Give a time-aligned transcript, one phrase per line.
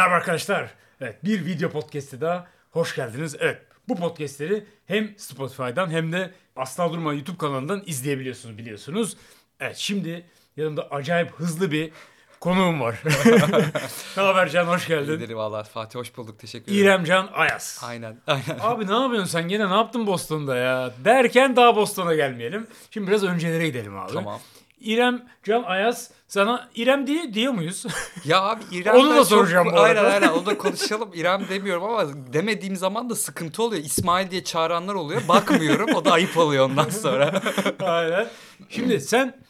[0.00, 0.70] Merhaba arkadaşlar.
[1.00, 3.36] Evet, bir video podcast'e daha hoş geldiniz.
[3.40, 9.16] Evet, bu podcast'leri hem Spotify'dan hem de Asla Durma YouTube kanalından izleyebiliyorsunuz biliyorsunuz.
[9.60, 10.26] Evet, şimdi
[10.56, 11.92] yanımda acayip hızlı bir
[12.40, 13.02] konuğum var.
[14.16, 15.18] ne haber Can, hoş geldin.
[15.18, 16.84] İyidir valla Fatih hoş bulduk teşekkür ederim.
[16.84, 17.84] İrem Can Ayas.
[17.84, 18.58] Aynen aynen.
[18.60, 20.92] Abi ne yapıyorsun sen gene ne yaptın Boston'da ya?
[21.04, 22.66] Derken daha Boston'a gelmeyelim.
[22.90, 24.12] Şimdi biraz öncelere gidelim abi.
[24.12, 24.40] Tamam.
[24.80, 27.86] İrem Can Ayas sana İrem diye diyor muyuz?
[28.24, 30.14] Ya abi İrem Onu da soracağım bu Aynen arada.
[30.14, 31.10] aynen onu da konuşalım.
[31.14, 33.84] İrem demiyorum ama demediğim zaman da sıkıntı oluyor.
[33.84, 35.28] İsmail diye çağıranlar oluyor.
[35.28, 37.42] Bakmıyorum o da ayıp oluyor ondan sonra.
[37.80, 38.28] Aynen.
[38.68, 39.42] Şimdi sen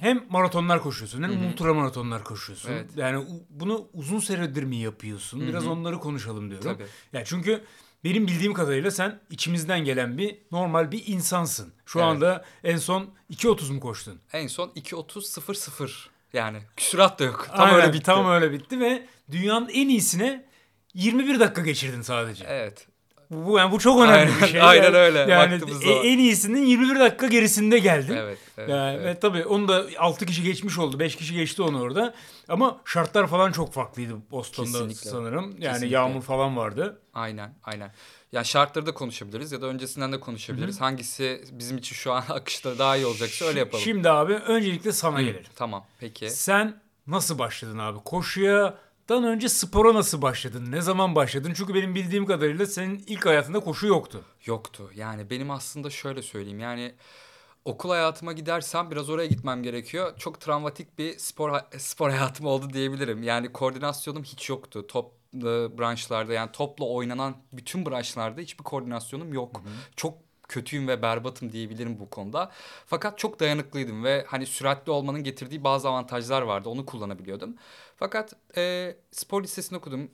[0.00, 2.70] hem maratonlar koşuyorsun hem ultra maratonlar koşuyorsun.
[2.72, 2.90] Evet.
[2.96, 5.40] Yani bunu uzun süredir mi yapıyorsun?
[5.40, 6.72] Biraz onları konuşalım diyorum.
[6.72, 6.86] Tabii.
[7.12, 7.64] Ya çünkü
[8.06, 11.72] benim bildiğim kadarıyla sen içimizden gelen bir normal bir insansın.
[11.86, 12.08] Şu Evet.
[12.08, 14.20] anda en son 2.30 mu koştun?
[14.32, 17.48] en son 2.30.00 yani küsurat da yok.
[17.56, 18.02] Tam Aynen, öyle bitti.
[18.04, 20.44] Tam öyle bitti ve dünyanın en iyisine
[20.94, 22.44] 21 dakika geçirdin sadece.
[22.48, 22.86] Evet.
[23.30, 24.62] Bu yani bu çok önemli Aynen- bir şey.
[24.62, 28.16] aynen Yani- öyle, Yani e- en iyisinin 21 dakika gerisinde geldin.
[28.16, 28.38] Evet.
[28.58, 29.06] evet, Yani, evet.
[29.16, 30.98] Ve tabii onu da 6 kişi geçmiş oldu.
[30.98, 32.14] 5 kişi geçti onu orada.
[32.48, 35.10] Ama şartlar falan çok farklıydı Boston'da Kesinlikle.
[35.10, 35.44] sanırım.
[35.44, 35.94] Yani Kesinlikle.
[35.94, 37.00] yağmur falan vardı.
[37.14, 37.90] Aynen, aynen.
[38.32, 40.80] Ya şartları da konuşabiliriz ya da öncesinden de konuşabiliriz.
[40.80, 43.84] Hangisi bizim için şu an akışta daha iyi olacaksa öyle yapalım.
[43.84, 45.42] Şimdi abi öncelikle sana gelelim.
[45.56, 46.30] Tamam, peki.
[46.30, 47.98] Sen nasıl başladın abi?
[49.08, 50.72] Koşuyadan önce spora nasıl başladın?
[50.72, 51.52] Ne zaman başladın?
[51.56, 54.24] Çünkü benim bildiğim kadarıyla senin ilk hayatında koşu yoktu.
[54.44, 54.90] Yoktu.
[54.94, 56.60] Yani benim aslında şöyle söyleyeyim.
[56.60, 56.94] Yani
[57.64, 60.18] okul hayatıma gidersem biraz oraya gitmem gerekiyor.
[60.18, 63.22] Çok travmatik bir spor spor hayatım oldu diyebilirim.
[63.22, 64.86] Yani koordinasyonum hiç yoktu.
[64.86, 65.12] Top
[65.78, 69.62] branşlarda yani topla oynanan bütün branşlarda hiçbir koordinasyonum yok.
[69.96, 70.14] Çok
[70.48, 72.50] kötüyüm ve berbatım diyebilirim bu konuda.
[72.86, 76.68] Fakat çok dayanıklıydım ve hani süratli olmanın getirdiği bazı avantajlar vardı.
[76.68, 77.54] Onu kullanabiliyordum.
[77.96, 80.10] Fakat e, spor lisesini okudum.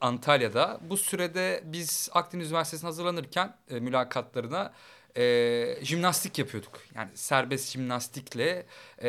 [0.00, 0.80] Antalya'da.
[0.82, 4.72] Bu sürede biz Akdeniz Üniversitesi'ne hazırlanırken e, mülakatlarına
[5.18, 6.72] e, jimnastik yapıyorduk.
[6.94, 8.66] Yani serbest jimnastikle
[9.02, 9.08] e,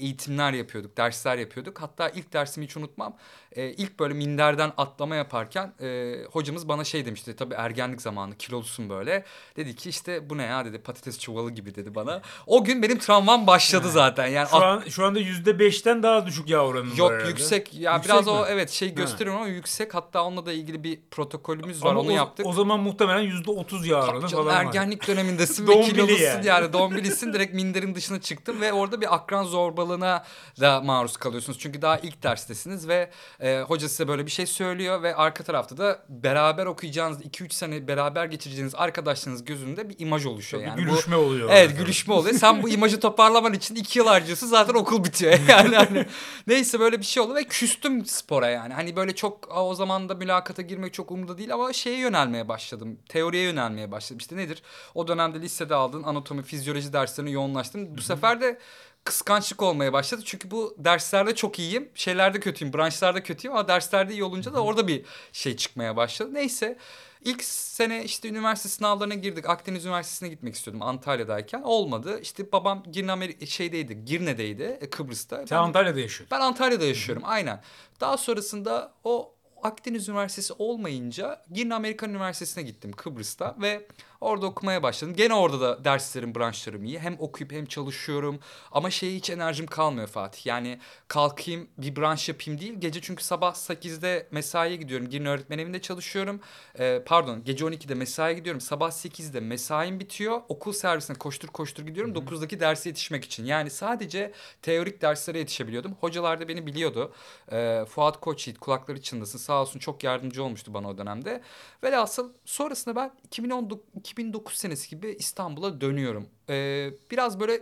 [0.00, 1.82] eğitimler yapıyorduk, dersler yapıyorduk.
[1.82, 3.16] Hatta ilk dersimi hiç unutmam.
[3.52, 7.36] E, ilk böyle minderden atlama yaparken e, hocamız bana şey demişti.
[7.36, 9.24] Tabii ergenlik zamanı kilolusun böyle.
[9.56, 12.22] Dedi ki işte bu ne ya dedi patates çuvalı gibi dedi bana.
[12.46, 14.26] O gün benim travmam başladı zaten.
[14.26, 18.12] Yani Şu an şu anda %5'ten daha düşük yağ oranın var Yok yüksek ya Yüksek
[18.12, 18.32] biraz mi?
[18.32, 22.08] o evet şey gösteriyorum ama yüksek hatta onunla da ilgili bir protokolümüz var Ama onu
[22.08, 22.46] o, yaptık.
[22.46, 24.64] o zaman muhtemelen %30 yağ oranı Tabii canım, falan var.
[24.64, 25.02] ergenlik
[25.48, 26.46] dönemindesin ve kilolusun yani.
[26.46, 26.72] yani.
[26.72, 30.24] dombilisin direkt minderin dışına çıktım ve orada bir akran zorbalığına
[30.60, 31.58] da maruz kalıyorsunuz.
[31.58, 33.10] Çünkü daha ilk derstesiniz ve
[33.40, 37.88] e, hoca size böyle bir şey söylüyor ve arka tarafta da beraber okuyacağınız 2-3 sene
[37.88, 40.62] beraber geçireceğiniz arkadaşlarınız gözünde bir imaj oluşuyor.
[40.62, 41.48] Bir yani bu- gülüşme oluyor.
[41.52, 42.34] Evet gülüşme oluyor.
[42.34, 45.38] Sen bu imajı toparlaman için iki yıl harcıyorsun zaten okul bitiyor.
[45.48, 46.06] Yani hani
[46.46, 48.74] neyse böyle bir şey oldu ve küstüm spora yani.
[48.74, 52.48] Hani böyle çok "Aa, o zaman da mülakata girmek çok umurumda değil ama şeye yönelmeye
[52.48, 52.98] başladım.
[53.08, 54.18] Teoriye yönelmeye başladım.
[54.18, 54.62] İşte nedir?
[54.94, 57.96] O dönemde lisede aldığın anatomi, fizyoloji derslerine yoğunlaştım.
[57.96, 58.58] Bu sefer de
[59.04, 60.22] kıskançlık olmaya başladı.
[60.24, 61.88] Çünkü bu derslerde çok iyiyim.
[61.94, 62.74] Şeylerde kötüyüm.
[62.74, 66.34] Branşlarda kötüyüm ama derslerde iyi olunca da orada bir şey çıkmaya başladı.
[66.34, 66.78] Neyse.
[67.20, 69.48] İlk sene işte üniversite sınavlarına girdik.
[69.48, 71.62] Akdeniz Üniversitesi'ne gitmek istiyordum Antalya'dayken.
[71.62, 72.20] Olmadı.
[72.22, 75.36] İşte babam Girne Ameri- şeydeydi, Girne'deydi, e, Kıbrıs'ta.
[75.36, 76.38] Sen Ben- Antalya'da yaşıyorsun.
[76.38, 77.62] ben Antalya'da yaşıyorum aynen.
[78.00, 83.86] Daha sonrasında o Akdeniz Üniversitesi olmayınca Girne Amerikan Üniversitesi'ne gittim Kıbrıs'ta ve
[84.24, 85.14] orada okumaya başladım.
[85.16, 86.98] Gene orada da derslerim, branşlarım iyi.
[86.98, 88.40] Hem okuyup hem çalışıyorum
[88.72, 90.46] ama şeye hiç enerjim kalmıyor Fatih.
[90.46, 92.74] Yani kalkayım bir branş yapayım değil.
[92.78, 95.08] Gece çünkü sabah 8'de mesaiye gidiyorum.
[95.08, 96.40] Girne öğretmen evinde çalışıyorum.
[96.78, 98.60] Ee, pardon gece 12'de mesaiye gidiyorum.
[98.60, 100.40] Sabah 8'de mesaim bitiyor.
[100.48, 102.12] Okul servisine koştur koştur gidiyorum.
[102.12, 103.44] 9'daki derse yetişmek için.
[103.44, 104.32] Yani sadece
[104.62, 105.96] teorik derslere yetişebiliyordum.
[106.00, 107.12] Hocalar da beni biliyordu.
[107.52, 111.40] Ee, Fuat Koçyiğit kulakları çınlasın sağ olsun çok yardımcı olmuştu bana o dönemde.
[111.84, 113.80] Velhasıl sonrasında ben 2019,
[114.14, 116.28] 2009 senesi gibi İstanbul'a dönüyorum.
[116.48, 117.60] Ee, biraz böyle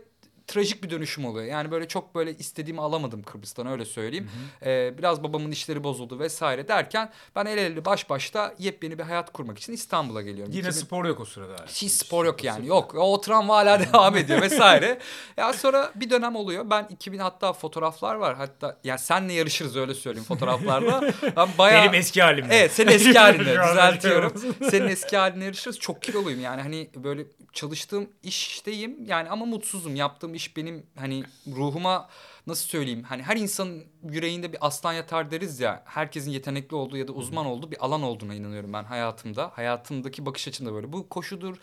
[0.52, 1.46] trajik bir dönüşüm oluyor.
[1.46, 4.30] Yani böyle çok böyle istediğimi alamadım Kıbrıs'tan öyle söyleyeyim.
[4.66, 9.32] Ee, biraz babamın işleri bozuldu vesaire derken ben el ele baş başta yepyeni bir hayat
[9.32, 10.52] kurmak için İstanbul'a geliyorum.
[10.52, 11.56] Yine 2000 spor yok o sırada.
[11.68, 12.66] hiç spor yok yani.
[12.66, 12.94] Yok.
[12.98, 14.98] O travma hala devam ediyor vesaire.
[15.36, 16.70] ya sonra bir dönem oluyor.
[16.70, 18.36] Ben 2000 hatta fotoğraflar var.
[18.36, 21.12] Hatta ya senle yarışırız öyle söyleyeyim fotoğraflarda.
[21.36, 22.56] Ben bayağı Benim eski halimde.
[22.56, 24.32] Evet senin eski anda düzeltiyorum.
[24.70, 25.78] senin eski haline yarışırız.
[25.78, 29.96] Çok kiloluyum yani hani böyle çalıştığım işteyim yani ama mutsuzum.
[29.96, 32.08] Yaptığım iş benim hani ruhuma
[32.46, 37.08] nasıl söyleyeyim hani her insanın yüreğinde bir aslan yatar deriz ya herkesin yetenekli olduğu ya
[37.08, 39.50] da uzman olduğu bir alan olduğuna inanıyorum ben hayatımda.
[39.54, 40.92] Hayatımdaki bakış açımda böyle.
[40.92, 41.56] Bu koşudur,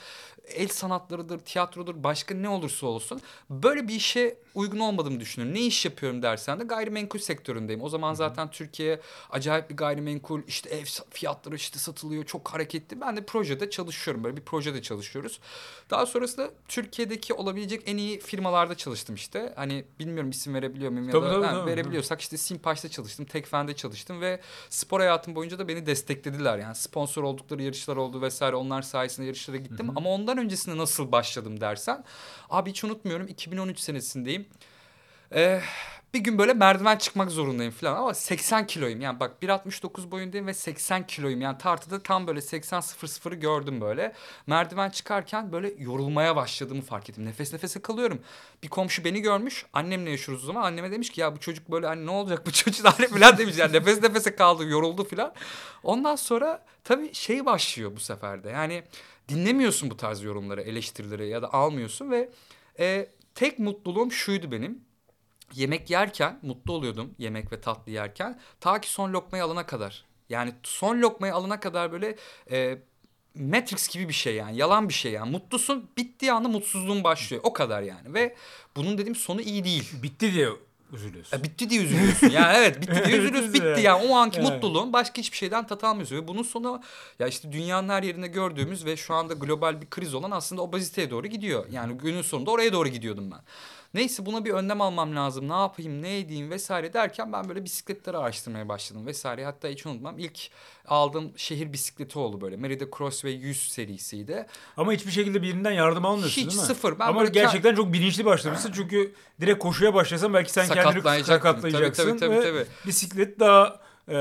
[0.47, 5.55] el sanatlarıdır, tiyatrodur, başka ne olursa olsun böyle bir işe uygun olmadığımı düşünüyorum.
[5.55, 7.81] Ne iş yapıyorum dersen de gayrimenkul sektöründeyim.
[7.81, 8.99] O zaman zaten Türkiye
[9.29, 13.01] acayip bir gayrimenkul işte ev fiyatları işte satılıyor çok hareketli.
[13.01, 15.39] Ben de projede çalışıyorum böyle bir projede çalışıyoruz.
[15.89, 19.53] Daha sonrasında Türkiye'deki olabilecek en iyi firmalarda çalıştım işte.
[19.55, 21.71] Hani bilmiyorum isim verebiliyor muyum ya Tabii, da tabii, ha, tabii.
[21.71, 24.39] verebiliyorsak işte Simpaş'ta çalıştım, Tekfen'de çalıştım ve
[24.69, 26.57] spor hayatım boyunca da beni desteklediler.
[26.57, 29.89] Yani sponsor oldukları yarışlar oldu vesaire onlar sayesinde yarışlara gittim.
[29.95, 32.03] Ama ondan öncesinde nasıl başladım dersen
[32.49, 34.45] abi hiç unutmuyorum 2013 senesindeyim.
[35.35, 35.61] Ee,
[36.13, 39.01] bir gün böyle merdiven çıkmak zorundayım falan ama 80 kiloyum.
[39.01, 41.41] Yani bak 1.69 boyundayım ve 80 kiloyum.
[41.41, 44.13] Yani tartıda tam böyle 80-0-0'ı gördüm böyle.
[44.47, 47.25] Merdiven çıkarken böyle yorulmaya başladığımı fark ettim.
[47.25, 48.21] Nefes nefese kalıyorum.
[48.63, 49.65] Bir komşu beni görmüş.
[49.73, 50.63] Annemle yaşıyoruz o zaman.
[50.63, 53.57] Anneme demiş ki ya bu çocuk böyle hani ne olacak bu çocuk hali falan demiş.
[53.57, 55.33] Yani nefes nefese kaldı yoruldu falan.
[55.83, 58.49] Ondan sonra tabii şey başlıyor bu sefer de.
[58.49, 58.83] Yani
[59.29, 62.29] dinlemiyorsun bu tarz yorumları, eleştirileri ya da almıyorsun ve
[62.79, 64.88] e, tek mutluluğum şuydu benim
[65.55, 70.05] yemek yerken mutlu oluyordum yemek ve tatlı yerken ta ki son lokmayı alana kadar.
[70.29, 72.15] Yani son lokmayı alana kadar böyle
[72.51, 72.77] e,
[73.35, 77.53] Matrix gibi bir şey yani yalan bir şey yani mutlusun bittiği anda mutsuzluğun başlıyor o
[77.53, 78.35] kadar yani ve
[78.75, 80.03] bunun dediğim sonu iyi değil.
[80.03, 80.49] Bitti diye
[80.93, 81.37] üzülüyorsun.
[81.37, 82.29] E, bitti diye üzülüyorsun.
[82.29, 83.53] Yani evet bitti diye üzülüyorsun.
[83.53, 83.93] Bitti Bitti ya.
[83.93, 84.49] yani o anki Evet.
[84.49, 86.15] mutluluğun başka hiçbir şeyden tat almıyorsun.
[86.15, 86.81] Ve bunun sonu
[87.19, 91.09] ya işte dünyanın her yerinde gördüğümüz ve şu anda global bir kriz olan aslında obeziteye
[91.09, 91.65] doğru gidiyor.
[91.71, 93.39] Yani günün sonunda oraya doğru gidiyordum ben.
[93.93, 95.49] Neyse buna bir önlem almam lazım.
[95.49, 99.45] Ne yapayım, ne edeyim vesaire derken ben böyle bisikletleri araştırmaya başladım vesaire.
[99.45, 100.39] Hatta hiç unutmam ilk
[100.85, 102.57] aldığım şehir bisikleti oldu böyle.
[102.57, 104.45] Merida Crossway 100 serisiydi.
[104.77, 106.67] Ama hiçbir şekilde birinden yardım almıyorsun Hiç, değil mi?
[106.67, 106.99] sıfır.
[106.99, 108.71] Ben Ama böyle gerçekten çok bilinçli başlamışsın.
[108.75, 112.17] Çünkü direkt koşuya başlasan belki sen kendini sakatlayacaksın.
[112.17, 112.65] Tabii, tabii, ve tabii.
[112.87, 114.15] bisiklet daha e,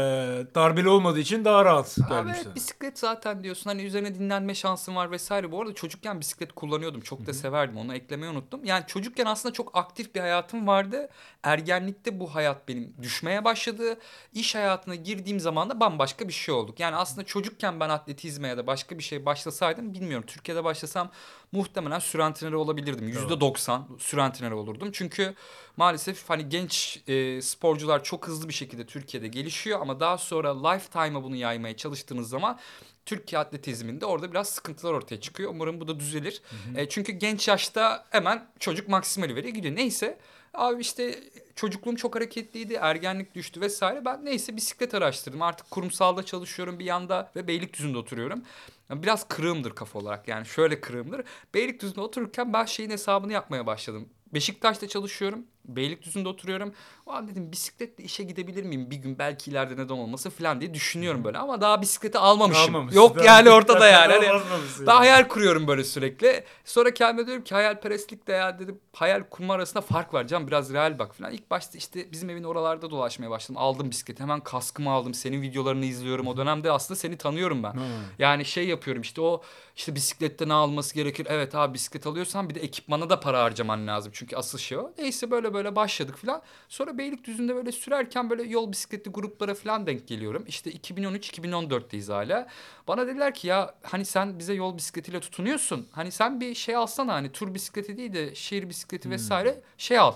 [0.55, 4.97] darbeli olmadığı için daha rahat Abi gelmiş evet bisiklet zaten diyorsun hani üzerine dinlenme şansın
[4.97, 5.53] var vesaire.
[5.53, 7.01] Bu arada çocukken bisiklet kullanıyordum.
[7.01, 8.65] Çok da severdim onu eklemeyi unuttum.
[8.65, 11.09] Yani çocukken aslında çok aktif bir hayatım vardı.
[11.43, 13.99] Ergenlikte bu hayat benim düşmeye başladı.
[14.33, 16.81] İş hayatına girdiğim zaman da bambaşka bir şey olduk.
[16.81, 20.27] Yani aslında çocukken ben atletizme ya da başka bir şey başlasaydım bilmiyorum.
[20.27, 21.11] Türkiye'de başlasam
[21.53, 23.09] muhtemelen sürentinere olabilirdim.
[23.09, 24.91] Yüzde doksan sürentinere olurdum.
[24.93, 25.35] Çünkü
[25.77, 31.23] maalesef hani genç e, sporcular çok hızlı bir şekilde Türkiye'de gelişiyor ama daha sonra lifetime'a
[31.23, 32.59] bunu yaymaya çalıştığınız zaman
[33.07, 35.51] Türkiye atletizminde orada biraz sıkıntılar ortaya çıkıyor.
[35.51, 36.43] Umarım bu da düzelir.
[36.77, 39.77] E, çünkü genç yaşta hemen çocuk maksimali veriyor gidiyor.
[39.77, 40.19] Neyse
[40.55, 41.21] abi işte
[41.57, 42.75] çocukluğum çok hareketliydi.
[42.75, 44.05] Ergenlik düştü vesaire.
[44.05, 45.43] Ben neyse bisiklet araştırdım.
[45.43, 48.43] Artık kurumsalda çalışıyorum bir yanda ve Beylikdüzü'nde oturuyorum.
[48.91, 51.25] Biraz kırığımdır kafa olarak yani şöyle kırığımdır.
[51.55, 54.09] Beylikdüzü'nde otururken ben şeyin hesabını yapmaya başladım.
[54.35, 55.47] Beşiktaş'ta çalışıyorum.
[55.69, 56.73] Beylikdüzü'nde oturuyorum.
[57.07, 61.25] Ulan dedim bisikletle işe gidebilir miyim bir gün belki ileride neden olmasın falan diye düşünüyorum
[61.25, 61.39] böyle.
[61.39, 62.65] Ama daha bisikleti almamışım.
[62.65, 63.01] Almamışsın.
[63.01, 64.13] Yok Daha- yani ortada yani.
[64.13, 64.41] Hani
[64.87, 66.45] daha hayal kuruyorum böyle sürekli.
[66.65, 70.73] Sonra kendime diyorum ki hayalperestlik de ya dedim hayal kurma arasında fark var canım biraz
[70.73, 71.33] real bak falan.
[71.33, 73.57] İlk başta işte bizim evin oralarda dolaşmaya başladım.
[73.59, 75.15] Aldım bisikleti hemen kaskımı aldım.
[75.15, 76.27] Senin videolarını izliyorum.
[76.27, 77.73] O dönemde aslında seni tanıyorum ben.
[77.73, 77.83] Hmm.
[78.19, 79.43] Yani şey yapıyorum işte o
[79.77, 81.27] işte bisiklette ne alması gerekir?
[81.31, 84.13] Evet abi bisiklet alıyorsan bir de ekipmana da para harcaman lazım.
[84.15, 84.93] Çünkü asıl şey o.
[84.99, 86.43] Neyse böyle böyle başladık falan.
[86.69, 90.45] Sonra Beylikdüzü'nde böyle sürerken böyle yol bisikletli gruplara falan denk geliyorum.
[90.47, 92.49] İşte 2013-2014'teyiz hala.
[92.89, 95.89] Bana dediler ki ya hani sen bize yol bisikletiyle tutunuyorsun.
[95.93, 100.15] Hani sen bir şey alsana hani tur bisikleti değil de şehir bisikleti vesaire şey al.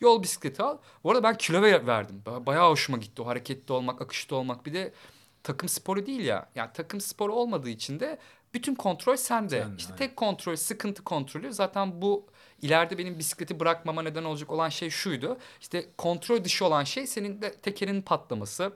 [0.00, 0.78] Yol bisikleti al.
[1.04, 2.22] Bu arada ben kilo ver- verdim.
[2.26, 4.66] Ba- Bayağı hoşuma gitti o hareketli olmak, akışta olmak.
[4.66, 4.92] Bir de
[5.42, 6.48] takım sporu değil ya.
[6.54, 8.18] Yani takım sporu olmadığı için de
[8.54, 9.60] bütün kontrol sende.
[9.60, 9.98] Sende, işte aynen.
[9.98, 11.52] tek kontrol, sıkıntı kontrolü.
[11.52, 12.26] Zaten bu
[12.62, 15.38] ileride benim bisikleti bırakmama neden olacak olan şey şuydu.
[15.60, 18.72] İşte kontrol dışı olan şey senin de tekerinin patlaması.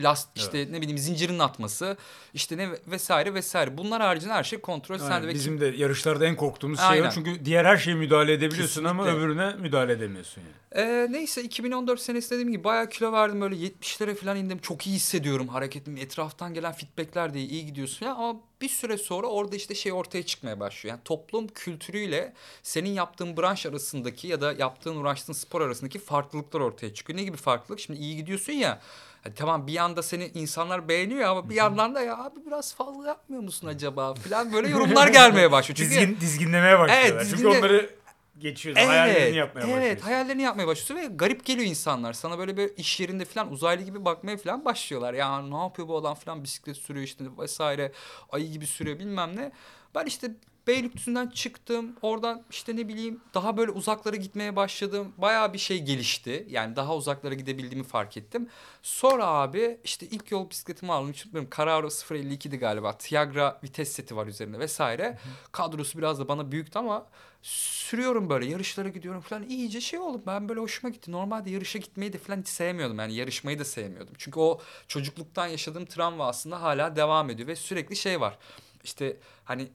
[0.00, 1.96] Last işte ne bileyim zincirin atması
[2.34, 3.78] işte ne vesaire vesaire.
[3.78, 7.08] Bunlar haricinde her şey kontrol Aynen, sende Bizim de yarışlarda en korktuğumuz şey Aynen.
[7.08, 7.10] o.
[7.10, 9.24] Çünkü diğer her şeye müdahale edebiliyorsun ama Kesinlikle.
[9.24, 10.84] öbürüne müdahale edemiyorsun yani.
[10.86, 14.58] Ee, neyse 2014 senesinde dediğim gibi bayağı kilo verdim böyle 70'lere falan indim.
[14.58, 15.96] Çok iyi hissediyorum hareketim.
[15.96, 19.92] Etraftan gelen feedbackler de iyi, iyi gidiyorsun ya ama bir süre sonra orada işte şey
[19.92, 20.94] ortaya çıkmaya başlıyor.
[20.94, 22.32] Yani toplum kültürüyle
[22.62, 27.18] senin yaptığın branş arasındaki ya da yaptığın uğraştığın spor arasındaki farklılıklar ortaya çıkıyor.
[27.18, 27.80] Ne gibi farklılık?
[27.80, 28.80] Şimdi iyi gidiyorsun ya.
[29.24, 33.08] Hadi tamam bir yanda seni insanlar beğeniyor ama bir yandan da ya abi biraz fazla
[33.08, 35.76] yapmıyor musun acaba falan böyle yorumlar gelmeye başlıyor.
[35.76, 37.10] Çünkü Dizgin, dizginlemeye başlıyorlar.
[37.16, 37.90] Evet, Çünkü dizginle- onları
[38.38, 38.86] geçiyorsun.
[38.86, 40.04] hayallerini yapmaya evet, başlıyorsun.
[40.04, 42.12] hayallerini yapmaya başlıyorsun ve garip geliyor insanlar.
[42.12, 45.14] Sana böyle bir iş yerinde falan uzaylı gibi bakmaya falan başlıyorlar.
[45.14, 47.92] Ya ne yapıyor bu adam falan bisiklet sürüyor işte vesaire.
[48.32, 49.52] Ayı gibi sürüyor bilmem ne.
[49.94, 50.30] Ben işte
[50.66, 51.96] Beylikdüzü'nden çıktım.
[52.02, 55.12] Oradan işte ne bileyim daha böyle uzaklara gitmeye başladım.
[55.18, 56.46] Bayağı bir şey gelişti.
[56.50, 58.48] Yani daha uzaklara gidebildiğimi fark ettim.
[58.82, 61.12] Sonra abi işte ilk yol bisikletimi aldım.
[61.12, 61.50] Hiç unutmuyorum.
[61.56, 62.98] Carraro 052'di galiba.
[62.98, 65.18] Tiagra vites seti var üzerinde vesaire.
[65.52, 67.06] Kadrosu biraz da bana büyüktü ama
[67.42, 69.42] sürüyorum böyle yarışlara gidiyorum falan.
[69.42, 70.22] İyice şey oldu.
[70.26, 71.12] Ben böyle hoşuma gitti.
[71.12, 72.98] Normalde yarışa gitmeyi de falan hiç sevmiyordum.
[72.98, 74.14] Yani yarışmayı da sevmiyordum.
[74.18, 78.38] Çünkü o çocukluktan yaşadığım travma aslında hala devam ediyor ve sürekli şey var.
[78.84, 79.68] İşte hani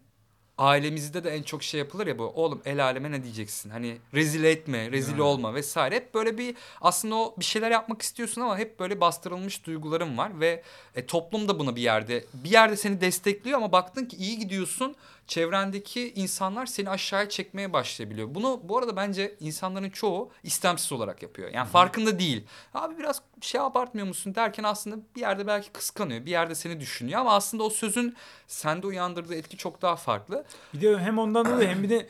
[0.58, 4.44] ailemizde de en çok şey yapılır ya bu oğlum el aleme ne diyeceksin hani rezil
[4.44, 5.22] etme rezil Yani.
[5.22, 9.66] olma vesaire hep böyle bir aslında o bir şeyler yapmak istiyorsun ama hep böyle bastırılmış
[9.66, 10.64] duygularım var ve
[10.96, 14.96] e, toplum da buna bir yerde bir yerde seni destekliyor ama baktın ki iyi gidiyorsun
[15.28, 18.36] çevrendeki insanlar seni aşağıya çekmeye başlayabiliyor.
[18.36, 21.54] Bunu bu arada bence insanların çoğu istemsiz olarak yapıyor.
[21.54, 22.46] Yani farkında değil.
[22.74, 26.26] Abi biraz şey abartmıyor musun derken aslında bir yerde belki kıskanıyor.
[26.26, 28.16] Bir yerde seni düşünüyor ama aslında o sözün
[28.48, 30.46] sende uyandırdığı etki çok daha farklı.
[30.74, 32.10] Bir de hem ondan dolayı hem bir de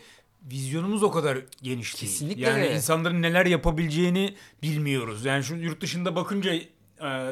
[0.52, 2.12] vizyonumuz o kadar geniş değil.
[2.12, 2.46] Kesinlikle.
[2.46, 5.26] Yani insanların neler yapabileceğini bilmiyoruz.
[5.26, 6.54] Yani şu yurt dışında bakınca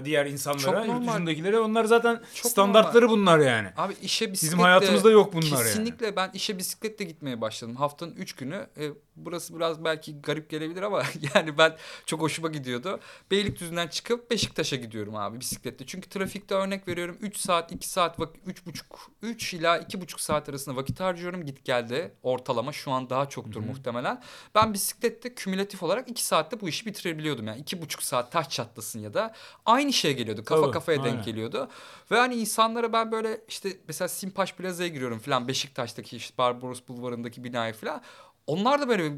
[0.05, 1.13] diğer insanlara, Çok yurt normal.
[1.13, 3.69] dışındakilere onlar zaten Çok standartları bunlar yani.
[3.77, 4.47] Abi işe bisikletle...
[4.47, 5.63] Bizim hayatımızda yok bunlar yani.
[5.63, 7.75] Kesinlikle ben işe bisikletle gitmeye başladım.
[7.75, 8.67] Haftanın üç günü.
[8.77, 11.03] E, burası biraz belki garip gelebilir ama
[11.35, 12.99] yani ben çok hoşuma gidiyordu.
[13.31, 15.85] Beylikdüzü'nden çıkıp Beşiktaş'a gidiyorum abi bisikletle.
[15.85, 20.49] Çünkü trafikte örnek veriyorum 3 saat 2 saat üç buçuk 3 ila iki buçuk saat
[20.49, 24.21] arasında vakit harcıyorum git geldi ortalama şu an daha çoktur muhtemelen.
[24.55, 28.99] Ben bisiklette kümülatif olarak 2 saatte bu işi bitirebiliyordum yani iki buçuk saat taş çatlasın
[28.99, 29.33] ya da
[29.65, 31.25] aynı şeye geliyordu kafa Tabii, kafaya denk aynen.
[31.25, 31.69] geliyordu.
[32.11, 37.43] Ve hani insanlara ben böyle işte mesela Simpaş Plaza'ya giriyorum falan Beşiktaş'taki işte Barbaros Bulvarı'ndaki
[37.43, 38.01] binaya falan.
[38.47, 39.13] Onlar da böyle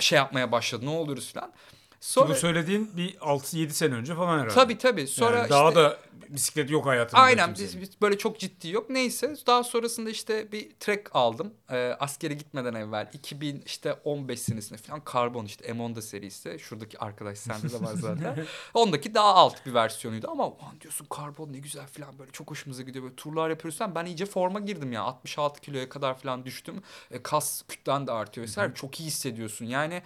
[0.00, 1.52] şey yapmaya başladı ne oluyoruz falan.
[2.00, 4.54] Sonra bu söylediğin bir 6-7 sene önce falan herhalde.
[4.54, 7.22] tabii tabii sonra Yani işte daha da bisiklet yok hayatımda.
[7.22, 8.90] Aynen biz, biz böyle çok ciddi yok.
[8.90, 11.54] Neyse daha sonrasında işte bir trek aldım.
[11.70, 16.58] Ee, askere gitmeden evvel 2000 işte 15 senesinde falan karbon işte M10'da serisi.
[16.58, 18.46] Şuradaki arkadaş sende de var zaten.
[18.74, 22.82] Ondaki daha alt bir versiyonuydu ama "Ulan diyorsun karbon ne güzel falan böyle çok hoşumuza
[22.82, 23.04] gidiyor.
[23.04, 23.94] Böyle turlar yapıyoruz falan.
[23.94, 25.02] Ben iyice forma girdim ya.
[25.02, 26.82] 66 kiloya kadar falan düştüm.
[27.10, 28.74] E, kas kütlen de artıyor vesaire.
[28.74, 29.66] Çok iyi hissediyorsun.
[29.66, 30.02] Yani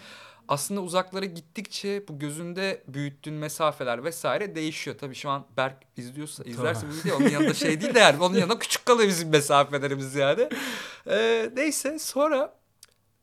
[0.49, 4.99] aslında uzaklara gittikçe bu gözünde büyüttüğün mesafeler vesaire değişiyor.
[4.99, 8.35] Tabii şu an Berk izliyorsa izlerse bu video onun yanında şey değil de yani onun
[8.39, 10.49] yanında küçük kalıyor bizim mesafelerimiz yani.
[11.11, 12.55] Ee, neyse sonra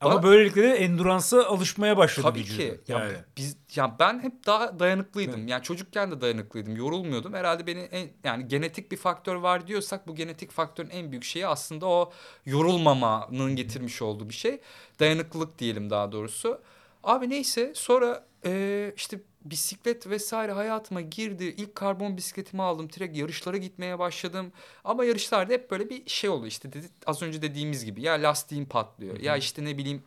[0.01, 2.58] Ama Bana- böylelikle de endurance'a alışmaya başladı Tabii vücudu.
[2.58, 2.82] ki.
[2.88, 3.13] Ya Yani.
[3.38, 5.48] biz ya ben hep daha dayanıklıydım.
[5.48, 6.75] Yani çocukken de dayanıklıydım.
[6.75, 7.34] Yorulmuyordum.
[7.34, 11.48] Herhalde beni en yani genetik bir faktör var diyorsak bu genetik faktörün en büyük şeyi
[11.48, 12.12] aslında o
[12.46, 14.60] yorulmamanın getirmiş olduğu bir şey.
[15.00, 16.62] Dayanıklılık diyelim daha doğrusu.
[17.03, 21.43] Abi neyse sonra eee, işte bisiklet vesaire hayatıma girdi.
[21.58, 22.89] İlk karbon bisikletimi aldım.
[22.89, 24.51] Direkt yarışlara gitmeye başladım.
[24.84, 28.01] Ama yarışlarda hep böyle bir şey oldu işte dedi, az önce dediğimiz gibi.
[28.01, 29.20] Ya lastiğin patlıyor.
[29.20, 30.03] Ya işte ne bileyim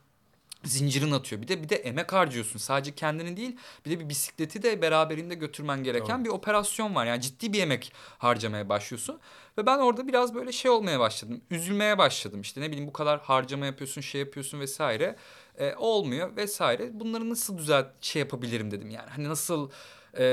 [0.64, 1.42] zincirin atıyor.
[1.42, 2.58] Bir de bir de emek harcıyorsun.
[2.58, 6.24] Sadece kendini değil, bir de bir bisikleti de beraberinde götürmen gereken Doğru.
[6.24, 7.06] bir operasyon var.
[7.06, 9.20] Yani ciddi bir emek harcamaya başlıyorsun.
[9.58, 11.40] Ve ben orada biraz böyle şey olmaya başladım.
[11.50, 12.40] Üzülmeye başladım.
[12.40, 15.16] İşte ne bileyim bu kadar harcama yapıyorsun, şey yapıyorsun vesaire.
[15.58, 17.00] E, olmuyor vesaire.
[17.00, 19.10] Bunları nasıl düzelt şey yapabilirim dedim yani.
[19.10, 19.70] Hani nasıl
[20.18, 20.24] e,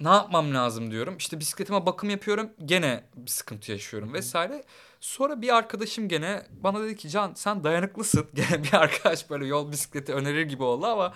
[0.00, 1.16] ne yapmam lazım diyorum.
[1.16, 2.50] İşte bisikletime bakım yapıyorum.
[2.64, 4.64] Gene bir sıkıntı yaşıyorum vesaire.
[5.00, 8.26] Sonra bir arkadaşım gene bana dedi ki Can sen dayanıklısın.
[8.34, 11.14] Gene bir arkadaş böyle yol bisikleti önerir gibi oldu ama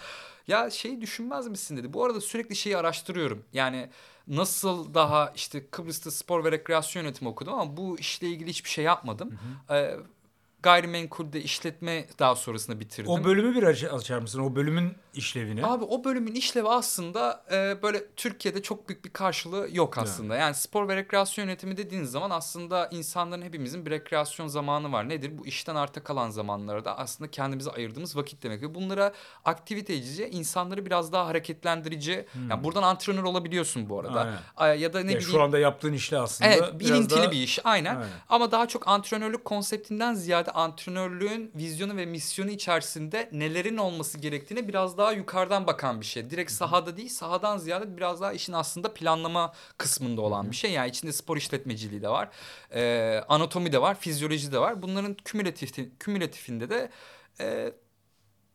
[0.49, 1.93] ya şeyi düşünmez misin dedi.
[1.93, 3.45] Bu arada sürekli şeyi araştırıyorum.
[3.53, 3.89] Yani
[4.29, 8.85] nasıl daha işte Kıbrıs'ta spor ve rekreasyon yönetimi okudum ama bu işle ilgili hiçbir şey
[8.85, 9.39] yapmadım.
[9.71, 9.97] Ee,
[10.63, 13.11] gayrimenkulde işletme daha sonrasında bitirdim.
[13.11, 14.41] O bölümü bir aç- açar mısın?
[14.41, 15.67] O bölümün işlevini.
[15.67, 20.37] Abi o bölümün işlevi aslında e, böyle Türkiye'de çok büyük bir karşılığı yok aslında.
[20.37, 25.09] Yani spor ve rekreasyon yönetimi dediğiniz zaman aslında insanların hepimizin bir rekreasyon zamanı var.
[25.09, 25.39] Nedir?
[25.39, 28.63] Bu işten arta kalan zamanlarda aslında kendimize ayırdığımız vakit demek.
[28.63, 29.13] Ve bunlara
[29.45, 32.27] aktivitecice, insanları biraz daha hareketlendirici.
[32.51, 34.21] Yani buradan antrenör olabiliyorsun bu arada.
[34.21, 34.39] Aynen.
[34.57, 35.33] Ay, Ya da ne Ya bileyim.
[35.33, 37.95] şu anda yaptığın işle aslında Evet, bilintili daha- bir iş aynen.
[37.97, 38.09] Aynen.
[38.29, 44.99] Ama daha çok antrenörlük konseptinden ziyade antrenörlüğün vizyonu ve misyonu içerisinde nelerin olması gerektiğine biraz
[44.99, 46.31] daha yukarıdan bakan bir şey.
[46.31, 50.71] Direkt sahada değil, sahadan ziyade biraz daha işin aslında planlama kısmında olan bir şey.
[50.73, 52.29] Yani içinde spor işletmeciliği de var,
[52.75, 54.83] e, anatomi de var, fizyoloji de var.
[54.83, 56.91] Bunların kümülatif, kümülatifinde de
[57.41, 57.73] e,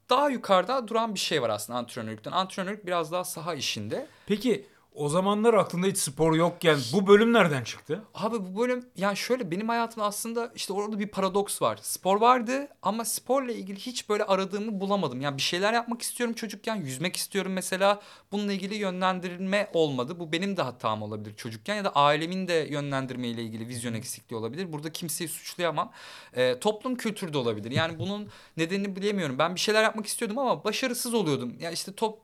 [0.10, 2.32] daha yukarıda duran bir şey var aslında antrenörlükten.
[2.32, 4.08] Antrenörlük biraz daha saha işinde.
[4.28, 4.66] Peki
[4.98, 8.04] o zamanlar aklında hiç spor yokken bu bölüm nereden çıktı?
[8.14, 11.80] Abi bu bölüm yani şöyle benim hayatımda aslında işte orada bir paradoks var.
[11.82, 15.22] Spor vardı ama sporla ilgili hiç böyle aradığımı bulamadım.
[15.22, 18.02] Yani bir şeyler yapmak istiyorum çocukken, yüzmek istiyorum mesela.
[18.32, 20.20] Bununla ilgili yönlendirilme olmadı.
[20.20, 24.40] Bu benim de hatam olabilir çocukken ya da ailemin de yönlendirme ile ilgili vizyon eksikliği
[24.40, 24.74] olabilir.
[24.74, 25.92] Burada kimseyi suçlayamam.
[26.34, 27.72] Ee, toplum kültürü de olabilir.
[27.72, 29.40] Yani bunun nedenini bilemiyorum.
[29.40, 31.56] Ben bir şeyler yapmak istiyordum ama başarısız oluyordum.
[31.60, 32.24] Ya işte top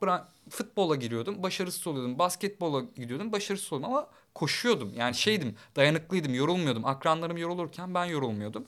[0.50, 2.18] futbola giriyordum, başarısız oluyordum.
[2.18, 4.92] Basketbola gidiyordum, başarısız oluyordum ama koşuyordum.
[4.96, 6.84] Yani şeydim, dayanıklıydım, yorulmuyordum.
[6.84, 8.64] Akranlarım yorulurken ben yorulmuyordum.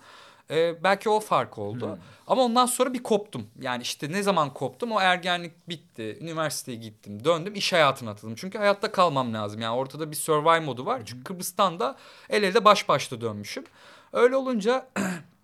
[0.50, 1.98] Ee, belki o fark oldu.
[2.26, 3.46] Ama ondan sonra bir koptum.
[3.60, 4.92] Yani işte ne zaman koptum?
[4.92, 6.18] O ergenlik bitti.
[6.20, 8.34] Üniversiteye gittim, döndüm, iş hayatına atıldım.
[8.34, 9.60] Çünkü hayatta kalmam lazım.
[9.60, 11.02] Yani ortada bir survive modu var.
[11.04, 11.96] Çünkü Kıbrıs'tan da
[12.30, 13.64] el elde baş başta dönmüşüm.
[14.12, 14.88] Öyle olunca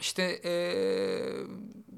[0.00, 1.32] işte eee,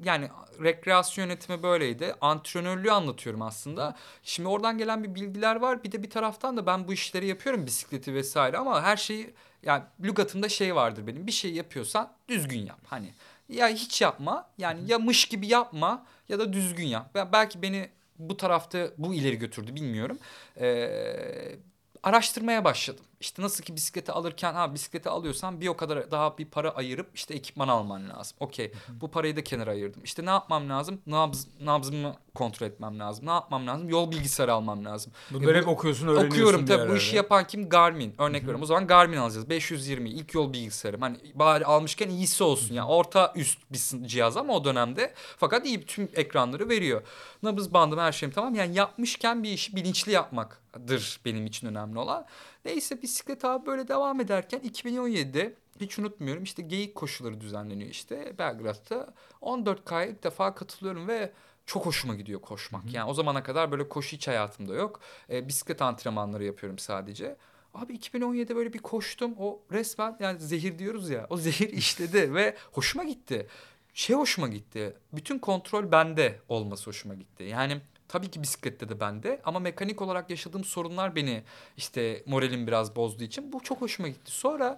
[0.03, 0.29] yani
[0.63, 2.15] rekreasyon yönetimi böyleydi.
[2.21, 3.95] Antrenörlüğü anlatıyorum aslında.
[4.23, 5.83] Şimdi oradan gelen bir bilgiler var.
[5.83, 9.83] Bir de bir taraftan da ben bu işleri yapıyorum bisikleti vesaire ama her şeyi yani
[10.03, 11.27] lügatımda şey vardır benim.
[11.27, 12.79] Bir şey yapıyorsan düzgün yap.
[12.87, 13.13] Hani
[13.49, 17.09] ya hiç yapma yani ya mış gibi yapma ya da düzgün yap.
[17.15, 17.89] Ben belki beni
[18.19, 20.19] bu tarafta bu ileri götürdü bilmiyorum.
[20.59, 21.55] Ee,
[22.03, 23.05] araştırmaya başladım.
[23.19, 27.09] İşte nasıl ki bisikleti alırken ha bisikleti alıyorsan bir o kadar daha bir para ayırıp
[27.13, 28.37] işte ekipman alman lazım.
[28.39, 30.03] Okey bu parayı da kenara ayırdım.
[30.03, 31.01] İşte ne yapmam lazım?
[31.07, 33.25] Nabz, nabzımı kontrol etmem lazım.
[33.25, 33.89] Ne yapmam lazım?
[33.89, 35.13] Yol bilgisayarı almam lazım.
[35.31, 36.29] Bunları E, hep okuyorsun, öğreniyorsun.
[36.29, 37.69] Okuyorum tabii bu işi yapan kim?
[37.69, 38.15] Garmin.
[38.17, 38.61] Örnek veriyorum.
[38.61, 39.49] O zaman Garmin alacağız.
[39.49, 41.01] 520 ilk yol bilgisayarım.
[41.01, 42.73] Hani bari almışken iyisi olsun.
[42.75, 45.13] Yani orta üst bir cihaz ama o dönemde.
[45.37, 47.01] Fakat iyi tüm ekranları veriyor.
[47.43, 48.55] Nabız bandım her şeyim tamam.
[48.55, 52.25] Yani yapmışken bir işi bilinçli yapmaktır benim için önemli olan.
[52.69, 59.13] Neyse bisiklet abi böyle devam ederken 2017'de hiç unutmuyorum işte geyik koşuları düzenleniyor işte Belgrad'da.
[59.41, 61.31] 14K'ya ilk defa katılıyorum ve
[61.65, 62.93] çok hoşuma gidiyor koşmak.
[62.93, 64.99] Yani o zamana kadar böyle koşu hiç hayatımda yok.
[65.29, 67.35] E, bisiklet antrenmanları yapıyorum sadece.
[67.73, 69.35] Abi 2017'de böyle bir koştum.
[69.39, 71.27] O resmen yani zehir diyoruz ya.
[71.29, 73.47] O zehir işledi ve hoşuma gitti.
[73.93, 74.97] Şey hoşuma gitti.
[75.13, 77.43] Bütün kontrol bende olması hoşuma gitti.
[77.43, 81.43] Yani tabii ki bisiklette de bende ama mekanik olarak yaşadığım sorunlar beni
[81.77, 84.31] işte moralim biraz bozduğu için bu çok hoşuma gitti.
[84.31, 84.77] Sonra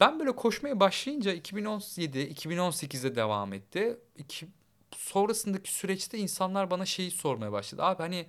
[0.00, 3.98] ben böyle koşmaya başlayınca 2017, 2018'de devam etti.
[4.16, 4.48] İki,
[4.96, 7.82] sonrasındaki süreçte insanlar bana şeyi sormaya başladı.
[7.82, 8.26] Abi hani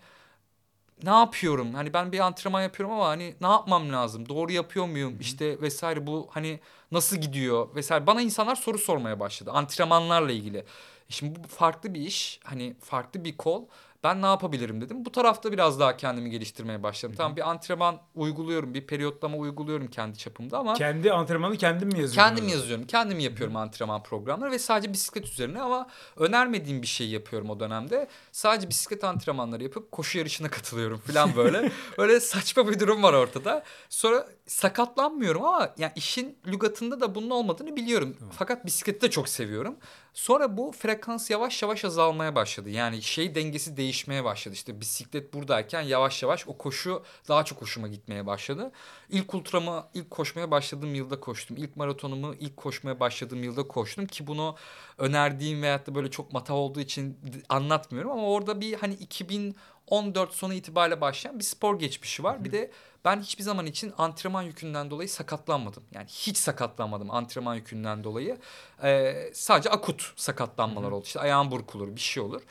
[1.03, 1.73] ne yapıyorum?
[1.73, 4.29] Hani ben bir antrenman yapıyorum ama hani ne yapmam lazım?
[4.29, 5.17] Doğru yapıyor muyum?
[5.19, 6.59] İşte vesaire bu hani
[6.91, 8.07] nasıl gidiyor vesaire.
[8.07, 10.65] Bana insanlar soru sormaya başladı antrenmanlarla ilgili.
[11.09, 12.39] Şimdi bu farklı bir iş.
[12.43, 13.65] Hani farklı bir kol.
[14.03, 15.05] Ben ne yapabilirim dedim.
[15.05, 17.15] Bu tarafta biraz daha kendimi geliştirmeye başladım.
[17.17, 22.15] Tamam bir antrenman uyguluyorum, bir periyotlama uyguluyorum kendi çapımda ama Kendi antrenmanı kendin mi yazıyorsun?
[22.29, 22.55] Kendim orada?
[22.55, 22.87] yazıyorum.
[22.87, 25.87] Kendim yapıyorum antrenman programları ve sadece bisiklet üzerine ama
[26.17, 28.07] önermediğim bir şey yapıyorum o dönemde.
[28.31, 31.71] Sadece bisiklet antrenmanları yapıp koşu yarışına katılıyorum falan böyle.
[31.97, 33.63] Öyle saçma bir durum var ortada.
[33.89, 38.17] Sonra sakatlanmıyorum ama yani işin lügatında da bunun olmadığını biliyorum.
[38.31, 39.75] Fakat bisikleti de çok seviyorum.
[40.13, 42.69] Sonra bu frekans yavaş yavaş azalmaya başladı.
[42.69, 44.55] Yani şey dengesi değişmeye başladı.
[44.55, 48.71] İşte bisiklet buradayken yavaş yavaş o koşu daha çok hoşuma gitmeye başladı.
[49.09, 51.57] İlk ultramı ilk koşmaya başladığım yılda koştum.
[51.57, 54.55] İlk maratonumu ilk koşmaya başladığım yılda koştum ki bunu
[54.97, 57.19] önerdiğim veyahut da böyle çok mata olduğu için
[57.49, 62.43] anlatmıyorum ama orada bir hani 2014 sonu itibariyle başlayan bir spor geçmişi var.
[62.43, 62.71] Bir de
[63.05, 65.83] ben hiçbir zaman için antrenman yükünden dolayı sakatlanmadım.
[65.93, 68.37] Yani hiç sakatlanmadım antrenman yükünden dolayı.
[68.83, 71.05] Ee, sadece akut sakatlanmalar oldu.
[71.05, 72.41] İşte ayağım burkulur, bir şey olur.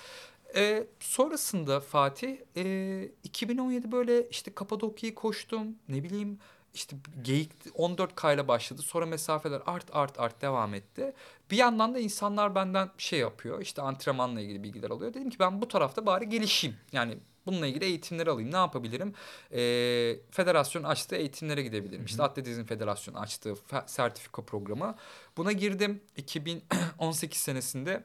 [0.56, 5.66] Ee, sonrasında Fatih e, 2017 böyle işte Kapadokya'yı koştum.
[5.88, 6.38] Ne bileyim
[6.74, 8.83] işte geyik 14K ile başladı.
[8.83, 11.12] Sonra mesafeler art art art devam etti.
[11.50, 13.61] Bir yandan da insanlar benden şey yapıyor.
[13.61, 15.14] İşte antrenmanla ilgili bilgiler alıyor.
[15.14, 16.76] Dedim ki ben bu tarafta bari gelişeyim.
[16.92, 18.52] Yani bununla ilgili eğitimleri alayım.
[18.52, 19.14] Ne yapabilirim?
[19.52, 22.04] Ee, federasyon açtığı eğitimlere gidebilirim.
[22.04, 24.94] İşte Atletizm Federasyonu açtığı fe- sertifika programı.
[25.37, 28.04] Buna girdim 2018 senesinde.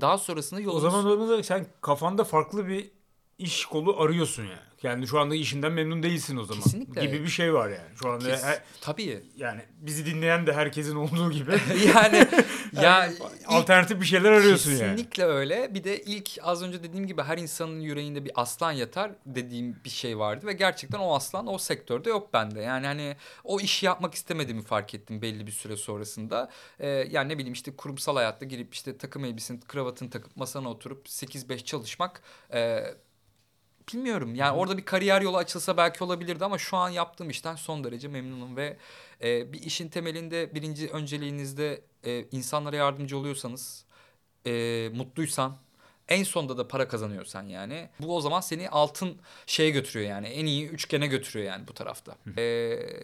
[0.00, 0.82] Daha sonrasında O yolumuz...
[0.82, 2.90] zaman orada sen kafanda farklı bir
[3.38, 4.58] iş kolu arıyorsun yani.
[4.82, 6.62] Yani şu anda işinden memnun değilsin o zaman.
[6.62, 7.04] Kesinlikle.
[7.06, 7.96] Gibi bir şey var yani.
[8.02, 9.22] Şu anda Kes- her- Tabii.
[9.36, 11.50] yani bizi dinleyen de herkesin olduğu gibi
[11.94, 12.26] yani
[12.82, 13.10] ya
[13.46, 14.80] alternatif bir şeyler arıyorsun yani.
[14.80, 15.74] Kesinlikle öyle.
[15.74, 19.90] Bir de ilk az önce dediğim gibi her insanın yüreğinde bir aslan yatar dediğim bir
[19.90, 22.60] şey vardı ve gerçekten o aslan o sektörde yok bende.
[22.60, 26.50] Yani hani o işi yapmak istemediğimi fark ettim belli bir süre sonrasında.
[26.80, 31.06] Ee, yani ne bileyim işte kurumsal hayatta girip işte takım elbisini, kravatını takıp masana oturup
[31.06, 32.22] 8-5 çalışmak
[32.54, 32.84] e,
[33.92, 34.34] bilmiyorum.
[34.34, 38.08] Yani orada bir kariyer yolu açılsa belki olabilirdi ama şu an yaptığım işten son derece
[38.08, 38.76] memnunum ve
[39.22, 43.84] e, bir işin temelinde birinci önceliğinizde e, insanlara yardımcı oluyorsanız,
[44.46, 45.56] e, mutluysan
[46.08, 50.46] en sonda da para kazanıyorsan yani bu o zaman seni altın şeye götürüyor yani en
[50.46, 52.16] iyi üçgene götürüyor yani bu tarafta.
[52.26, 52.42] Ee,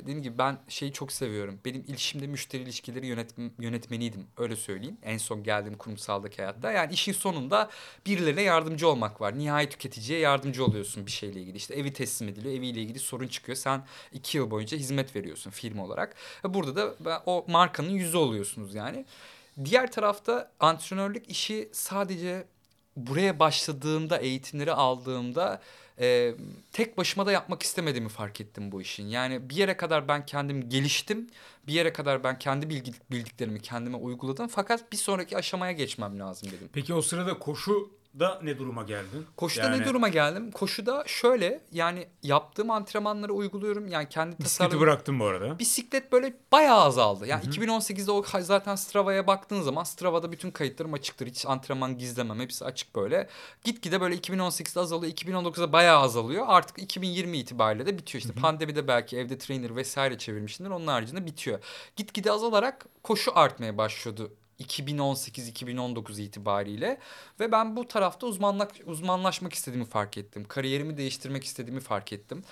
[0.01, 1.61] dediğim gibi ben şeyi çok seviyorum.
[1.65, 4.97] Benim ilişimde müşteri ilişkileri yönetim, yönetmeniydim öyle söyleyeyim.
[5.03, 6.73] En son geldiğim kurumsaldaki hayatta.
[6.73, 7.71] Yani işin sonunda
[8.07, 9.39] birilerine yardımcı olmak var.
[9.39, 11.57] Nihai tüketiciye yardımcı oluyorsun bir şeyle ilgili.
[11.57, 12.55] İşte evi teslim ediliyor.
[12.55, 13.57] Eviyle ilgili sorun çıkıyor.
[13.57, 16.17] Sen iki yıl boyunca hizmet veriyorsun firma olarak.
[16.45, 19.05] Ve burada da o markanın yüzü oluyorsunuz yani.
[19.65, 22.47] Diğer tarafta antrenörlük işi sadece
[22.97, 25.61] buraya başladığımda, eğitimleri aldığımda
[26.01, 26.35] e,
[26.73, 29.07] tek başıma da yapmak istemediğimi fark ettim bu işin.
[29.07, 31.31] Yani bir yere kadar ben kendim geliştim.
[31.67, 34.49] Bir yere kadar ben kendi bilgi, bildiklerimi kendime uyguladım.
[34.49, 36.69] Fakat bir sonraki aşamaya geçmem lazım dedim.
[36.73, 39.27] Peki o sırada koşu da ne duruma geldin?
[39.37, 40.51] Koşuda Yani ne duruma geldim?
[40.51, 43.89] Koşuda şöyle yani yaptığım antrenmanları uyguluyorum.
[43.89, 44.81] Yani kendi Bisikleti tasarladığım...
[44.81, 45.59] bıraktın bu arada.
[45.59, 47.27] Bisiklet böyle bayağı azaldı.
[47.27, 51.27] Yani 2018'de o zaten Strava'ya baktığın zaman Strava'da bütün kayıtlarım açıktır.
[51.27, 52.41] Hiç antrenman gizlemem.
[52.41, 53.29] Hepsi açık böyle.
[53.65, 55.13] Gitgide böyle 2018'de azalıyor.
[55.13, 56.45] 2019'da bayağı azalıyor.
[56.49, 58.23] Artık 2020 itibariyle de bitiyor.
[58.23, 60.71] İşte pandemide belki evde trainer vesaire çevirmişsindir.
[60.71, 61.59] Onun haricinde bitiyor.
[61.97, 66.99] Gitgide azalarak koşu artmaya başlıyordu 2018-2019 itibariyle
[67.41, 70.45] ve ben bu tarafta uzmanlık uzmanlaşmak istediğimi fark ettim.
[70.49, 72.43] Kariyerimi değiştirmek istediğimi fark ettim.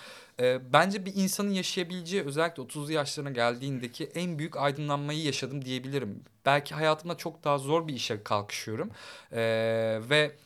[0.40, 6.24] Ee, bence bir insanın yaşayabileceği özellikle 30'lu yaşlarına geldiğindeki en büyük aydınlanmayı yaşadım diyebilirim.
[6.46, 8.90] Belki hayatımda çok daha zor bir işe kalkışıyorum
[9.32, 10.36] ee, ve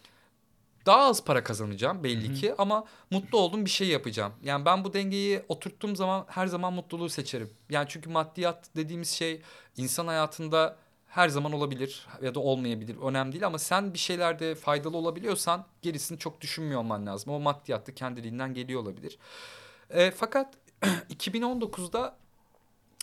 [0.87, 4.33] daha az para kazanacağım belli ki ama mutlu olduğum bir şey yapacağım.
[4.43, 7.51] Yani ben bu dengeyi oturttuğum zaman her zaman mutluluğu seçerim.
[7.71, 9.43] Yani çünkü maddiyat dediğimiz şey
[9.77, 10.77] insan hayatında
[11.13, 12.97] her zaman olabilir ya da olmayabilir.
[12.97, 17.33] Önemli değil ama sen bir şeylerde faydalı olabiliyorsan gerisini çok düşünmüyor olman lazım.
[17.33, 19.19] O maddiyat da kendiliğinden geliyor olabilir.
[19.91, 20.55] E, fakat
[21.11, 22.17] 2019'da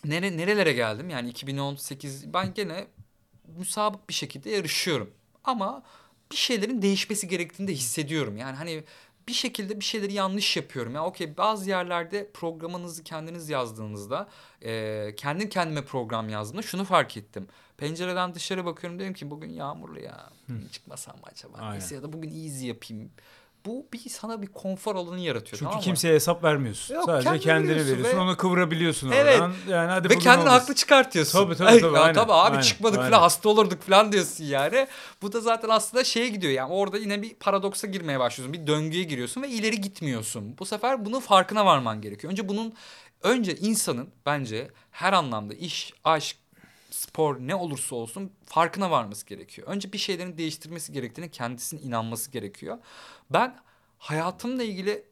[0.06, 1.10] nere, nerelere geldim?
[1.10, 2.88] Yani 2018 ben gene
[3.58, 5.12] müsabık bir şekilde yarışıyorum.
[5.44, 5.84] Ama
[6.32, 8.38] bir şeylerin değişmesi gerektiğini de hissediyorum.
[8.38, 8.84] Yani hani
[9.28, 10.96] bir şekilde bir şeyleri yanlış yapıyorum.
[10.96, 14.30] Ya okey bazı yerlerde programınızı kendiniz yazdığınızda
[14.62, 17.48] e, kendi kendime program yazdığımda şunu fark ettim.
[17.80, 20.30] Pencereden dışarı bakıyorum dedim ki bugün yağmurlu ya.
[20.72, 21.58] Çıkmasam mı acaba?
[21.58, 21.72] Aynen.
[21.74, 23.12] Neyse ya da bugün easy yapayım.
[23.66, 25.50] Bu bir sana bir konfor alanı yaratıyor.
[25.52, 25.84] Çünkü tamam mı?
[25.84, 26.96] kimseye hesap vermiyorsun.
[26.96, 29.36] Yok, Sadece kendine kendini veriyorsun ve- Onu kıvırabiliyorsun Evet.
[29.40, 29.54] oradan.
[29.70, 31.44] Yani hadi Ve kendini haklı çıkartıyorsun.
[31.44, 33.12] Tabii, tabii, Ay, tabii, ya aynen, tabii abi aynen, çıkmadık aynen.
[33.12, 34.88] falan hasta olurduk falan diyorsun yani.
[35.22, 38.54] Bu da zaten aslında şeye gidiyor yani orada yine bir paradoksa girmeye başlıyorsun.
[38.62, 40.58] Bir döngüye giriyorsun ve ileri gitmiyorsun.
[40.60, 42.32] Bu sefer bunun farkına varman gerekiyor.
[42.32, 42.74] Önce bunun
[43.24, 46.38] önce insanın bence her anlamda iş, aşk,
[46.90, 49.68] spor ne olursa olsun farkına varması gerekiyor.
[49.68, 52.78] Önce bir şeylerin değiştirmesi gerektiğine kendisinin inanması gerekiyor.
[53.30, 53.60] Ben
[53.98, 55.04] hayatımla ilgili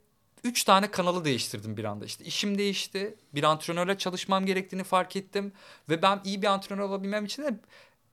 [0.44, 2.06] üç tane kanalı değiştirdim bir anda.
[2.06, 3.16] İşte işim değişti.
[3.34, 5.54] Bir antrenörle çalışmam gerektiğini fark ettim.
[5.90, 7.60] Ve ben iyi bir antrenör olabilmem için de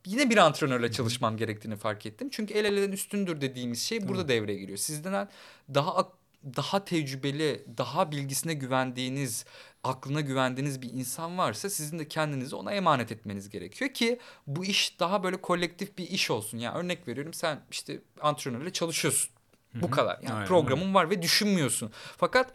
[0.07, 2.29] yine bir antrenörle çalışmam gerektiğini fark ettim.
[2.33, 4.79] Çünkü el eleden üstündür dediğimiz şey burada devreye giriyor.
[4.79, 5.29] Sizden
[5.74, 6.09] daha
[6.57, 9.44] daha tecrübeli, daha bilgisine güvendiğiniz,
[9.84, 15.00] aklına güvendiğiniz bir insan varsa sizin de kendinizi ona emanet etmeniz gerekiyor ki bu iş
[15.00, 16.58] daha böyle kolektif bir iş olsun.
[16.58, 19.30] Yani örnek veriyorum sen işte antrenörle çalışıyorsun.
[19.74, 20.18] Bu kadar.
[20.22, 21.92] Yani Aynen, programın var ve düşünmüyorsun.
[22.16, 22.52] Fakat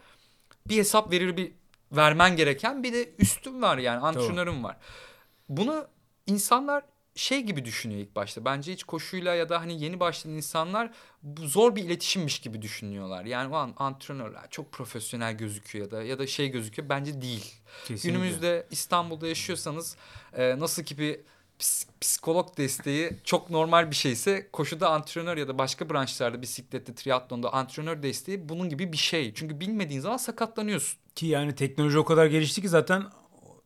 [0.68, 1.52] bir hesap verir bir
[1.92, 4.76] vermen gereken bir de üstün var yani antrenörün var.
[5.48, 5.86] Bunu
[6.26, 6.84] insanlar
[7.14, 8.44] şey gibi düşünüyor ilk başta.
[8.44, 10.90] Bence hiç koşuyla ya da hani yeni başlayan insanlar
[11.22, 13.24] bu zor bir iletişimmiş gibi düşünüyorlar.
[13.24, 16.88] Yani o an antrenörler çok profesyonel gözüküyor ya da ya da şey gözüküyor.
[16.88, 17.54] Bence değil.
[17.86, 18.08] Kesinlikle.
[18.08, 19.96] Günümüzde İstanbul'da yaşıyorsanız
[20.36, 21.20] e, nasıl ki bir
[21.58, 27.52] ps- psikolog desteği çok normal bir şeyse koşuda antrenör ya da başka branşlarda bisiklette, triatlonda
[27.52, 29.34] antrenör desteği bunun gibi bir şey.
[29.34, 30.98] Çünkü bilmediğin zaman sakatlanıyorsun.
[31.14, 33.04] Ki yani teknoloji o kadar gelişti ki zaten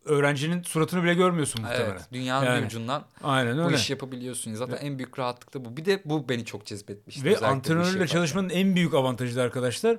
[0.04, 1.90] öğrencinin suratını bile görmüyorsun muhtemelen.
[1.90, 2.60] Evet, dünyanın Yani.
[2.60, 3.76] bir ucundan Aynen bu öyle.
[3.76, 4.54] işi yapabiliyorsun.
[4.54, 5.76] Zaten en büyük rahatlık da bu.
[5.76, 7.24] Bir de bu beni çok cezbetmişti.
[7.24, 9.96] Ve bu antrenörle çalışmanın en büyük avantajı da arkadaşlar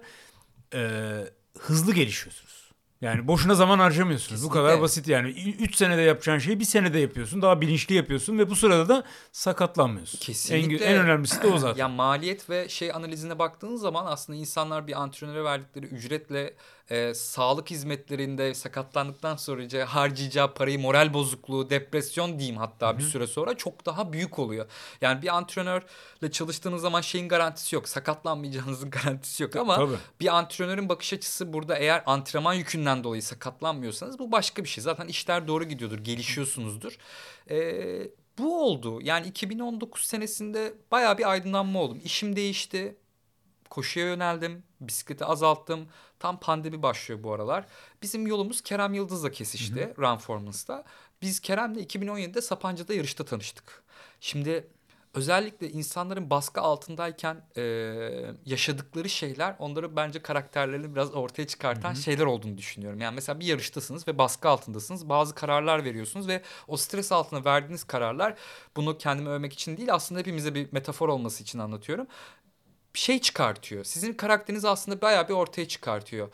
[0.74, 1.12] e,
[1.60, 2.56] hızlı gelişiyorsunuz.
[3.02, 4.44] Yani boşuna zaman harcamıyorsunuz.
[4.44, 4.84] Bu kadar Kesinlikle.
[4.84, 5.30] basit yani.
[5.60, 7.42] 3 senede yapacağın şeyi bir senede yapıyorsun.
[7.42, 10.18] Daha bilinçli yapıyorsun ve bu sırada da sakatlanmıyorsun.
[10.18, 10.76] En, Kesinlikle.
[10.76, 11.80] gü- en önemlisi de o zaten.
[11.80, 16.54] Ya maliyet ve şey analizine baktığın zaman aslında insanlar bir antrenöre verdikleri ücretle
[16.90, 23.58] e, sağlık hizmetlerinde sakatlandıktan sonra harcayacağı parayı moral bozukluğu, depresyon diyeyim hatta bir süre sonra
[23.58, 24.66] çok daha büyük oluyor.
[25.02, 27.90] Yani bir antrenörle çalıştığınız zaman şeyin garantisi yok.
[27.90, 29.98] Sakatlanmayacağınızın garantisi yok ama Tabii.
[30.20, 34.84] bir antrenörün bakış açısı burada eğer antrenman yükünden dolayı sakatlanmıyorsanız bu başka bir şey.
[34.84, 36.98] Zaten işler doğru gidiyordur, gelişiyorsunuzdur.
[37.50, 39.02] Ee, bu oldu.
[39.02, 42.02] Yani 2019 senesinde bayağı bir aydınlanma oldum.
[42.04, 42.96] İşim değişti.
[43.70, 44.64] Koşuya yöneldim.
[44.82, 45.88] Bisikleti azalttım.
[46.20, 47.66] Tam pandemi başlıyor bu aralar.
[48.02, 50.84] Bizim yolumuz Kerem Yıldız'la kesişti Run Formance'da.
[51.22, 53.84] Biz Kerem'le 2017'de Sapanca'da yarışta tanıştık.
[54.20, 54.68] Şimdi
[55.14, 57.62] özellikle insanların baskı altındayken e,
[58.46, 63.00] yaşadıkları şeyler onları bence karakterlerini biraz ortaya çıkartan şeyler olduğunu düşünüyorum.
[63.02, 65.10] Yani mesela bir yarıştasınız ve baskı altındasınız.
[65.10, 68.36] Bazı kararlar veriyorsunuz ve o stres altında verdiğiniz kararlar
[68.76, 72.08] bunu kendimi övmek için değil aslında hepimize bir metafor olması için anlatıyorum.
[72.96, 73.84] Şey çıkartıyor.
[73.84, 76.30] Sizin karakterinizi aslında bayağı bir ortaya çıkartıyor.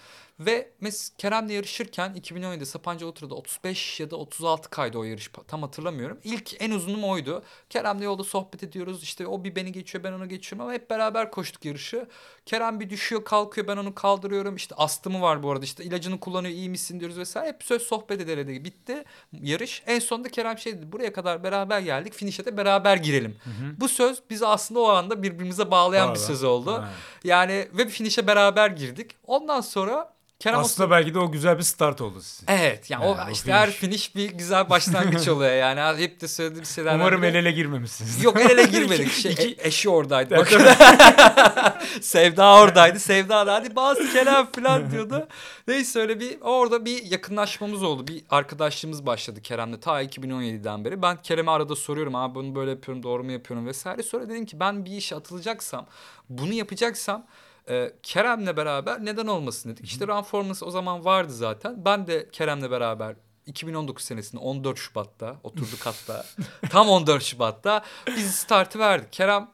[0.46, 5.62] Ve mes Kerem'le yarışırken 2017'de Sapanca Ultra'da 35 ya da 36 kaydı o yarış tam
[5.62, 6.20] hatırlamıyorum.
[6.24, 7.44] İlk en uzunum oydu.
[7.70, 11.32] Kerem'le yolda sohbet ediyoruz işte o bir beni geçiyor ben onu geçiyorum ama hep beraber
[11.32, 12.08] koştuk yarışı.
[12.46, 16.54] Kerem bir düşüyor kalkıyor ben onu kaldırıyorum işte astımı var bu arada işte ilacını kullanıyor
[16.54, 17.48] iyi misin diyoruz vesaire.
[17.48, 19.84] Hep söz sohbet ederek bitti yarış.
[19.88, 23.38] En sonunda Kerem şey dedi buraya kadar beraber geldik finişe de beraber girelim.
[23.78, 26.28] Bu söz bizi aslında o anda birbirimize bağlayan bir Valla.
[26.28, 26.72] söz oldu.
[26.72, 26.90] Ha.
[27.24, 29.16] Yani ve finişe beraber girdik.
[29.28, 32.52] Ondan sonra Kerem Aslında belki de o güzel bir start oldu sizin.
[32.52, 33.80] Evet yani Yani o o işte her finish.
[33.80, 38.24] finish bir güzel başlangıç oluyor yani hep de söylediğim şeylerden Umarım el ele girmemişsiniz.
[38.24, 39.12] Yok el ele girmedik.
[39.22, 40.36] Şey, İki- e- eşi oradaydı.
[40.36, 41.84] Evet, Bak.
[42.02, 43.00] Sevda oradaydı.
[43.00, 45.28] Sevda da hadi bazı kelam falan diyordu.
[45.68, 48.08] Neyse öyle bir orada bir yakınlaşmamız oldu.
[48.08, 51.02] Bir arkadaşlığımız başladı Kerem'le ta 2017'den beri.
[51.02, 54.04] Ben Kerem'e arada soruyorum abi bunu böyle yapıyorum doğru mu yapıyorum vesaire.
[54.04, 55.88] Sonra dedim ki ben bir işe atılacaksam
[56.30, 57.26] bunu yapacaksam
[57.70, 59.86] e, Kerem'le beraber neden olmasın dedik.
[59.86, 61.86] İşte Run Formless o zaman vardı zaten.
[61.86, 66.26] Ben de Kerem'le beraber 2019 senesinde 14 Şubat'ta oturduk hatta.
[66.70, 69.14] tam 14 Şubat'ta biz startı verdik.
[69.14, 69.50] Kerem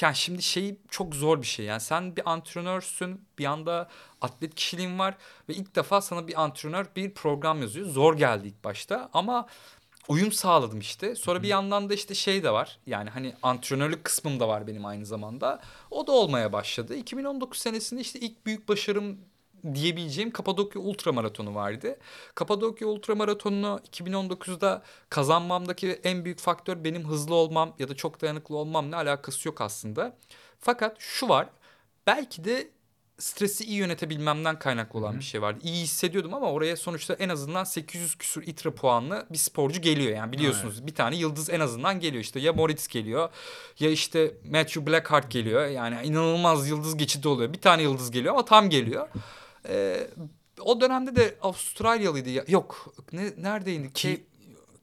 [0.00, 1.66] yani şimdi şey çok zor bir şey.
[1.66, 3.88] Yani sen bir antrenörsün, bir anda
[4.20, 5.14] atlet kişiliğin var
[5.48, 7.86] ve ilk defa sana bir antrenör bir program yazıyor.
[7.86, 9.46] Zor geldi ilk başta ama
[10.08, 11.14] uyum sağladım işte.
[11.14, 12.78] Sonra bir yandan da işte şey de var.
[12.86, 15.60] Yani hani antrenörlük kısmım da var benim aynı zamanda.
[15.90, 16.94] O da olmaya başladı.
[16.94, 19.18] 2019 senesinde işte ilk büyük başarım
[19.74, 21.98] diyebileceğim Kapadokya Ultra Maratonu vardı.
[22.34, 28.56] Kapadokya Ultra Maratonu'nu 2019'da kazanmamdaki en büyük faktör benim hızlı olmam ya da çok dayanıklı
[28.56, 30.16] olmamla alakası yok aslında.
[30.60, 31.48] Fakat şu var.
[32.06, 32.70] Belki de
[33.18, 35.58] stresi iyi yönetebilmemden kaynaklı olan bir şey vardı.
[35.62, 40.16] İyi hissediyordum ama oraya sonuçta en azından 800 küsur itre puanlı bir sporcu geliyor.
[40.16, 42.22] Yani biliyorsunuz bir tane yıldız en azından geliyor.
[42.22, 43.28] İşte ya Moritz geliyor
[43.78, 45.66] ya işte Matthew Blackheart geliyor.
[45.66, 47.52] Yani inanılmaz yıldız geçidi oluyor.
[47.52, 49.08] Bir tane yıldız geliyor ama tam geliyor.
[49.68, 50.06] Ee,
[50.60, 52.30] o dönemde de Avustralyalıydı.
[52.30, 52.44] Ya.
[52.48, 53.86] Yok ne, neredeydi?
[53.86, 54.20] Ke-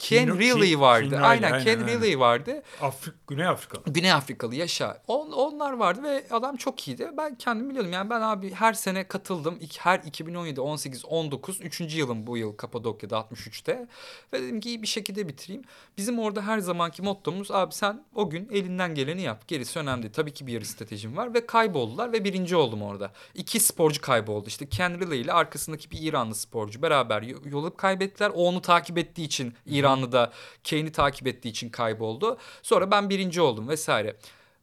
[0.09, 1.05] Ken Riley Ken- vardı.
[1.07, 1.87] Riley, aynen, aynen, Ken aynen.
[1.87, 2.63] Riley vardı.
[2.81, 3.77] Afrik, Güney Afrika.
[3.87, 5.01] Güney Afrikalı yaşa.
[5.07, 7.09] On, onlar vardı ve adam çok iyiydi.
[7.17, 7.93] Ben kendim biliyordum.
[7.93, 9.59] Yani ben abi her sene katıldım.
[9.79, 11.81] Her 2017, 18, 19, 3.
[11.95, 13.87] yılım bu yıl Kapadokya'da 63'te.
[14.33, 15.63] Ve dedim ki iyi bir şekilde bitireyim.
[15.97, 19.47] Bizim orada her zamanki mottomuz abi sen o gün elinden geleni yap.
[19.47, 20.13] Gerisi önemli değil.
[20.13, 23.11] Tabii ki bir yarış stratejim var ve kayboldular ve birinci oldum orada.
[23.35, 24.47] İki sporcu kayboldu.
[24.47, 28.29] İşte Ken Riley ile arkasındaki bir İranlı sporcu beraber y- yolu kaybettiler.
[28.35, 29.53] O onu takip ettiği için
[29.93, 30.32] İranlı da
[30.69, 32.38] Kane'i takip ettiği için kayboldu.
[32.62, 34.15] Sonra ben birinci oldum vesaire.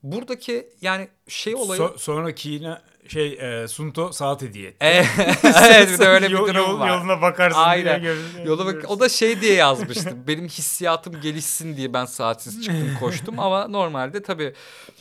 [0.03, 1.81] Buradaki yani şey olayı...
[1.83, 2.79] So- sonraki yine
[3.12, 4.77] şey e, Sunto saat hediye etti.
[4.81, 5.07] evet
[5.44, 6.88] evet, bir de öyle bir durum yol- var.
[6.88, 8.03] Yoluna bakarsın Aynen.
[8.03, 8.14] diye.
[8.14, 8.88] gör- Yola bak görürsün.
[8.94, 10.16] o da şey diye yazmıştı.
[10.27, 14.55] Benim hissiyatım gelişsin diye ben saatsiz çıktım koştum ama normalde tabii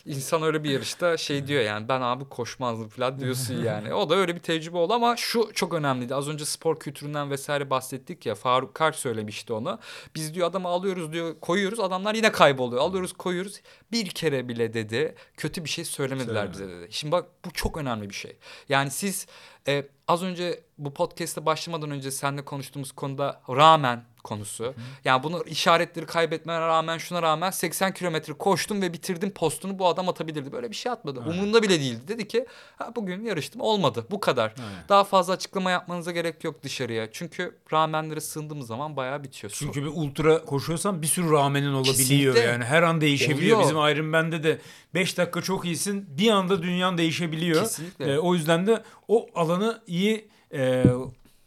[0.06, 3.94] insan öyle bir yarışta şey diyor yani ben abi koşmazdım falan diyorsun yani.
[3.94, 6.16] O da öyle bir tecrübe oldu ama şu çok önemliydi.
[6.16, 8.36] Az önce spor kültüründen vesaire bahsettik ya.
[8.36, 9.80] Faruk Kar söylemişti onu.
[10.16, 12.82] Biz diyor adamı alıyoruz diyor koyuyoruz adamlar yine kayboluyor.
[12.82, 13.62] Alıyoruz koyuyoruz.
[13.92, 16.88] Bir kere bile dedi kötü bir şey söylemediler bize dedi.
[16.92, 18.38] Şimdi bak bu çok önemli bir şey.
[18.70, 19.28] Yani siz
[19.68, 24.74] e, az önce bu podcast'te başlamadan önce seninle konuştuğumuz konuda rağmen konusu.
[25.06, 30.10] Yani bunu işaretleri kaybetmene rağmen şuna rağmen 80 kilometre koştum ve bitirdim postunu bu adam
[30.10, 30.52] atabilirdi.
[30.52, 31.20] Böyle bir şey atmadı.
[31.20, 31.32] Aynen.
[31.32, 32.08] Umurunda bile değildi.
[32.08, 32.46] Dedi ki
[32.78, 34.54] ha, bugün yarıştım olmadı bu kadar.
[34.60, 34.84] Aynen.
[34.90, 37.12] Daha fazla açıklama yapmanıza gerek yok dışarıya.
[37.12, 39.54] Çünkü rağmenlere sığındığımız zaman bayağı bitiyor.
[39.56, 41.96] Çünkü bir ultra koşuyorsan bir sürü rağmenin olabiliyor.
[41.98, 42.40] Kesinlikle.
[42.40, 43.58] Yani her an değişebiliyor.
[43.58, 43.70] Oluyor.
[43.70, 44.60] Bizim Iron Man'de de
[44.94, 46.06] 5 dakika çok iyisin.
[46.18, 47.62] Bir anda dünyan değişebiliyor.
[47.62, 48.14] Kesinlikle.
[48.14, 50.86] E, o yüzden de o alanı iyi e,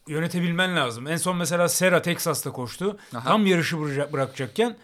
[0.08, 1.06] yönetebilmen lazım.
[1.06, 2.98] En son mesela Sera Texas'ta koştu.
[3.14, 3.24] Aha.
[3.24, 4.76] Tam yarışı bıra- bırakacakken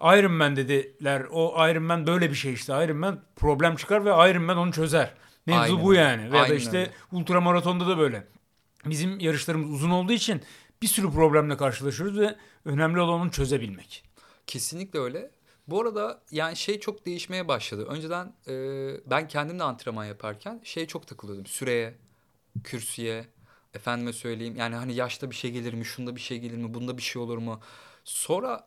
[0.00, 1.26] Iron Man dediler.
[1.30, 2.84] O Iron Man böyle bir şey işte.
[2.84, 5.14] Iron Man problem çıkar ve Iron Man onu çözer.
[5.46, 6.22] Mevzu Aynen bu yani.
[6.22, 6.90] Veya da Aynen işte öyle.
[7.12, 8.26] ultramaratonda da böyle.
[8.86, 10.42] Bizim yarışlarımız uzun olduğu için
[10.82, 14.04] bir sürü problemle karşılaşıyoruz ve önemli olan onu çözebilmek.
[14.46, 15.30] Kesinlikle öyle.
[15.68, 17.86] Bu arada yani şey çok değişmeye başladı.
[17.88, 18.54] Önceden e,
[19.10, 21.46] ben kendim de antrenman yaparken şey çok takılıyordum.
[21.46, 21.94] Süreye,
[22.64, 23.26] kürsüye,
[23.74, 24.56] efendime söyleyeyim.
[24.56, 27.22] Yani hani yaşta bir şey gelir mi, şunda bir şey gelir mi, bunda bir şey
[27.22, 27.60] olur mu?
[28.04, 28.66] Sonra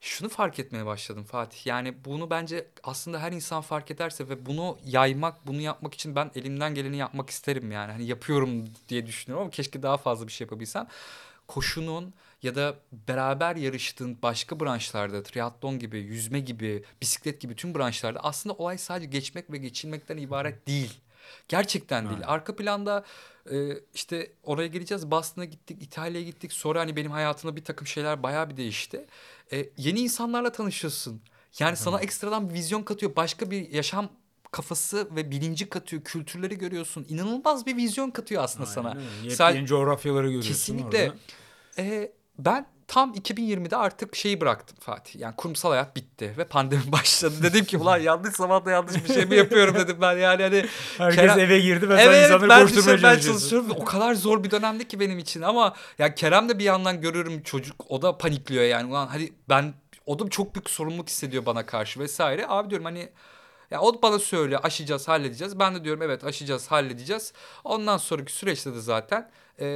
[0.00, 1.66] şunu fark etmeye başladım Fatih.
[1.66, 6.30] Yani bunu bence aslında her insan fark ederse ve bunu yaymak, bunu yapmak için ben
[6.34, 7.92] elimden geleni yapmak isterim yani.
[7.92, 10.86] Hani yapıyorum diye düşünüyorum ama keşke daha fazla bir şey yapabilsem.
[11.48, 18.20] Koşunun ya da beraber yarıştığın başka branşlarda triatlon gibi, yüzme gibi, bisiklet gibi tüm branşlarda
[18.24, 21.00] aslında olay sadece geçmek ve geçilmekten ibaret değil.
[21.48, 22.16] Gerçekten değil.
[22.16, 22.28] Aynen.
[22.28, 23.04] Arka planda
[23.50, 23.56] e,
[23.94, 25.10] işte oraya geleceğiz.
[25.10, 26.52] Boston'a gittik, İtalya'ya gittik.
[26.52, 29.06] Sonra hani benim hayatımda bir takım şeyler bayağı bir değişti.
[29.52, 31.20] E, yeni insanlarla tanışıyorsun.
[31.58, 33.16] Yani sana ekstradan bir vizyon katıyor.
[33.16, 34.08] Başka bir yaşam
[34.50, 36.02] kafası ve bilinci katıyor.
[36.02, 37.06] Kültürleri görüyorsun.
[37.08, 38.88] İnanılmaz bir vizyon katıyor aslında sana.
[38.88, 39.30] Aynen öyle.
[39.30, 41.02] Sadece- Yepyeni coğrafyaları görüyorsun Kesinlikle.
[41.04, 41.16] orada.
[41.78, 45.20] Ee, ben tam 2020'de artık şeyi bıraktım Fatih.
[45.20, 47.34] Yani kurumsal hayat bitti ve pandemi başladı.
[47.42, 50.16] Dedim ki ulan yanlış zamanda yanlış bir şey mi yapıyorum dedim ben.
[50.16, 50.66] Yani hani
[50.98, 53.70] Herkes Kerem- eve girdi ve sen Evet insanları ben koşturmaya ben çalışıyorum.
[53.70, 57.42] O kadar zor bir dönemdi ki benim için ama ya Kerem de bir yandan görüyorum
[57.42, 58.90] çocuk o da panikliyor yani.
[58.90, 59.74] Ulan hadi ben
[60.06, 62.46] o da çok büyük sorumluluk hissediyor bana karşı vesaire.
[62.48, 63.08] Abi diyorum hani
[63.70, 65.58] ya o bana söylüyor aşacağız halledeceğiz.
[65.58, 67.32] Ben de diyorum evet aşacağız halledeceğiz.
[67.64, 69.66] Ondan sonraki süreçte de zaten e,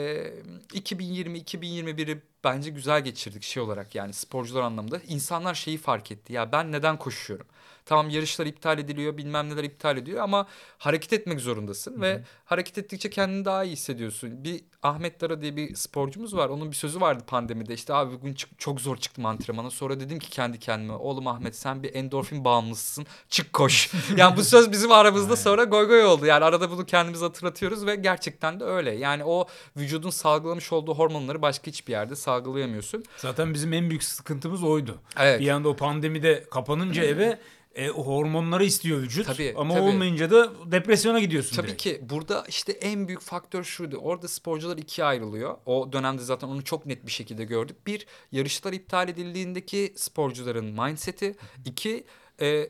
[0.75, 4.98] 2020-2021'i bence güzel geçirdik şey olarak yani sporcular anlamında.
[4.98, 7.46] İnsanlar şeyi fark etti ya ben neden koşuyorum?
[7.87, 10.47] Tamam yarışlar iptal ediliyor bilmem neler iptal ediyor ama
[10.79, 14.45] hareket etmek zorundasın ve hareket ettikçe kendini daha iyi hissediyorsun.
[14.45, 16.49] Bir Ahmet Dara diye bir sporcumuz var.
[16.49, 17.75] Onun bir sözü vardı pandemide.
[17.75, 19.71] İşte abi bugün çok zor çıktım antrenmana.
[19.71, 23.07] Sonra dedim ki kendi kendime oğlum Ahmet sen bir endorfin bağımlısısın.
[23.29, 23.90] Çık koş.
[24.16, 26.27] yani bu söz bizim aramızda sonra goy goy oldu.
[26.27, 28.90] Yani arada bunu kendimize hatırlatıyoruz ve gerçekten de öyle.
[28.90, 33.05] Yani o vücudun salgılamış olduğu hormonları başka hiçbir yerde salgılayamıyorsun.
[33.16, 35.01] Zaten bizim en büyük sıkıntımız oydu.
[35.18, 35.40] Evet.
[35.40, 37.38] Bir anda o pandemide kapanınca eve
[37.75, 39.27] e, hormonları istiyor vücut.
[39.27, 39.83] Tabii, Ama tabii.
[39.83, 41.83] olmayınca da depresyona gidiyorsun Tabii direkt.
[41.83, 43.97] ki burada işte en büyük faktör şuydu.
[43.97, 45.57] Orada sporcular ikiye ayrılıyor.
[45.67, 47.87] O dönemde zaten onu çok net bir şekilde gördük.
[47.87, 51.37] Bir, yarışlar iptal edildiğindeki sporcuların mindseti.
[51.65, 52.05] İki,
[52.41, 52.69] e,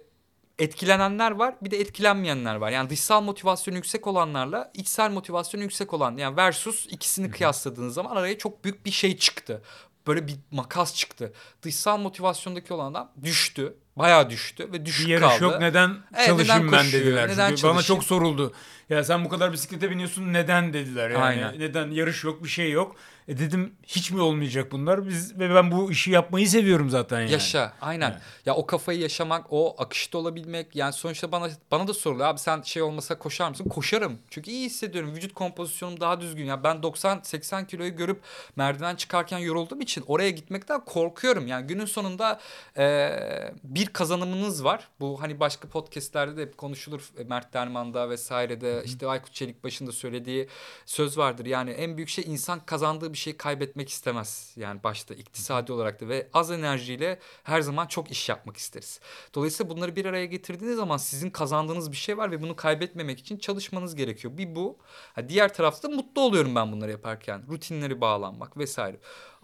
[0.59, 2.71] etkilenenler var bir de etkilenmeyenler var.
[2.71, 8.38] Yani dışsal motivasyonu yüksek olanlarla içsel motivasyonu yüksek olan yani versus ikisini kıyasladığınız zaman araya
[8.38, 9.62] çok büyük bir şey çıktı.
[10.07, 11.33] Böyle bir makas çıktı.
[11.62, 13.77] Dışsal motivasyondaki olan adam düştü.
[13.96, 15.44] Bayağı düştü ve düşük Bir kaldı.
[15.44, 17.28] yok neden Evet, çalışayım neden ben koşuyor, dediler.
[17.28, 18.00] neden Çünkü bana çalışayım?
[18.00, 18.52] çok soruldu.
[18.90, 21.22] Ya sen bu kadar bisiklete biniyorsun neden dediler yani.
[21.24, 21.59] Aynen.
[21.61, 22.96] Neden yarış yok bir şey yok.
[23.28, 25.08] E dedim hiç mi olmayacak bunlar?
[25.08, 27.32] Biz ve ben bu işi yapmayı seviyorum zaten yani.
[27.32, 28.11] Yaşa aynen.
[28.11, 28.22] Evet.
[28.46, 32.28] Ya o kafayı yaşamak, o akışta olabilmek yani sonuçta bana bana da soruluyor.
[32.28, 33.68] Abi sen şey olmasa koşar mısın?
[33.68, 34.18] Koşarım.
[34.30, 35.14] Çünkü iyi hissediyorum.
[35.14, 36.46] Vücut kompozisyonum daha düzgün.
[36.46, 38.20] Ya ben 90 80 kiloyu görüp
[38.56, 41.46] merdiven çıkarken yorulduğum için oraya gitmekten korkuyorum.
[41.46, 42.40] Yani günün sonunda
[42.78, 44.88] eee, bir kazanımınız var.
[45.00, 47.11] Bu hani başka podcastlerde de hep konuşulur.
[47.18, 50.48] E, Mert Derman'da vesairede işte Aykut Çelik başında söylediği
[50.87, 51.46] söz vardır.
[51.46, 54.53] Yani en büyük şey insan kazandığı bir şeyi kaybetmek istemez.
[54.57, 59.01] Yani başta iktisadi olarak da ve az enerjiyle her zaman çok iş yapmak isteriz.
[59.35, 63.38] Dolayısıyla bunları bir araya getirdiğiniz zaman sizin kazandığınız bir şey var ve bunu kaybetmemek için
[63.38, 64.37] çalışmanız gerekiyor.
[64.37, 64.79] Bir bu.
[65.14, 67.42] Ha, diğer tarafta mutlu oluyorum ben bunları yaparken.
[67.51, 68.96] Rutinleri bağlanmak vesaire.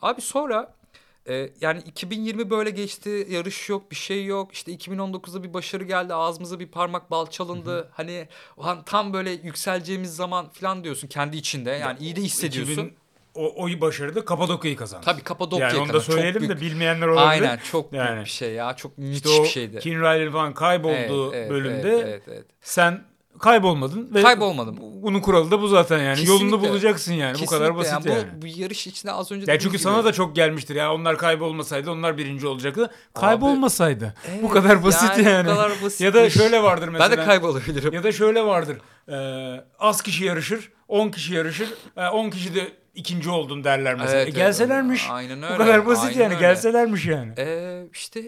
[0.03, 0.79] Abi sonra
[1.29, 3.27] e, yani 2020 böyle geçti.
[3.31, 4.53] Yarış yok, bir şey yok.
[4.53, 6.15] İşte 2019'da bir başarı geldi.
[6.15, 7.91] Ağzımıza bir parmak bal çalındı.
[7.93, 11.71] Hani ulan tam böyle yükseleceğimiz zaman falan diyorsun kendi içinde.
[11.71, 12.73] Yani iyi de hissediyorsun.
[12.73, 12.97] 2000
[13.39, 15.05] o, o başarıda Kapadokya'yı kazandı.
[15.05, 16.05] Tabii Kapadokya'ya Yani onu da kadar.
[16.05, 17.29] Çok söyleyelim büyük- de bilmeyenler olabilir.
[17.29, 18.21] Aynen çok büyük Yani.
[18.21, 18.77] bir şey ya.
[18.77, 19.79] Çok müthiş İşte bir şeydi.
[19.79, 22.45] Kin Riley falan kaybolduğu Evet, evet, bölümde evet, evet, evet.
[22.61, 23.05] sen
[23.39, 24.77] kaybolmadın ve Kaybolmadım.
[24.77, 26.17] bu- bunun kuralı da bu zaten yani.
[26.19, 26.45] Kesinlikle.
[26.45, 27.35] Yolunu bulacaksın yani.
[27.41, 28.19] Bu kadar Kesinlikle basit yani.
[28.19, 28.29] yani.
[28.37, 31.19] Bu, bu yarış içinde az önce Ya çünkü gibi- sana da çok gelmiştir ya onlar
[31.19, 32.91] kaybolmasaydı onlar birinci olacaktı.
[33.15, 34.15] Kaybolmasaydı.
[34.27, 35.47] bu Evet, kadar basit yani yani.
[35.51, 36.01] bu kadar basitmiş.
[36.01, 37.11] ya da şöyle vardır mesela.
[37.11, 37.95] Ben de kaybolabilirim.
[37.95, 38.77] Ya da şöyle vardır.
[39.09, 41.69] Ee, az kişi yarışır, 10 kişi yarışır.
[41.97, 42.61] Ee, 10 kişi de
[42.99, 44.11] ikinci oldun derler mesela.
[44.17, 44.35] Evet, E, evet.
[44.37, 45.07] gelselermiş.
[45.11, 46.35] Aynen Bu öyle, kadar basit aynen yani.
[46.35, 46.41] öyle.
[46.41, 47.33] Gelselermiş yani.
[47.39, 48.23] Ee, işte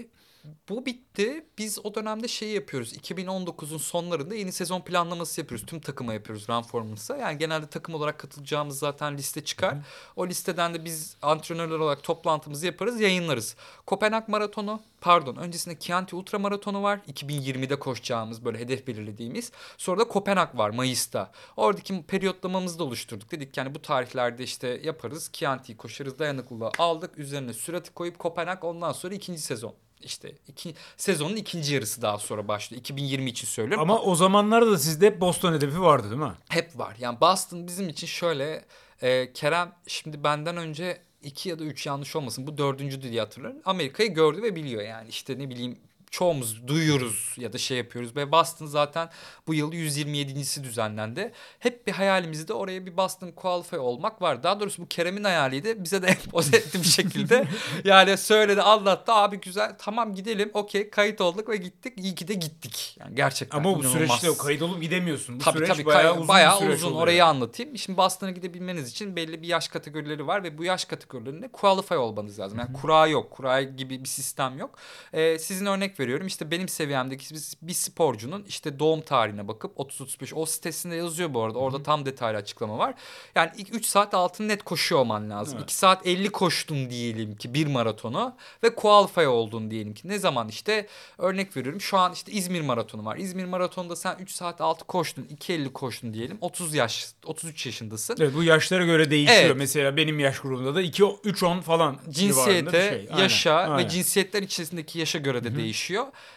[0.69, 1.47] bu bitti.
[1.59, 2.93] Biz o dönemde şeyi yapıyoruz.
[2.93, 5.67] 2019'un sonlarında yeni sezon planlaması yapıyoruz.
[5.67, 7.17] Tüm takıma yapıyoruz Run Formance'a.
[7.17, 9.77] Yani genelde takım olarak katılacağımız zaten liste çıkar.
[10.17, 13.57] O listeden de biz antrenörler olarak toplantımızı yaparız, yayınlarız.
[13.87, 17.01] Kopenhag Maratonu, pardon öncesinde Chianti Ultra Maratonu var.
[17.13, 19.53] 2020'de koşacağımız böyle hedef belirlediğimiz.
[19.77, 21.31] Sonra da Kopenhag var Mayıs'ta.
[21.57, 23.31] Oradaki periyotlamamızı da oluşturduk.
[23.31, 25.31] Dedik yani bu tarihlerde işte yaparız.
[25.33, 27.19] Chianti'yi koşarız, dayanıklılığı aldık.
[27.19, 29.75] Üzerine sürati koyup Kopenhag ondan sonra ikinci sezon.
[30.03, 32.81] İşte iki, sezonun ikinci yarısı daha sonra başlıyor.
[32.81, 33.83] 2020 için söylüyorum.
[33.91, 36.33] Ama o zamanlarda da sizde hep Boston hedefi vardı değil mi?
[36.49, 36.97] Hep var.
[37.01, 38.65] Yani Boston bizim için şöyle.
[39.03, 42.47] e, Kerem şimdi benden önce iki ya da üç yanlış olmasın.
[42.47, 43.61] Bu dördüncü diye hatırlıyorum.
[43.65, 45.09] Amerika'yı gördü ve biliyor yani.
[45.09, 45.79] işte ne bileyim
[46.11, 48.17] çoğumuz duyuyoruz ya da şey yapıyoruz.
[48.17, 49.09] Ve Boston zaten
[49.47, 51.33] bu yıl 127.si düzenlendi.
[51.59, 54.43] Hep bir hayalimizde oraya bir Boston Qualify olmak var.
[54.43, 55.85] Daha doğrusu bu Kerem'in hayaliydi.
[55.85, 57.49] Bize de empoze etti bir şekilde.
[57.85, 61.93] yani söyledi anlattı abi güzel tamam gidelim okey kayıt olduk ve gittik.
[61.99, 62.97] İyi ki de gittik.
[63.01, 63.93] Yani gerçekten Ama bu inanılmaz.
[63.93, 65.41] süreçte o kayıt olup gidemiyorsun.
[65.41, 66.89] Bu Tabii süreç tabii bayağı uzun, bayağı süreç uzun.
[66.89, 67.03] oluyor.
[67.03, 67.79] Orayı anlatayım.
[67.79, 72.39] Şimdi Boston'a gidebilmeniz için belli bir yaş kategorileri var ve bu yaş kategorilerinde qualify olmanız
[72.39, 72.59] lazım.
[72.59, 73.31] Yani kura yok.
[73.31, 74.79] Kura gibi bir sistem yok.
[75.13, 76.27] Ee, sizin örnek veriyorum.
[76.27, 81.43] İşte benim seviyemdeki bir, bir sporcunun işte doğum tarihine bakıp 30-35 o sitesinde yazıyor bu
[81.43, 81.59] arada.
[81.59, 82.95] Orada tam detaylı açıklama var.
[83.35, 85.55] Yani ilk 3 saat altın net koşuyor olman lazım.
[85.59, 85.65] Evet.
[85.65, 90.09] 2 saat 50 koştun diyelim ki bir maratonu ve qualify oldun diyelim ki.
[90.09, 90.87] Ne zaman işte
[91.19, 91.81] örnek veriyorum.
[91.81, 93.17] Şu an işte İzmir maratonu var.
[93.17, 96.39] İzmir maratonunda sen 3 saat 6 koştun, 2.50 koştun diyelim.
[96.41, 98.17] 30 yaş, 33 yaşındasın.
[98.21, 99.41] Evet, bu yaşlara göre değişiyor.
[99.41, 99.57] Evet.
[99.57, 103.09] Mesela benim yaş grubumda da 2 3 10 falan cinsiyete, şey.
[103.11, 103.79] Aynen, yaşa aynen.
[103.79, 105.90] ve cinsiyetler içerisindeki yaşa göre de değişiyor.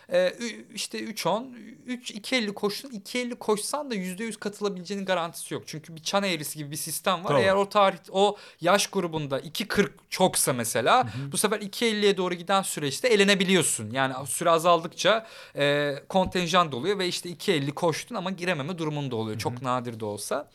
[0.09, 2.89] Ee, ü- işte 3-10, 3 2.50 koştun.
[2.89, 5.63] 2.50 koşsan da %100 katılabileceğinin garantisi yok.
[5.65, 7.29] Çünkü bir çan eğrisi gibi bir sistem var.
[7.29, 7.41] Tabii.
[7.41, 13.07] Eğer o tarih o yaş grubunda 2.40 çoksa mesela bu sefer 2.50'ye doğru giden süreçte
[13.07, 13.91] elenebiliyorsun.
[13.91, 19.39] Yani süre azaldıkça e, kontenjan doluyor ve işte 2.50 koştun ama girememe durumunda oluyor.
[19.39, 20.49] Çok nadir de olsa.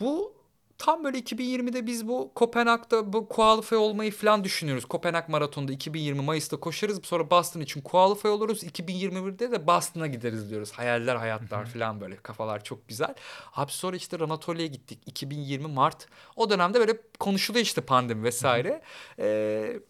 [0.00, 0.39] Bu
[0.80, 4.84] tam böyle 2020'de biz bu Kopenhag'da bu qualify olmayı falan düşünüyoruz.
[4.84, 7.00] Kopenhag Maratonu'nda 2020 Mayıs'ta koşarız.
[7.04, 8.64] Sonra Boston için qualify oluruz.
[8.64, 10.72] 2021'de de Boston'a gideriz diyoruz.
[10.72, 13.14] Hayaller hayatlar falan böyle kafalar çok güzel.
[13.54, 14.98] Abi sonra işte Anatolia'ya gittik.
[15.06, 16.06] 2020 Mart.
[16.36, 18.82] O dönemde böyle konuşuluyor işte pandemi vesaire.
[19.18, 19.80] Ee,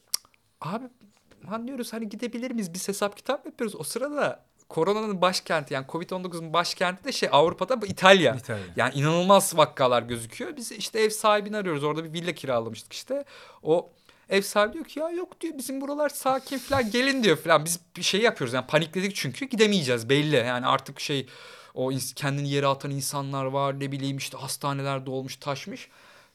[0.61, 0.85] abi
[1.51, 2.75] lan diyoruz hani gidebilir miyiz?
[2.75, 3.77] Biz hesap kitap yapıyoruz.
[3.77, 8.35] O sırada koronanın başkenti yani Covid-19'un başkenti de şey Avrupa'da bu İtalya.
[8.35, 8.65] İtalya.
[8.77, 10.57] Yani inanılmaz vakalar gözüküyor.
[10.57, 11.85] Biz işte ev sahibini arıyoruz.
[11.85, 13.25] Orada bir villa kiralamıştık işte.
[13.63, 13.91] O
[14.29, 17.65] ev sahibi diyor ki ya yok diyor bizim buralar sakin falan gelin diyor falan.
[17.65, 20.37] Biz bir şey yapıyoruz yani panikledik çünkü gidemeyeceğiz belli.
[20.37, 21.27] Yani artık şey
[21.75, 25.89] o kendini yere atan insanlar var ne bileyim işte hastaneler dolmuş taşmış.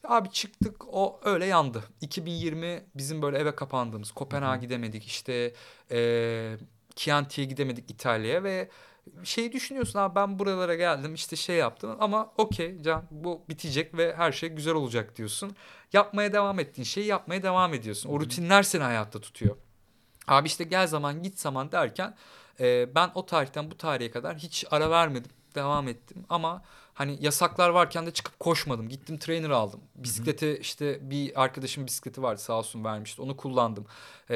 [0.07, 1.83] Abi çıktık o öyle yandı.
[2.01, 5.53] 2020 bizim böyle eve kapandığımız Kopenhag'a gidemedik işte
[5.91, 6.57] eee
[6.95, 8.69] Chianti'ye gidemedik İtalya'ya ve
[9.23, 14.15] şey düşünüyorsun abi ben buralara geldim işte şey yaptım ama okey Can bu bitecek ve
[14.15, 15.55] her şey güzel olacak diyorsun.
[15.93, 18.09] Yapmaya devam ettiğin şeyi yapmaya devam ediyorsun.
[18.09, 19.55] O rutinler seni hayatta tutuyor.
[20.27, 22.15] Abi işte gel zaman git zaman derken
[22.59, 25.31] e, ben o tarihten bu tarihe kadar hiç ara vermedim.
[25.55, 26.63] Devam ettim ama
[26.95, 28.89] hani yasaklar varken de çıkıp koşmadım.
[28.89, 29.81] Gittim trainer aldım.
[29.95, 33.21] Bisiklete işte bir arkadaşım bisikleti vardı sağ olsun vermişti.
[33.21, 33.85] Onu kullandım.
[34.29, 34.35] Ee,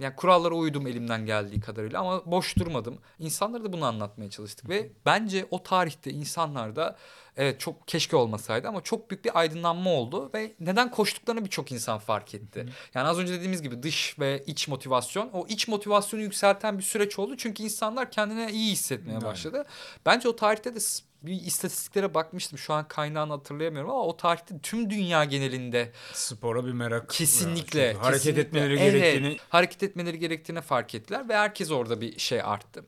[0.00, 2.98] yani kurallara uydum elimden geldiği kadarıyla ama boş durmadım.
[3.18, 6.96] İnsanlara da bunu anlatmaya çalıştık ve bence o tarihte insanlarda
[7.36, 11.98] evet çok keşke olmasaydı ama çok büyük bir aydınlanma oldu ve neden koştuklarını birçok insan
[11.98, 12.66] fark etti.
[12.94, 17.18] Yani az önce dediğimiz gibi dış ve iç motivasyon o iç motivasyonu yükselten bir süreç
[17.18, 19.64] oldu çünkü insanlar kendine iyi hissetmeye başladı.
[20.06, 20.80] Bence o tarihte de
[21.26, 22.58] bir istatistiklere bakmıştım.
[22.58, 27.10] Şu an kaynağını hatırlayamıyorum ama o tarihte tüm dünya genelinde Spora bir merak.
[27.10, 27.94] kesinlikle var.
[28.02, 28.42] Hareket kesinlikle.
[28.42, 29.36] etmeleri Evet, gerektiğini.
[29.48, 32.84] hareket etmeleri gerektiğini fark ettiler ve herkes orada bir şey arttı.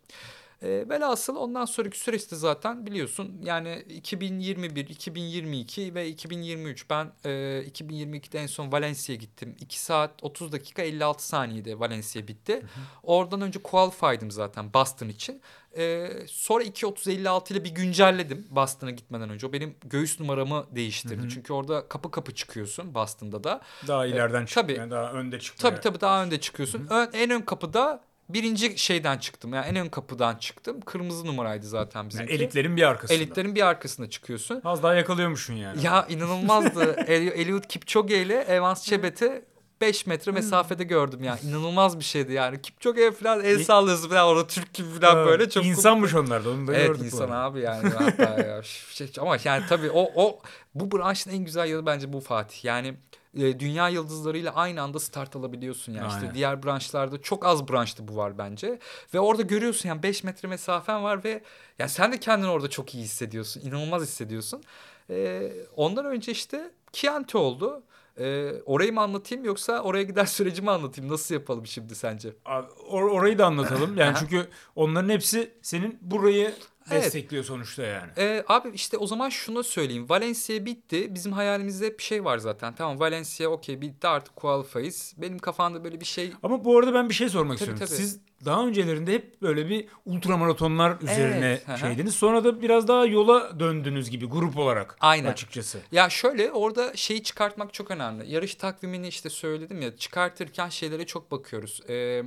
[0.63, 7.29] E, velhasıl ondan sonraki süreçte zaten biliyorsun yani 2021, 2022 ve 2023 ben e,
[7.73, 9.57] 2022'de en son Valencia'ya gittim.
[9.61, 12.63] 2 saat 30 dakika 56 saniyede Valencia bitti.
[13.03, 15.41] Oradan önce qualify'dım zaten Boston için.
[15.77, 19.47] E, sonra 2.30-56 ile bir güncelledim Boston'a gitmeden önce.
[19.47, 21.29] O benim göğüs numaramı değiştirdi.
[21.35, 23.61] Çünkü orada kapı kapı çıkıyorsun Boston'da da.
[23.89, 24.91] Daha ileriden çıkmaya, tabii.
[24.91, 25.71] daha önde çıkmaya.
[25.71, 26.87] Tabii tabii daha önde çıkıyorsun.
[26.91, 29.55] Ön- en ön kapıda birinci şeyden çıktım.
[29.55, 30.81] Yani en ön kapıdan çıktım.
[30.81, 32.33] Kırmızı numaraydı zaten Yani bizimki.
[32.33, 33.19] elitlerin bir arkasında.
[33.19, 34.61] Elitlerin bir arkasında çıkıyorsun.
[34.65, 35.85] Az daha yakalıyormuşsun yani.
[35.85, 36.93] Ya inanılmazdı.
[37.07, 39.45] El- Eliud Kipchoge ile Evans Çebet'i
[39.81, 41.39] 5 metre mesafede gördüm ya.
[41.45, 42.63] İnanılmaz bir şeydi yani.
[42.63, 46.51] Kipchoge'ye falan el sallıyorsun falan orada Türk gibi falan Evet, böyle çok İnsanmış onlar da
[46.51, 47.01] onu da Evet gördük.
[47.01, 47.37] bu insan arada.
[47.37, 48.63] abi yani hatta ya.
[48.93, 50.39] Şey- ama yani tabii o o
[50.75, 52.65] bu branşın en güzel yanı bence bu Fatih.
[52.65, 52.95] Yani
[53.37, 56.09] e, dünya yıldızlarıyla aynı anda start alabiliyorsun yani.
[56.09, 56.35] İşte Aynen.
[56.35, 58.79] diğer branşlarda çok az branşta bu var bence.
[59.15, 61.43] Ve orada görüyorsun yani 5 metre mesafen var ve
[61.79, 63.61] ya sen de kendini orada çok iyi hissediyorsun.
[63.61, 64.63] İnanılmaz hissediyorsun.
[65.11, 67.83] E, ondan önce işte Chianti oldu.
[68.21, 71.13] E, orayı mı anlatayım yoksa oraya giden süreci mi anlatayım?
[71.13, 72.33] Nasıl yapalım şimdi sence?
[72.45, 73.97] Abi, or- orayı da anlatalım.
[73.97, 76.55] Yani çünkü onların hepsi senin burayı
[76.93, 77.05] Evet.
[77.05, 78.11] destekliyor sonuçta yani.
[78.19, 80.09] Ee, abi işte o zaman şunu söyleyeyim.
[80.09, 81.15] Valencia bitti.
[81.15, 82.75] Bizim hayalimizde hep bir şey var zaten.
[82.75, 85.15] Tamam Valencia okey bitti artık qualify'ız.
[85.19, 87.97] Benim kafamda böyle bir şey Ama bu arada ben bir şey sormak Tabii, istiyorum.
[87.97, 88.07] tabii.
[88.09, 92.15] Siz daha öncelerinde hep böyle bir ultramaratonlar üzerine Evet, şeydiniz.
[92.15, 95.31] Sonra da biraz daha yola döndünüz gibi grup olarak Aynen.
[95.31, 95.79] açıkçası.
[95.93, 98.33] Ya şöyle orada şeyi çıkartmak çok önemli.
[98.33, 101.81] Yarış takvimini işte söyledim ya çıkartırken şeylere çok bakıyoruz.
[101.89, 102.23] Ee,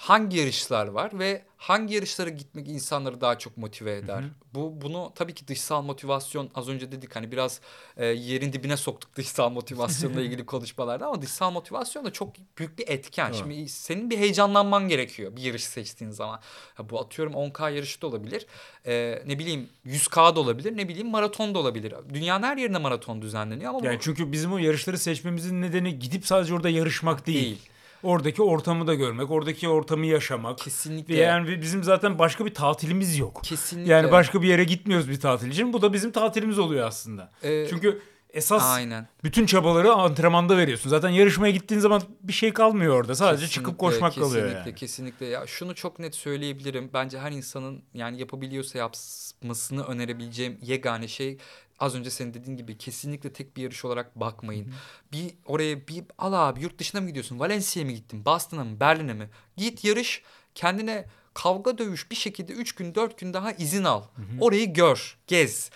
[0.00, 4.24] hangi yarışlar var ve hangi yarışlara gitmek insanları daha çok motive eder.
[4.54, 7.60] Bu bunu tabii ki dışsal motivasyon az önce dedik hani biraz
[7.96, 12.88] e, yerin dibine soktuk dışsal motivasyonla ilgili konuşmalarda ama dışsal motivasyon da çok büyük bir
[12.88, 13.26] etken.
[13.26, 13.36] Evet.
[13.36, 16.40] Şimdi senin bir heyecanlanman gerekiyor bir yarış seçtiğin zaman.
[16.74, 18.46] Ha, bu atıyorum 10K yarışı da olabilir.
[18.86, 20.76] E, ne bileyim 100K da olabilir.
[20.76, 21.94] Ne bileyim maraton da olabilir.
[22.14, 26.26] Dünyanın her yerinde maraton düzenleniyor ama Yani bu çünkü bizim o yarışları seçmemizin nedeni gidip
[26.26, 27.44] sadece orada yarışmak değil.
[27.44, 27.70] değil.
[28.02, 30.58] Oradaki ortamı da görmek, oradaki ortamı yaşamak.
[30.58, 31.16] Kesinlikle.
[31.16, 33.40] Yani bizim zaten başka bir tatilimiz yok.
[33.44, 33.92] Kesinlikle.
[33.92, 35.72] Yani başka bir yere gitmiyoruz bir tatil için.
[35.72, 37.30] Bu da bizim tatilimiz oluyor aslında.
[37.42, 39.08] Ee, Çünkü esas Aynen.
[39.24, 40.90] bütün çabaları antrenmanda veriyorsun.
[40.90, 43.14] Zaten yarışmaya gittiğin zaman bir şey kalmıyor orada.
[43.14, 44.74] Sadece çıkıp Kesinlikle, koşmak kalıyor kesinlikle, yani.
[44.74, 46.90] Kesinlikle ya şunu çok net söyleyebilirim.
[46.94, 51.38] Bence her insanın yani yapabiliyorsa yapmasını önerebileceğim yegane şey
[51.80, 54.72] az önce senin dediğin gibi kesinlikle tek bir yarış olarak bakmayın.
[55.12, 57.38] Bir oraya bir al abi yurt dışına mı gidiyorsun?
[57.38, 58.24] Valencia'ya mı gittin?
[58.24, 58.80] Boston'a mı?
[58.80, 59.30] Berlin'e mi?
[59.56, 60.22] Git yarış
[60.54, 64.02] kendine kavga dövüş bir şekilde 3 gün 4 gün daha izin al.
[64.40, 65.70] Orayı gör, gez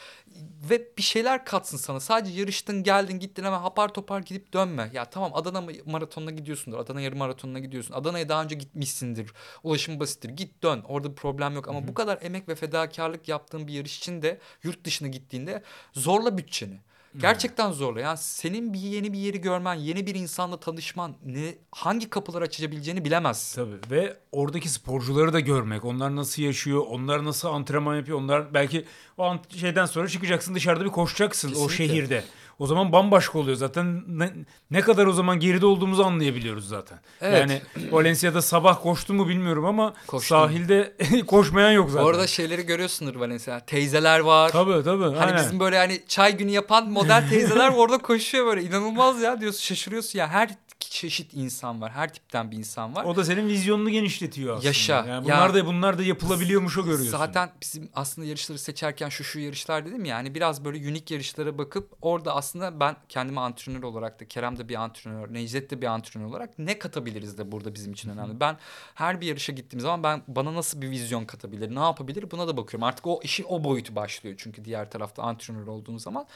[0.70, 2.00] ve bir şeyler katsın sana.
[2.00, 4.90] Sadece yarıştın, geldin, gittin hemen hapar topar gidip dönme.
[4.92, 6.78] Ya tamam Adana maratonuna gidiyorsundur.
[6.78, 7.94] Adana yarım maratonuna gidiyorsun.
[7.94, 9.32] Adana'ya daha önce gitmişsindir.
[9.62, 10.28] Ulaşım basittir.
[10.28, 10.82] Git dön.
[10.88, 11.68] Orada bir problem yok.
[11.68, 15.62] Ama bu kadar emek ve fedakarlık yaptığın bir yarış için de yurt dışına gittiğinde
[15.92, 16.80] zorla bütçeni.
[17.18, 18.00] Gerçekten zorla.
[18.00, 23.04] Yani senin bir yeni bir yeri görmen, yeni bir insanla tanışman, ne hangi kapılar açabileceğini
[23.04, 23.64] bilemezsin.
[23.64, 25.84] Tabii ve oradaki sporcuları da görmek.
[25.84, 28.18] Onlar nasıl yaşıyor, onlar nasıl antrenman yapıyor.
[28.18, 28.84] Onlar belki
[29.18, 31.76] o şeyden sonra çıkacaksın dışarıda bir koşacaksın o Kesinlikle.
[31.76, 32.24] şehirde.
[32.58, 33.56] O zaman bambaşka oluyor.
[33.56, 34.32] Zaten ne,
[34.70, 36.98] ne kadar o zaman geride olduğumuzu anlayabiliyoruz zaten.
[37.20, 37.40] Evet.
[37.40, 40.36] Yani Valencia'da sabah koştu mu bilmiyorum ama Koştum.
[40.38, 40.96] sahilde
[41.26, 42.04] koşmayan yok zaten.
[42.04, 43.60] Orada şeyleri görüyorsundur Valencia.
[43.60, 44.50] Teyzeler var.
[44.50, 45.04] tabii tabii.
[45.04, 45.36] Hani aynen.
[45.36, 48.62] bizim böyle hani çay günü yapan model teyzeler orada koşuyor böyle.
[48.62, 50.28] İnanılmaz ya diyorsun şaşırıyorsun ya.
[50.28, 50.48] Her
[50.90, 51.92] çeşit insan var.
[51.92, 53.04] Her tipten bir insan var.
[53.04, 54.66] O da senin vizyonunu genişletiyor aslında.
[54.66, 54.94] Yaşa.
[54.94, 57.18] Yani Ya- bunlar da bunlar da yapılabiliyormuş o görüyorsun.
[57.18, 61.58] Zaten bizim aslında yarışları seçerken şu şu yarışlar dedim ya hani biraz böyle unik yarışlara
[61.58, 65.86] bakıp orada aslında ben kendimi antrenör olarak da Kerem de bir antrenör, Necdet de bir
[65.86, 68.40] antrenör olarak ne katabiliriz de burada bizim için önemli.
[68.40, 68.56] Ben
[68.94, 72.56] her bir yarışa gittiğim zaman ben bana nasıl bir vizyon katabilir, ne yapabilir buna da
[72.56, 72.84] bakıyorum.
[72.84, 76.26] Artık o işin o boyutu başlıyor çünkü diğer tarafta antrenör olduğun zaman.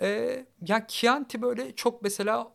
[0.00, 2.48] Ee, ya Chianti böyle çok mesela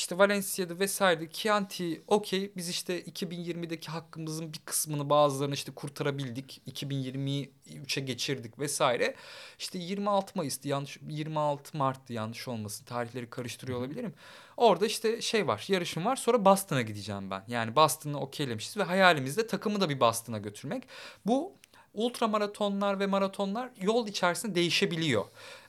[0.00, 6.62] işte Valencia'da vesaire Chianti okey biz işte 2020'deki hakkımızın bir kısmını bazılarını işte kurtarabildik.
[6.66, 9.14] 2023'e geçirdik vesaire.
[9.58, 14.14] İşte 26 Mayıs'tı yanlış 26 Mart'tı yanlış olmasın tarihleri karıştırıyor olabilirim.
[14.56, 17.44] Orada işte şey var yarışım var sonra Boston'a gideceğim ben.
[17.48, 20.82] Yani Boston'ı okeylemişiz ve hayalimizde takımı da bir Boston'a götürmek.
[21.26, 21.56] Bu
[21.94, 25.24] ultra maratonlar ve maratonlar yol içerisinde değişebiliyor.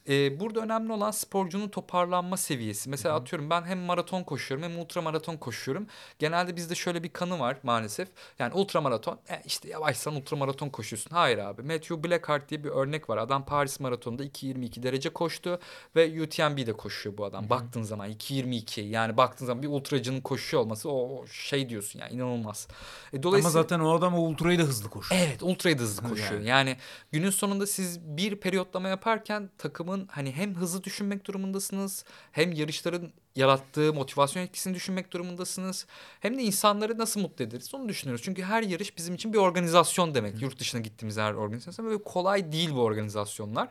[0.09, 2.89] Ee, burada önemli olan sporcunun toparlanma seviyesi.
[2.89, 5.87] Mesela atıyorum ben hem maraton koşuyorum hem ultra maraton koşuyorum.
[6.19, 8.07] Genelde bizde şöyle bir kanı var maalesef.
[8.39, 11.11] Yani ultra maraton e, işte yavaşsan ultra maraton koşuyorsun.
[11.11, 11.61] Hayır abi.
[11.61, 13.17] Matthew Blackheart diye bir örnek var.
[13.17, 15.59] Adam Paris maratonunda 2.22 derece koştu
[15.95, 17.49] ve UTMB'de koşuyor bu adam.
[17.49, 22.67] Baktığın zaman 2.22 yani baktığın zaman bir ultracının koşuyor olması o, şey diyorsun yani inanılmaz.
[23.13, 25.21] E, Ama dolayısıyla zaten o adam o ultrayı da hızlı koşuyor.
[25.27, 26.41] Evet ultrayı da hızlı koşuyor.
[26.41, 26.49] Yani.
[26.49, 26.77] Yani.
[27.11, 33.93] günün sonunda siz bir periyotlama yaparken takımın hani hem hızlı düşünmek durumundasınız hem yarışların yarattığı
[33.93, 35.85] motivasyon etkisini düşünmek durumundasınız.
[36.19, 38.25] Hem de insanları nasıl mutlu ederiz onu düşünüyoruz.
[38.25, 40.41] Çünkü her yarış bizim için bir organizasyon demek.
[40.41, 43.69] Yurt dışına gittiğimiz her organizasyon ve kolay değil bu organizasyonlar.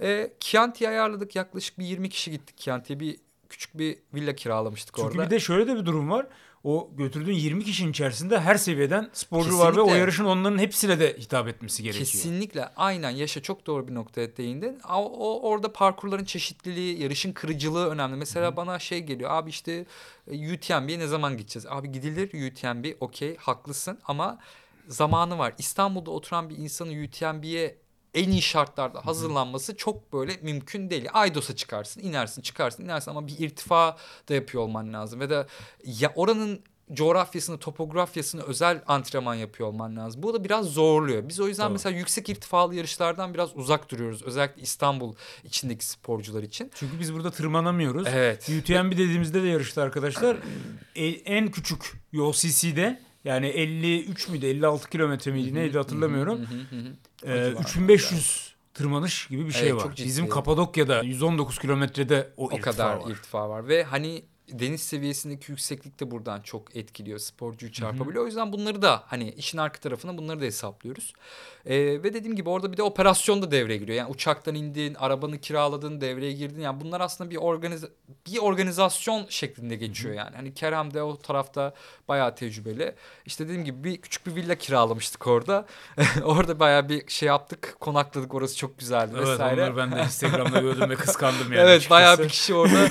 [0.00, 3.16] Ee, Chianti'yi ayarladık yaklaşık bir 20 kişi gittik Chianti'ye bir
[3.48, 5.26] küçük bir villa kiralamıştık Çünkü orada.
[5.26, 6.26] bir de şöyle de bir durum var.
[6.64, 10.00] O götürdüğün 20 kişinin içerisinde her seviyeden sporcu var ve o Kesinlikle.
[10.00, 12.06] yarışın onların hepsine de hitap etmesi gerekiyor.
[12.06, 14.80] Kesinlikle aynen yaşa çok doğru bir noktaya değindin.
[14.88, 18.16] O, o orada parkurların çeşitliliği, yarışın kırıcılığı önemli.
[18.16, 19.86] Mesela bana şey geliyor abi işte
[20.30, 21.66] e, UTMB'ye ne zaman gideceğiz?
[21.70, 24.38] Abi gidilir UTMB okey haklısın ama
[24.88, 25.54] zamanı var.
[25.58, 27.76] İstanbul'da oturan bir insanın UTMB'ye
[28.14, 31.08] en iyi şartlarda hazırlanması çok böyle mümkün değil.
[31.12, 33.96] Aydos'a çıkarsın, inersin, çıkarsın, inersin ama bir irtifa
[34.28, 35.20] da yapıyor olman lazım.
[35.20, 35.46] Ve de
[35.84, 36.60] ya oranın
[36.92, 40.22] coğrafyasını, topografyasını özel antrenman yapıyor olman lazım.
[40.22, 41.28] Bu da biraz zorluyor.
[41.28, 41.72] Biz o yüzden Tabii.
[41.72, 44.22] mesela yüksek irtifalı yarışlardan biraz uzak duruyoruz.
[44.22, 46.70] Özellikle İstanbul içindeki sporcular için.
[46.74, 48.06] Çünkü biz burada tırmanamıyoruz.
[48.10, 48.50] Evet.
[48.60, 50.36] UTMB dediğimizde de yarışta arkadaşlar
[50.94, 56.46] e, en küçük OCC'de yani 53 müydü 56 kilometre miydi neydi hatırlamıyorum.
[57.20, 59.94] Civarlarda 3500 tırmanış gibi bir şey Evet, var.
[59.96, 63.10] Bizim Kapadokya'da 119 kilometrede o, O irtifa kadar var.
[63.10, 64.24] irtifa var ve hani
[64.58, 67.18] deniz seviyesindeki yükseklik de buradan çok etkiliyor.
[67.18, 68.24] Sporcuyu çarpabiliyor.
[68.24, 71.12] O yüzden bunları da hani işin arka tarafına bunları da hesaplıyoruz.
[71.66, 73.98] Ee, ve dediğim gibi orada bir de operasyon da devreye giriyor.
[73.98, 76.60] Yani uçaktan indin, arabanı kiraladın, devreye girdin.
[76.60, 77.84] Yani bunlar aslında bir organiz
[78.26, 80.36] bir organizasyon şeklinde geçiyor yani.
[80.36, 81.74] Hani Kerem de o tarafta
[82.08, 82.94] bayağı tecrübeli.
[83.26, 85.66] İşte dediğim gibi bir küçük bir villa kiralamıştık orada.
[86.24, 88.34] orada bayağı bir şey yaptık, konakladık.
[88.34, 89.62] Orası çok güzeldi Evet vesaire.
[89.62, 91.54] onları ben de Instagram'da gördüm ve kıskandım yani.
[91.60, 91.90] evet açıkçası.
[91.90, 92.88] bayağı bir kişi orada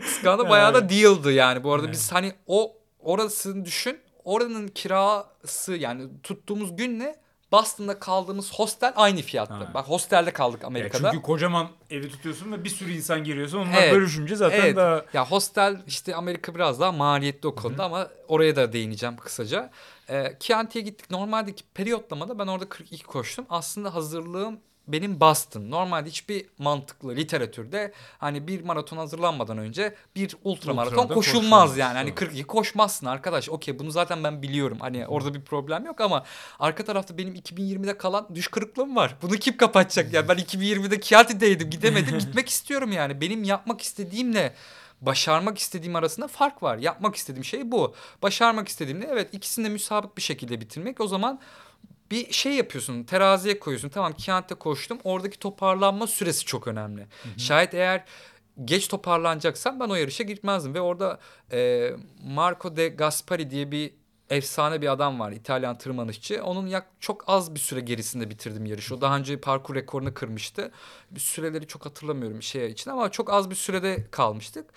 [0.00, 0.48] kıskandı.
[0.48, 1.64] Bayağı da deal'dı yani.
[1.64, 1.94] Bu arada Evet.
[1.94, 3.98] biz hani o orasını düşün.
[4.24, 7.22] Oranın kirası yani tuttuğumuz günle
[7.52, 9.60] Boston'da kaldığımız hostel aynı fiyatta.
[9.60, 9.70] Ha.
[9.74, 11.10] Bak hostelde kaldık Ya Amerika'da.
[11.10, 13.58] çünkü kocaman evi tutuyorsun ve bir sürü insan giriyorsun.
[13.58, 13.92] Onlar Evet.
[13.94, 14.76] bölüşünce zaten Evet.
[14.76, 19.70] daha Ya hostel işte Amerika biraz daha maliyetli o konuda ama oraya da değineceğim kısaca.
[20.10, 21.10] Ee, Chianti'ye gittik.
[21.10, 23.46] Normaldeki periyotlamada ben orada 42 koştum.
[23.50, 25.70] Aslında hazırlığım benim Boston.
[25.70, 31.76] Normalde hiçbir mantıklı literatürde hani bir maraton hazırlanmadan önce bir ultramaraton Ultrada koşulmaz koşulmaz.
[31.76, 31.94] yani.
[31.94, 32.14] Hani Doğru.
[32.14, 33.48] 42 koşmazsın arkadaş.
[33.48, 34.78] Okey bunu zaten ben biliyorum.
[34.80, 36.24] Hani orada bir problem yok ama
[36.58, 39.16] arka tarafta benim 2020'de kalan düş kırıklığım var.
[39.22, 40.28] Bunu kim kapatacak ya?
[40.28, 42.18] Ben 2020'de Chianti'deydim gidemedim.
[42.18, 43.20] Gitmek istiyorum yani.
[43.20, 44.54] Benim yapmak istediğimle
[45.00, 46.78] başarmak istediğim arasında fark var.
[46.78, 47.94] Yapmak istediğim şey bu.
[48.22, 51.00] Başarmak istediğimde evet ikisini de müsabık bir şekilde bitirmek.
[51.00, 51.40] O zaman
[52.12, 57.06] bir şey yapıyorsun teraziye koyuyorsun tamam Chianti'de koştum oradaki toparlanma süresi çok önemli.
[57.36, 58.04] Şayet eğer
[58.64, 61.20] geç toparlanacaksam ben o yarışa gitmezdim ve orada
[61.52, 61.90] e,
[62.24, 63.90] Marco de Gaspari diye bir
[64.30, 66.44] efsane bir adam var İtalyan tırmanışçı.
[66.44, 68.94] Onun yak çok az bir süre gerisinde bitirdim yarışı.
[68.94, 70.70] O daha önce parkur rekorunu kırmıştı.
[71.10, 74.70] Bir süreleri çok hatırlamıyorum şey için ama çok az bir sürede kalmıştık.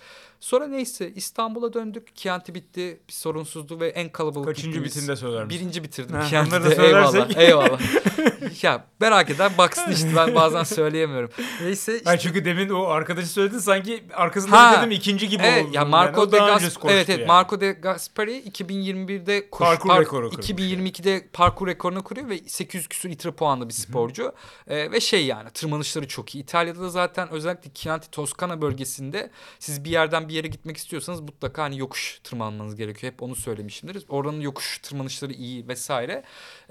[0.46, 2.16] Sonra neyse İstanbul'a döndük.
[2.16, 3.00] Chianti bitti.
[3.08, 5.60] Bir sorunsuzdu ve en kalabalık kaçıncı gittiğimiz- söyler misin?
[5.60, 6.16] Birinci bitirdim.
[6.16, 6.86] Ha, Chianti'de.
[6.86, 7.36] Eyvallah.
[7.36, 7.80] Eyvallah.
[8.62, 11.30] ya merak eden baksın işte ben bazen söyleyemiyorum.
[11.62, 12.04] Neyse işte.
[12.04, 15.74] Hayır çünkü demin o arkadaşı söyledin sanki arkasında Ha, dedim ikinci gibi Evet oldu.
[15.74, 16.32] ya Marco yani.
[16.32, 17.28] De daha Gas öncesi koştu evet evet yani.
[17.28, 22.88] Marco de Gaspari 2021'de koş, Parkur par- rekoru kırmış 2022'de parkur rekorunu kuruyor ve 800
[22.88, 24.32] küsur litre puanlı bir sporcu.
[24.68, 26.42] Ee, ve şey yani tırmanışları çok iyi.
[26.42, 31.62] İtalya'da da zaten özellikle Chianti Toskana bölgesinde siz bir yerden bir yere gitmek istiyorsanız mutlaka
[31.62, 33.12] hani yokuş tırmanmanız gerekiyor.
[33.12, 34.04] Hep onu söylemişimdir.
[34.08, 36.22] Oranın yokuş tırmanışları iyi vesaire.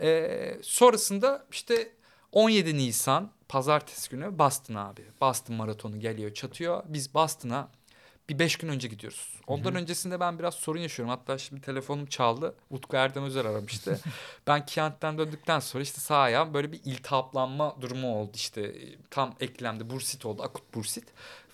[0.02, 1.92] Ee, sonrasında işte
[2.32, 5.02] 17 Nisan pazartesi günü Boston abi.
[5.22, 6.84] Boston maratonu geliyor çatıyor.
[6.88, 7.70] Biz Boston'a
[8.30, 9.36] bir beş gün önce gidiyoruz.
[9.48, 11.10] Ondan öncesinde ben biraz sorun yaşıyorum.
[11.10, 12.56] Hatta şimdi telefonum çaldı.
[12.70, 14.00] Utku Erdem Özer aramıştı.
[14.48, 18.32] ben Kent'ten döndükten sonra işte sağ ayağım böyle bir iltihaplanma durumu oldu.
[18.34, 18.76] İşte
[19.10, 20.44] tam eklemde bursit oldu.
[20.44, 21.06] Akut bursit.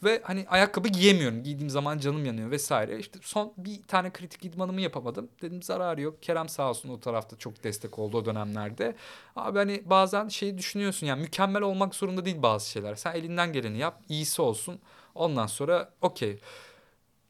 [0.03, 1.43] Ve hani ayakkabı giyemiyorum.
[1.43, 2.99] Giydiğim zaman canım yanıyor vesaire.
[2.99, 5.30] İşte son bir tane kritik idmanımı yapamadım.
[5.41, 6.24] Dedim zararı yok.
[6.24, 8.95] Kerem sağ olsun o tarafta çok destek oldu o dönemlerde.
[9.36, 12.95] Abi hani bazen şeyi düşünüyorsun yani mükemmel olmak zorunda değil bazı şeyler.
[12.95, 14.01] Sen elinden geleni yap.
[14.09, 14.80] iyisi olsun.
[15.16, 16.39] Ondan sonra okey.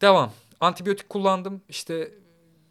[0.00, 0.32] Devam.
[0.60, 1.62] Antibiyotik kullandım.
[1.68, 2.14] İşte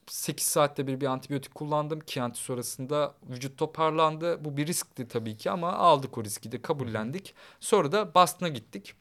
[0.08, 2.00] 8 saatte bir bir antibiyotik kullandım.
[2.08, 4.46] Chianti sonrasında vücut toparlandı.
[4.46, 7.36] Bu bir riskti tabii ki ama aldık o riski de kabullendik.
[7.60, 8.96] Sonra da Boston'a gittik.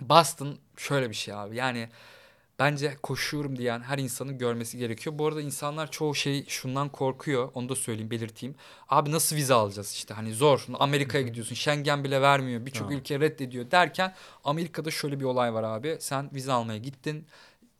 [0.00, 1.56] Boston şöyle bir şey abi.
[1.56, 1.88] Yani
[2.62, 5.18] bence koşuyorum diyen her insanın görmesi gerekiyor.
[5.18, 7.50] Bu arada insanlar çoğu şey şundan korkuyor.
[7.54, 8.54] Onu da söyleyeyim, belirteyim.
[8.88, 10.66] Abi nasıl vize alacağız işte hani zor.
[10.74, 11.54] Amerika'ya gidiyorsun.
[11.54, 12.66] Schengen bile vermiyor.
[12.66, 12.98] Birçok Tamam.
[12.98, 15.96] ülke reddediyor derken Amerika'da şöyle bir olay var abi.
[16.00, 17.26] Sen vize almaya gittin.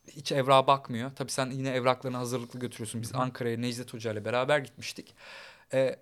[0.09, 1.11] Hiç evrağa bakmıyor.
[1.16, 3.03] Tabii sen yine evraklarını hazırlıklı götürüyorsun.
[3.03, 5.14] Biz Ankara'ya Necdet Hoca ile beraber gitmiştik.
[5.72, 5.97] Ee,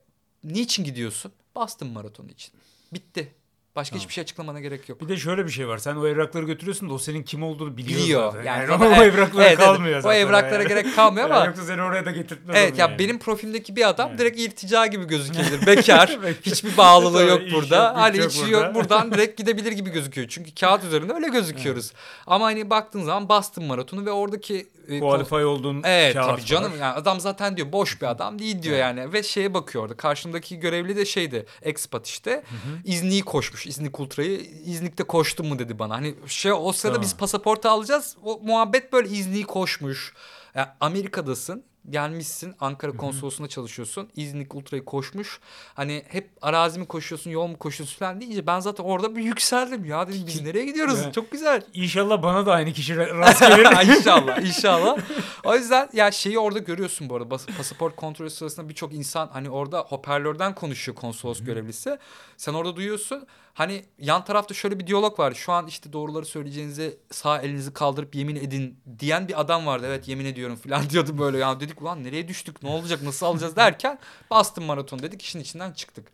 [0.44, 1.32] niçin gidiyorsun?
[1.54, 2.54] Boston Maratonu için.
[2.92, 3.34] Bitti.
[3.76, 4.00] Başka Tamam.
[4.00, 5.00] hiçbir şey açıklamana gerek yok.
[5.00, 5.78] Bir de şöyle bir şey var.
[5.78, 8.32] Sen o evrakları götürüyorsun da o senin kim olduğunu biliyor, Biliyor.
[8.32, 8.44] zaten.
[8.44, 9.66] Yani Yani, o evet, evraklara evet, evet.
[9.66, 10.20] kalmıyor O zaten.
[10.20, 10.68] evraklara yani.
[10.68, 12.98] gerek kalmıyor ama Yani Yoksa seni oraya da getirtmez Evet ya yani.
[12.98, 14.18] benim profilmdeki bir adam Evet.
[14.20, 15.66] direkt irtica gibi gözükebilir.
[15.66, 16.18] Bekar.
[16.42, 17.76] Hiçbir bağlılığı Tabii, yok iş burada.
[17.86, 18.50] yok, hani yok hiç burada.
[18.66, 20.28] yok buradan direkt gidebilir gibi gözüküyor.
[20.28, 21.92] Çünkü kağıt üzerinde öyle gözüküyoruz.
[22.26, 26.72] Ama hani baktığın zaman Boston Maratonu ve oradaki e, Qualify olduğun Evet kağıt tabii canım
[26.72, 26.76] var.
[26.76, 28.82] yani adam zaten diyor boş bir adam değil diyor Evet.
[28.82, 32.42] yani ve şeye bakıyor orada karşımdaki görevli de şeydi expat işte
[32.84, 37.02] İznik'i koşmuş İznik Ultra'yı İznik'te koştun mu dedi bana hani şey o sırada Tamam.
[37.02, 40.14] biz pasaportu alacağız o muhabbet böyle İznik'i koşmuş
[40.54, 45.40] yani Amerika'dasın gelmişsin Ankara konsolosluğunda çalışıyorsun İznik Ultra'yı koşmuş
[45.74, 49.84] hani hep arazi mi koşuyorsun yol mu koşuyorsun falan deyince ben zaten orada bir yükseldim
[49.84, 51.14] ya dedim biz nereye gidiyoruz Evet.
[51.14, 53.96] çok güzel İnşallah bana da aynı kişi rast gelir.
[53.96, 54.98] inşallah inşallah.
[55.44, 57.36] O yüzden ya şeyi orada görüyorsun bu arada.
[57.56, 61.98] Pasaport kontrolü sırasında birçok insan hani orada hoparlörden konuşuyor konsolos görevlisi.
[62.36, 63.26] Sen orada duyuyorsun.
[63.60, 65.34] Hani yan tarafta şöyle bir diyalog var.
[65.34, 69.86] Şu an işte doğruları söyleyeceğinize sağ elinizi kaldırıp yemin edin diyen bir adam vardı.
[69.88, 71.38] Evet yemin ediyorum falan diyordu böyle.
[71.38, 73.98] Ya dedik ulan nereye düştük ne olacak nasıl alacağız derken
[74.30, 76.12] Boston Maraton dedik işin içinden çıktık.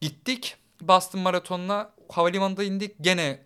[0.00, 3.40] Gittik Boston Maraton'una havalimanında indik gene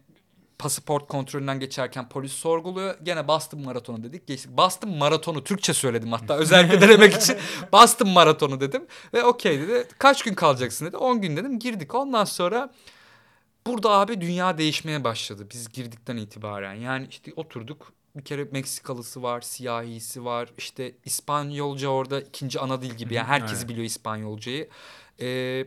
[0.62, 2.94] pasaport kontrolünden geçerken polis sorguluyor.
[3.02, 4.26] Gene Boston maratonu dedik.
[4.26, 4.50] Geçtik.
[4.56, 7.36] Boston maratonu Türkçe söyledim hatta özellikle denemek için.
[7.72, 8.86] Boston maratonu dedim.
[9.14, 9.88] Ve okey dedi.
[9.98, 10.96] Kaç gün kalacaksın dedi.
[10.96, 11.58] 10 gün dedim.
[11.58, 11.94] Girdik.
[11.94, 12.72] Ondan sonra
[13.66, 15.46] burada abi dünya değişmeye başladı.
[15.50, 16.74] Biz girdikten itibaren.
[16.74, 17.92] Yani işte oturduk.
[18.16, 20.48] Bir kere Meksikalısı var, siyahisi var.
[20.58, 23.14] İşte İspanyolca orada ikinci ana dil gibi.
[23.14, 23.68] Yani herkes Evet.
[23.68, 24.68] biliyor İspanyolcayı.
[25.20, 25.64] Ee,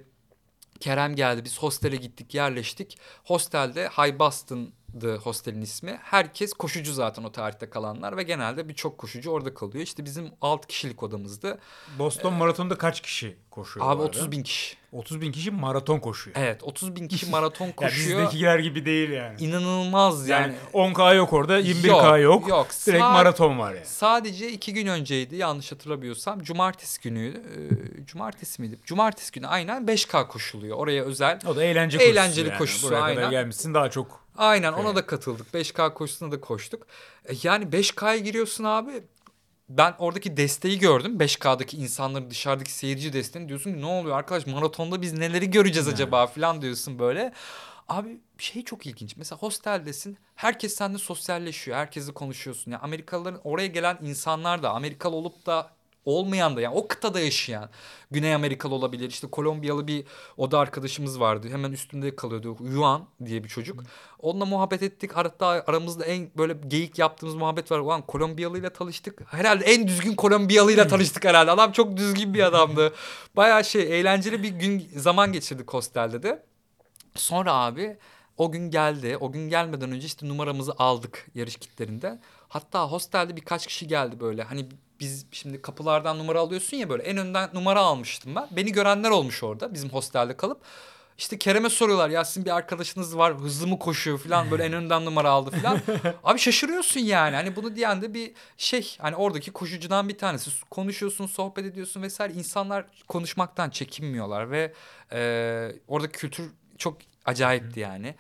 [0.80, 1.46] Kerem geldi.
[1.46, 2.98] Biz hostele gittik, yerleştik.
[3.24, 4.72] Hostelde High Boston'dı
[5.04, 6.00] hostelin ismi.
[6.04, 9.84] Herkes koşucu zaten o tarihte kalanlar ve genelde birçok koşucu orada kalıyor.
[9.84, 11.60] İşte bizim 6 kişilik odamızdı.
[12.00, 13.86] Boston Maratonu'nda kaç kişi koşuyor?
[13.86, 14.18] Abi bu arada?
[14.18, 14.76] 30 bin kişi.
[14.92, 16.38] 30 bin kişi maraton koşuyor.
[16.40, 18.20] Evet 30 bin kişi maraton Yani koşuyor.
[18.22, 19.42] bizdekiler gibi değil yani.
[19.44, 20.56] İnanılmaz yani.
[20.74, 22.48] Yani 10K yok orada, 21K yok.
[22.50, 22.68] Yok.
[22.88, 23.86] Direkt Sa- maraton var yani.
[23.86, 26.40] Sadece iki gün önceydi yanlış hatırlamıyorsam.
[26.44, 27.38] Cumartesi günüydü.
[28.02, 28.80] Ee, cumartesi miydi?
[28.84, 30.78] Cumartesi günü aynen 5K koşuluyor.
[30.78, 31.40] Oraya özel.
[31.48, 32.58] O da eğlence koşusu Eğlenceli yani.
[32.58, 33.16] koşusu, Buraya aynen.
[33.16, 34.25] kadar gelmişsin daha çok.
[34.38, 34.96] Aynen ona Evet.
[34.96, 35.54] da katıldık.
[35.54, 36.88] 5K koşusuna da koştuk.
[37.26, 38.92] E, Yani 5K'ya giriyorsun abi.
[39.70, 41.18] Ben oradaki desteği gördüm.
[41.20, 46.28] 5K'daki insanların dışarıdaki seyirci desteğini diyorsun ki ne oluyor arkadaş maratonda biz neleri göreceğiz acaba
[46.28, 47.34] falan diyorsun böyle.
[47.88, 49.18] Abi şey çok ilginç.
[49.18, 50.18] Mesela hosteldesin.
[50.36, 51.78] Herkes seninle sosyalleşiyor.
[51.78, 52.72] Herkesle konuşuyorsun.
[52.72, 55.75] Yani Amerikalıların oraya gelen insanlar da Amerikalı olup da
[56.06, 57.70] olmayan da yani o kıtada yaşayan
[58.12, 59.10] Güney Amerikalı olabilir.
[59.10, 60.04] İşte Kolombiyalı bir
[60.38, 61.48] oda arkadaşımız vardı.
[61.52, 62.58] Hemen üstünde kalıyordu.
[62.62, 63.84] Yuan diye bir çocuk.
[64.20, 65.12] Onunla muhabbet ettik.
[65.14, 67.80] Hatta aramızda en böyle geyik yaptığımız muhabbet var.
[67.80, 69.22] Ulan Kolombiyalı'yla tanıştık.
[69.34, 71.52] Herhalde en düzgün Kolombiyalı'yla tanıştık herhalde.
[71.52, 72.94] Adam çok düzgün bir adamdı.
[73.36, 76.44] Bayağı şey eğlenceli bir gün zaman geçirdik hostelde de.
[77.16, 77.98] Sonra abi
[78.38, 79.18] o gün geldi.
[79.20, 82.20] O gün gelmeden önce işte numaramızı aldık yarış kitlerinde.
[82.48, 84.44] Hatta hostelde birkaç kişi geldi böyle.
[84.44, 84.70] Hani
[85.00, 87.04] biz şimdi kapılardan numara alıyorsun ya böyle.
[87.04, 88.48] En önden numara almıştım ben.
[88.52, 90.62] Beni görenler olmuş orada bizim hostelde kalıp.
[91.18, 95.06] İşte Kerem'e soruyorlar ya sizin bir arkadaşınız var hızlı mı koşuyor falan böyle en önden
[95.06, 95.82] numara aldı falan.
[96.24, 100.52] Abi şaşırıyorsun yani hani bunu diyen de bir şey hani oradaki koşucudan bir tanesi.
[100.70, 104.74] Konuşuyorsun sohbet ediyorsun vesaire insanlar konuşmaktan çekinmiyorlar ve
[105.12, 108.16] e, oradaki kültür çok acayipti yani.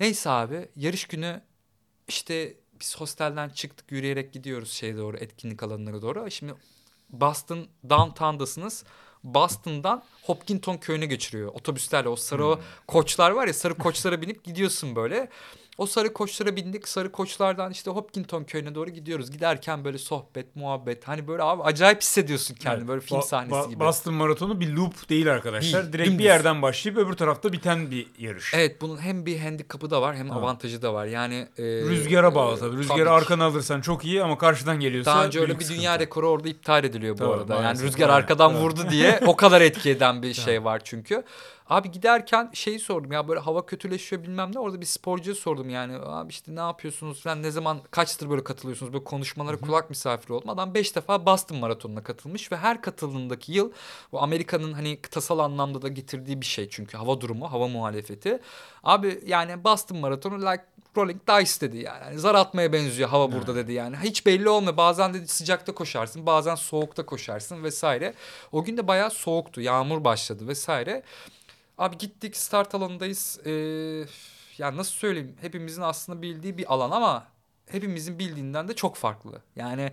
[0.00, 1.40] Neyse abi yarış günü
[2.08, 6.30] işte biz hostelden çıktık yürüyerek gidiyoruz şeye doğru etkinlik alanına doğru.
[6.30, 6.54] Şimdi
[7.10, 8.84] Boston downtown'dasınız.
[9.24, 11.52] Boston'dan Hopkinton köyüne geçiriyor.
[11.54, 15.28] Otobüslerle o sarı o koçlar var ya sarı koçlara binip gidiyorsun böyle.
[15.78, 16.88] O sarı koçlara bindik.
[16.88, 19.30] Sarı koçlardan işte Hopkinton köyüne doğru gidiyoruz.
[19.30, 21.08] Giderken böyle sohbet, muhabbet.
[21.08, 22.78] Hani böyle abi acayip hissediyorsun kendini.
[22.78, 22.88] Evet.
[22.88, 23.80] Böyle film Ba- sahnesi Ba- gibi.
[23.80, 25.82] Boston Maratonu bir loop değil arkadaşlar.
[25.82, 26.18] Değil, Direkt dümdüz.
[26.18, 28.54] bir yerden başlayıp öbür tarafta biten bir yarış.
[28.54, 30.36] Evet bunun hem bir handikapı da var hem Evet.
[30.36, 31.06] avantajı da var.
[31.06, 32.70] Yani e, Rüzgara bağlı e, tabii.
[32.70, 33.10] tabii Rüzgarı ki.
[33.10, 35.80] arkana alırsan çok iyi ama karşıdan geliyorsa Daha önce öyle bir sıkıntı.
[35.80, 37.62] dünya rekoru orada iptal ediliyor bu Tabii, arada.
[37.62, 41.22] Yani rüzgar arkadan vurdu diye o kadar etki eden bir şey var çünkü.
[41.68, 44.58] Abi giderken şeyi sordum ya böyle hava kötüleşiyor bilmem ne.
[44.58, 45.96] Orada bir sporcuya sordum yani.
[45.96, 48.92] Abi işte ne yapıyorsunuz falan ne zaman kaçtır böyle katılıyorsunuz?
[48.92, 50.50] Böyle konuşmalara kulak misafiri oldum.
[50.50, 53.72] Adam 5 defa Boston Maratonu'na katılmış ve her katıldığındaki yıl
[54.12, 58.38] bu Amerika'nın hani kıtasal anlamda da getirdiği bir şey çünkü hava durumu, hava muhalefeti.
[58.84, 60.64] Abi yani Boston Maratonu like
[60.96, 62.04] rolling dice dedi yani.
[62.04, 63.96] Hani zar atmaya benziyor hava burada dedi yani.
[63.96, 64.76] Hiç belli olmuyor.
[64.76, 68.14] Bazen dedi sıcakta koşarsın, bazen soğukta koşarsın vesaire.
[68.52, 69.60] O gün de bayağı soğuktu.
[69.60, 71.02] Yağmur başladı vesaire.
[71.78, 73.40] Abi gittik start alanındayız.
[73.46, 73.50] Ee,
[74.58, 75.36] ya nasıl söyleyeyim?
[75.40, 77.26] Hepimizin aslında bildiği bir alan ama
[77.66, 79.42] hepimizin bildiğinden de çok farklı.
[79.56, 79.92] Yani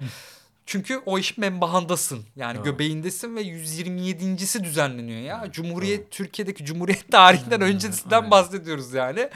[0.65, 2.25] çünkü o işin menbahandasın.
[2.35, 2.65] Yani Evet.
[2.65, 5.51] göbeğindesin ve 127.si düzenleniyor ya.
[5.51, 8.31] Cumhuriyet Türkiye'deki Cumhuriyet tarihinden öncesinden aynen.
[8.31, 9.29] bahsediyoruz yani.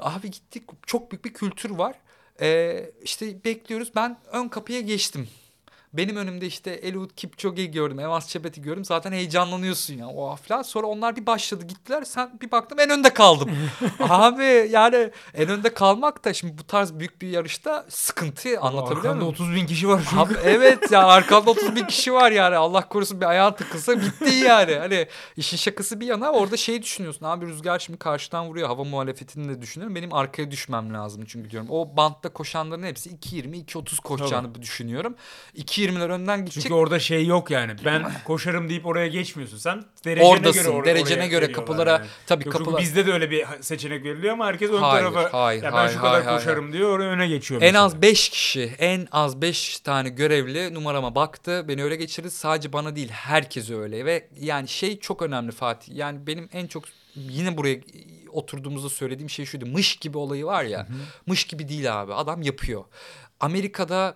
[0.00, 1.94] Abi gittik çok büyük bir kültür var.
[2.40, 3.92] Ee, işte bekliyoruz.
[3.96, 5.28] Ben ön kapıya geçtim.
[5.96, 8.00] Benim önümde işte Eliud Kipchoge'yi gördüm.
[8.00, 8.84] Evans Çepet'i gördüm.
[8.84, 10.08] Zaten heyecanlanıyorsun ya.
[10.08, 10.62] O falan.
[10.62, 12.04] Sonra onlar bir başladı gittiler.
[12.04, 13.50] Sen bir baktım en önde kaldım.
[14.00, 19.14] Abi yani en önde kalmak da şimdi bu tarz büyük bir yarışta sıkıntı anlatabiliyor Arkanda
[19.14, 19.28] muyum?
[19.28, 22.88] 30 bin kişi var şu Abi evet ya arkanda 30 bin kişi var yani Allah
[22.88, 24.74] korusun bir ayağın tıkılsa bitti yani.
[24.74, 29.48] Hani işin şakası bir yana orada şey düşünüyorsun abi rüzgar şimdi karşıdan vuruyor hava muhalefetini
[29.48, 29.96] de düşünüyorum.
[29.96, 31.68] Benim arkaya düşmem lazım çünkü diyorum.
[31.70, 35.14] O bantta koşanların hepsi 2.20 2.30 koşacağını düşünüyorum.
[35.88, 36.62] 2.20'ler önden gidecek.
[36.62, 37.72] Çünkü orada şey yok yani.
[37.84, 39.58] Ben koşarım deyip oraya geçmiyorsun.
[39.58, 40.62] Sen derecene Oradasın.
[40.62, 42.06] göre or- derecene göre kapılara yani.
[42.26, 42.80] tabii Yok, kapılar.
[42.80, 45.90] bizde de öyle bir seçenek veriliyor ama herkes ön Hayır, tarafa hayır, ya ben hayır,
[45.92, 47.62] şu kadar hayır, hayır, koşarım diyor oraya öne geçiyor.
[47.62, 47.84] En mesela.
[47.84, 51.64] az 5 kişi, en az 5 tane görevli numarama baktı.
[51.68, 52.30] Beni öyle geçirdi.
[52.30, 54.04] Sadece bana değil, herkese öyle.
[54.04, 55.96] Ve yani şey çok önemli Fatih.
[55.96, 56.84] Yani benim en çok
[57.14, 57.80] yine buraya
[58.32, 59.66] oturduğumuzda söylediğim şey şuydu.
[59.66, 60.86] Mış gibi olayı var ya.
[61.26, 62.14] Mış gibi değil abi.
[62.14, 62.84] Adam yapıyor.
[63.40, 64.14] Amerika'da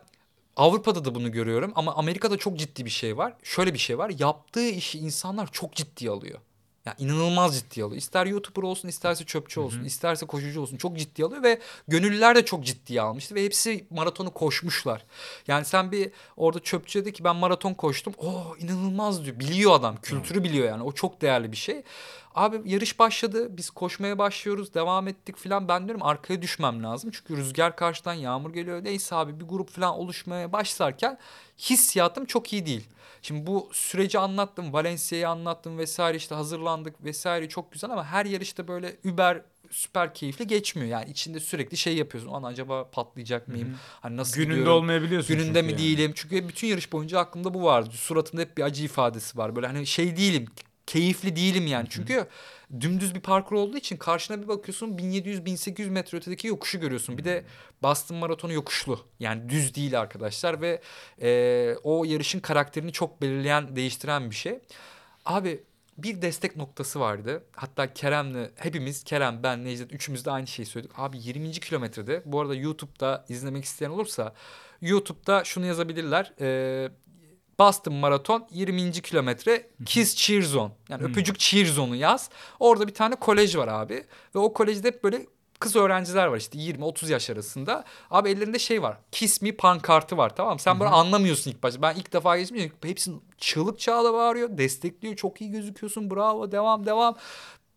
[0.57, 3.35] Avrupa'da da bunu görüyorum ama Amerika'da çok ciddi bir şey var.
[3.43, 4.13] Şöyle bir şey var.
[4.19, 6.39] Yaptığı işi insanlar çok ciddiye alıyor.
[6.87, 7.99] Ya inanılmaz ciddi alıyor.
[7.99, 12.45] İster YouTuber olsun, isterse çöpçü olsun, isterse koşucu olsun çok ciddi alıyor ve gönüllüler de
[12.45, 15.05] çok ciddiye almıştı ve hepsi maratonu koşmuşlar.
[15.47, 18.15] Yani sen bir orada çöpçü dedi ki ben maraton koştum.
[18.19, 19.41] Oo inanılmaz diyor.
[19.41, 19.97] Biliyor adam.
[19.97, 20.83] Kültürü biliyor yani.
[20.83, 21.83] O çok değerli bir şey.
[22.35, 23.57] Abi yarış başladı.
[23.57, 24.75] Biz koşmaya başlıyoruz.
[24.75, 25.69] Devam ettik filan.
[25.69, 27.11] Ben diyorum arkaya düşmem lazım.
[27.11, 28.85] Çünkü rüzgar karşıdan yağmur geliyor.
[28.85, 31.19] Neyse abi bir grup falan oluşmaya başlarken
[31.59, 32.89] hissiyatım çok iyi değil.
[33.23, 34.73] Şimdi bu süreci anlattım.
[34.73, 40.47] Valencia'yı anlattım vesaire işte hazırlandık vesaire çok güzel ama her yarışta böyle über süper keyifli
[40.47, 40.89] geçmiyor.
[40.89, 42.33] Yani içinde sürekli şey yapıyorsun.
[42.33, 43.77] Ana acaba patlayacak mıyım?
[44.01, 44.73] Hani nasıl Gününde gidiyorum?
[44.83, 45.37] olmayabiliyorsun.
[45.37, 45.79] Gününde mi yani.
[45.79, 46.13] değilim?
[46.15, 47.91] Çünkü bütün yarış boyunca aklımda bu vardı.
[47.93, 49.57] Suratımda hep bir acı ifadesi var.
[49.57, 50.47] Böyle hani şey değilim.
[50.87, 51.87] Keyifli değilim yani.
[51.91, 52.27] Çünkü
[52.81, 57.19] dümdüz bir parkur olduğu için karşına bir bakıyorsun 1700-1800 metre ötedeki yokuşu görüyorsun.
[57.19, 57.45] Bir de
[57.83, 59.07] Boston Maratonu yokuşlu.
[59.21, 60.81] Yani düz değil arkadaşlar ve
[61.23, 64.59] e, o yarışın karakterini çok belirleyen, değiştiren bir şey.
[65.27, 65.61] Abi
[65.99, 67.45] bir destek noktası vardı.
[67.53, 70.93] Hatta Kerem'le hepimiz Kerem, ben, Necdet üçümüz de aynı şeyi söyledik.
[70.97, 71.51] Abi 20.
[71.51, 74.35] kilometrede bu arada YouTube'da izlemek isteyen olursa
[74.81, 76.33] YouTube'da şunu yazabilirler.
[76.41, 76.91] Ee,
[77.61, 78.93] Boston Maraton 20.
[78.93, 80.73] kilometre Kiss Cheer Zone.
[80.89, 82.31] Yani öpücük cheer zone'u yaz.
[82.61, 84.07] Orada bir tane kolej var abi.
[84.35, 85.27] Ve o kolejde hep böyle
[85.59, 87.85] kız öğrenciler var işte 20-30 yaş arasında.
[88.11, 88.99] Abi ellerinde şey var.
[89.13, 90.59] Kiss Me pankartı var tamam?
[90.59, 91.83] Sen böyle anlamıyorsun ilk başta.
[91.83, 92.73] Ben ilk defa geçmişim.
[92.83, 94.59] Hepsinin çığlık çağla bağırıyor.
[94.59, 95.17] Destekliyor.
[95.17, 96.11] Çok iyi gözüküyorsun.
[96.11, 96.53] Bravo.
[96.53, 97.17] Devam devam.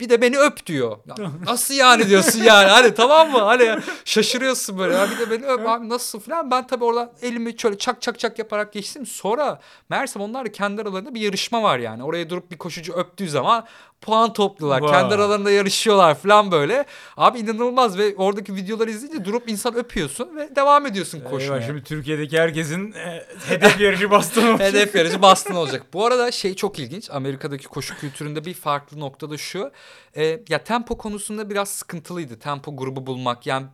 [0.03, 0.97] Bir de beni öp diyor.
[1.07, 2.67] Ya nasıl yani diyorsun yani.
[2.69, 3.39] Hani tamam mı?
[3.39, 4.93] Hani şaşırıyorsun böyle.
[4.93, 6.51] Ya bir de beni öp abi nasıl falan.
[6.51, 9.05] Ben tabii oradan elimi şöyle çak çak çak yaparak geçtim.
[9.05, 12.03] Sonra meğersem onlar kendi aralarında bir yarışma var yani.
[12.03, 13.65] Oraya durup bir koşucu öptüğü zaman
[14.03, 14.81] puan topluyorlar.
[14.81, 14.91] Vay.
[14.91, 16.85] Kendi aralarında yarışıyorlar falan böyle.
[17.17, 21.55] Abi inanılmaz ve oradaki videoları izleyince durup insan öpüyorsun ve devam ediyorsun koşmaya.
[21.55, 24.73] Eyvah, şimdi Türkiye'deki herkesin e, hedef yarışı bastonu olacak.
[24.73, 25.85] Hedef yarıcı Boston olacak.
[25.93, 27.09] Bu arada şey çok ilginç.
[27.09, 29.71] Amerika'daki koşu kültüründe bir farklı noktada şu.
[30.17, 32.39] E, ya tempo konusunda biraz sıkıntılıydı.
[32.39, 33.47] Tempo grubu bulmak.
[33.47, 33.65] Yani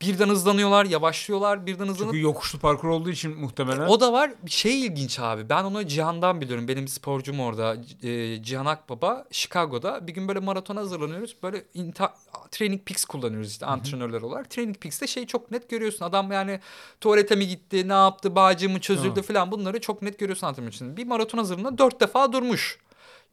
[0.00, 3.86] birden hızlanıyorlar, yavaşlıyorlar, birden hızlanıp Çünkü yokuşlu parkur olduğu için muhtemelen.
[3.86, 4.30] o da var.
[4.46, 5.48] Şey ilginç abi.
[5.48, 6.68] Ben onu Cihan'dan biliyorum.
[6.68, 7.76] Benim sporcum orada.
[8.02, 9.24] E, Cihan Akbaba.
[9.30, 10.06] Chicago'da.
[10.06, 11.36] Bir gün böyle maratona hazırlanıyoruz.
[11.42, 12.12] Böyle inta-
[12.50, 14.50] Training Peaks kullanıyoruz işte antrenörler olarak.
[14.50, 16.04] Training Peaks'te şeyi çok net görüyorsun.
[16.04, 16.60] Adam yani
[17.00, 19.50] tuvalete mi gitti, ne yaptı, bağcığı mı çözüldü falan.
[19.50, 20.96] Bunları çok net görüyorsun antrenör için.
[20.96, 22.78] Bir maraton hazırlığında dört defa durmuş.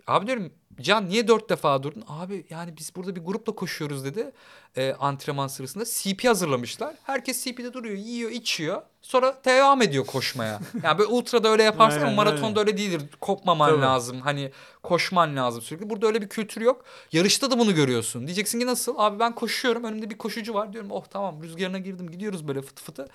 [0.07, 0.51] Abi diyorum
[0.81, 2.03] Can niye dört defa durdun?
[2.07, 4.31] Abi yani biz burada bir grupla koşuyoruz dedi.
[4.77, 6.95] E, antrenman sırasında CP hazırlamışlar.
[7.03, 8.81] Herkes CP'de duruyor, yiyor, içiyor.
[9.01, 10.59] Sonra devam ediyor koşmaya.
[10.83, 12.59] Yani böyle ultrada öyle yaparsın ama Aynen, maratonda aynen.
[12.59, 13.01] öyle değildir.
[13.21, 13.81] Kopmaman Tabii.
[13.81, 14.21] lazım.
[14.21, 14.51] Hani
[14.83, 15.89] koşman lazım sürekli.
[15.89, 16.85] Burada öyle bir kültür yok.
[17.11, 18.27] Yarışta da bunu görüyorsun.
[18.27, 18.95] Diyeceksin ki nasıl?
[18.97, 19.83] Abi ben koşuyorum.
[19.83, 20.73] Önümde bir koşucu var.
[20.73, 22.11] Diyorum oh tamam rüzgarına girdim.
[22.11, 23.07] Gidiyoruz böyle fıtı fıtı.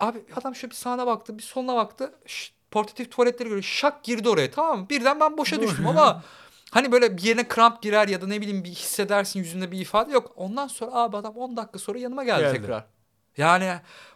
[0.00, 2.14] Abi adam şöyle bir sağına baktı, bir soluna baktı.
[2.26, 3.62] Şşt, portatif tuvaletleri görüyor.
[3.62, 4.88] Şak girdi oraya tamam mı?
[4.90, 6.22] Birden ben boşa düştüm ama
[6.70, 10.12] hani böyle bir yerine kramp girer ya da ne bileyim bir hissedersin yüzünde bir ifade
[10.12, 10.32] yok.
[10.36, 12.60] Ondan sonra abi adam 10 dakika sonra yanıma geldi, Geldi.
[12.60, 12.84] tekrar.
[13.36, 13.74] Yani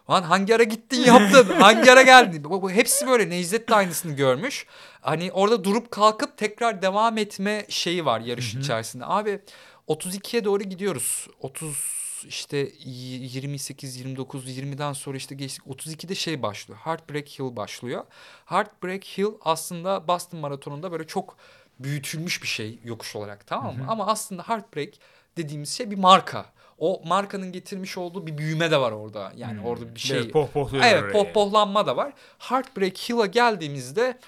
[0.09, 1.47] lan hangi ara gittin yaptın?
[1.59, 2.43] hangi ara geldin?
[2.43, 4.65] Bu, hepsi böyle Necdet de aynısını görmüş.
[5.01, 9.03] Hani orada durup kalkıp tekrar devam etme şeyi var yarış içerisinde.
[9.05, 9.39] Abi
[9.87, 11.27] 32'ye doğru gidiyoruz.
[11.39, 15.63] 30 işte y- 28, 29, 20'den sonra işte geçtik.
[15.67, 16.79] 32'de şey başlıyor.
[16.83, 18.03] Heartbreak Hill başlıyor.
[18.45, 21.37] Heartbreak Hill aslında Boston Maratonu'nda böyle çok
[21.79, 23.85] büyütülmüş bir şey yokuş olarak tamam mı?
[23.87, 24.93] Ama aslında Heartbreak
[25.37, 26.45] dediğimiz şey bir marka.
[26.77, 29.33] O markanın getirmiş olduğu bir büyüme de var orada.
[29.35, 30.19] Yani orada bir şey.
[30.19, 32.13] Evet, pohpohluyorlar Evet pohpohlanma da var.
[32.39, 34.19] Heartbreak Hill'a geldiğimizde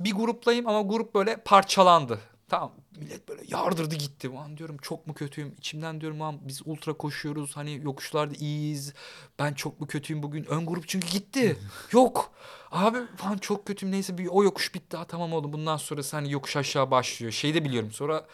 [0.00, 2.20] bir gruplayım ama grup böyle parçalandı.
[2.54, 4.28] Tamam millet böyle yardırdı gitti.
[4.28, 5.54] Ulan diyorum çok mu kötüyüm?
[5.58, 7.56] İçimden diyorum lan biz ultra koşuyoruz.
[7.56, 8.94] Hani yokuşlarda iyiyiz.
[9.38, 10.44] Ben çok mu kötüyüm bugün?
[10.44, 11.56] Ön grup çünkü gitti.
[11.92, 12.32] Yok.
[12.70, 13.92] Abi falan çok kötüyüm.
[13.92, 14.96] Neyse bir o yokuş bitti.
[14.96, 17.32] Ha, tamam oğlum bundan sonrası hani yokuş aşağı başlıyor.
[17.32, 18.26] Şey de biliyorum sonra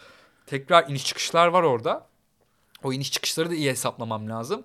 [0.45, 2.07] tekrar iniş çıkışlar var orada.
[2.83, 4.63] O iniş çıkışları da iyi hesaplamam lazım.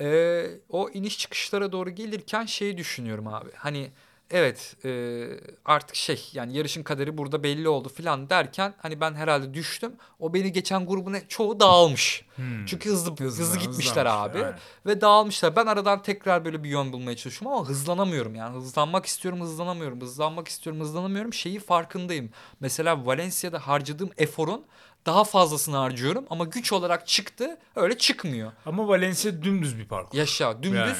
[0.00, 3.50] Ee, o iniş çıkışlara doğru gelirken şeyi düşünüyorum abi.
[3.56, 3.90] Hani
[4.30, 5.24] evet e,
[5.64, 9.92] artık şey yani yarışın kaderi burada belli oldu falan derken hani ben herhalde düştüm.
[10.18, 12.24] O beni geçen grubun çoğu dağılmış.
[12.36, 12.66] Hmm.
[12.66, 14.58] Çünkü hızlı hızlı, Hızlı, gitmişler abi aynen.
[14.86, 15.56] ve dağılmışlar.
[15.56, 18.56] Ben aradan tekrar böyle bir yön bulmaya çalışıyorum ama hızlanamıyorum yani.
[18.56, 20.00] Hızlanmak istiyorum, hızlanamıyorum.
[20.00, 21.32] Hızlanmak istiyorum, hızlanamıyorum.
[21.32, 22.30] Şeyi farkındayım.
[22.60, 24.64] Mesela Valencia'da harcadığım eforun
[25.06, 28.52] daha fazlasını harcıyorum ama güç olarak çıktı öyle çıkmıyor.
[28.66, 30.18] Ama Valencia dümdüz bir parkur.
[30.18, 30.78] Yaşa dümdüz.
[30.78, 30.96] Yani.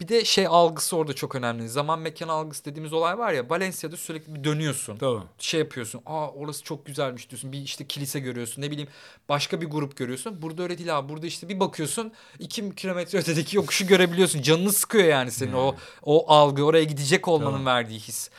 [0.00, 1.68] Bir de şey algısı orada çok önemli.
[1.68, 4.96] Zaman mekan algısı dediğimiz olay var ya Valencia'da sürekli bir dönüyorsun.
[4.96, 5.24] Tamam.
[5.38, 6.02] Şey yapıyorsun.
[6.06, 7.52] Aa orası çok güzelmiş diyorsun.
[7.52, 8.62] Bir işte kilise görüyorsun.
[8.62, 8.88] Ne bileyim
[9.28, 10.42] başka bir grup görüyorsun.
[10.42, 11.08] Burada öyle değil abi.
[11.08, 12.12] Burada işte bir bakıyorsun.
[12.38, 14.42] iki kilometre ötedeki yokuşu görebiliyorsun.
[14.42, 16.64] Canını sıkıyor yani senin o o algı.
[16.64, 17.66] Oraya gidecek olmanın Tamam.
[17.66, 18.30] verdiği his.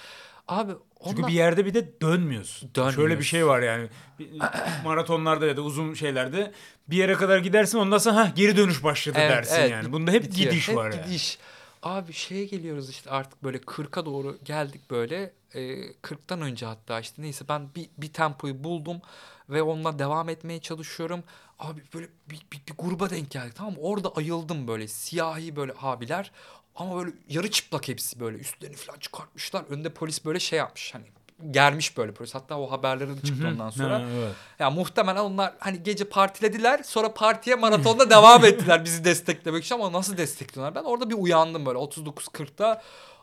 [0.47, 0.71] Abi
[1.07, 2.69] Çünkü Ondan- bir yerde bir de dönmüyorsun.
[2.75, 3.01] Dönmüyorsun.
[3.01, 3.87] Şöyle bir şey var yani.
[4.83, 6.51] Maratonlarda ya da uzun şeylerde
[6.87, 9.91] bir yere kadar gidersin ondan sonra ha geri dönüş başladı Evet, dersin evet, yani.
[9.93, 10.51] Bunda hep bitiyor.
[10.51, 11.05] gidiş Hep var yani.
[11.05, 11.39] gidiş.
[11.83, 15.33] Abi şeye geliyoruz işte artık böyle 40'a doğru geldik böyle.
[15.53, 19.01] E, 40'tan önce hatta işte neyse ben bir, bir tempoyu buldum
[19.49, 21.23] ve onunla devam etmeye çalışıyorum.
[21.59, 23.79] Abi böyle bir, bir, bir gruba denk geldik tamam mı?
[23.81, 26.31] Orada ayıldım böyle siyahi böyle abiler.
[26.75, 29.63] Ama böyle yarı çıplak hepsi böyle üstlerini falan çıkartmışlar.
[29.69, 31.05] Önde polis böyle şey yapmış hani
[31.51, 32.35] germiş böyle polis.
[32.35, 33.99] Hatta o haberleri de çıktı ondan sonra.
[33.99, 34.35] Ha, evet.
[34.59, 39.91] Ya muhtemelen onlar hani gece partilediler sonra partiye maratonda devam ettiler bizi desteklemek için ama
[39.91, 40.75] nasıl destekliyorlar?
[40.75, 42.81] Ben orada bir uyandım böyle 39-40'ta.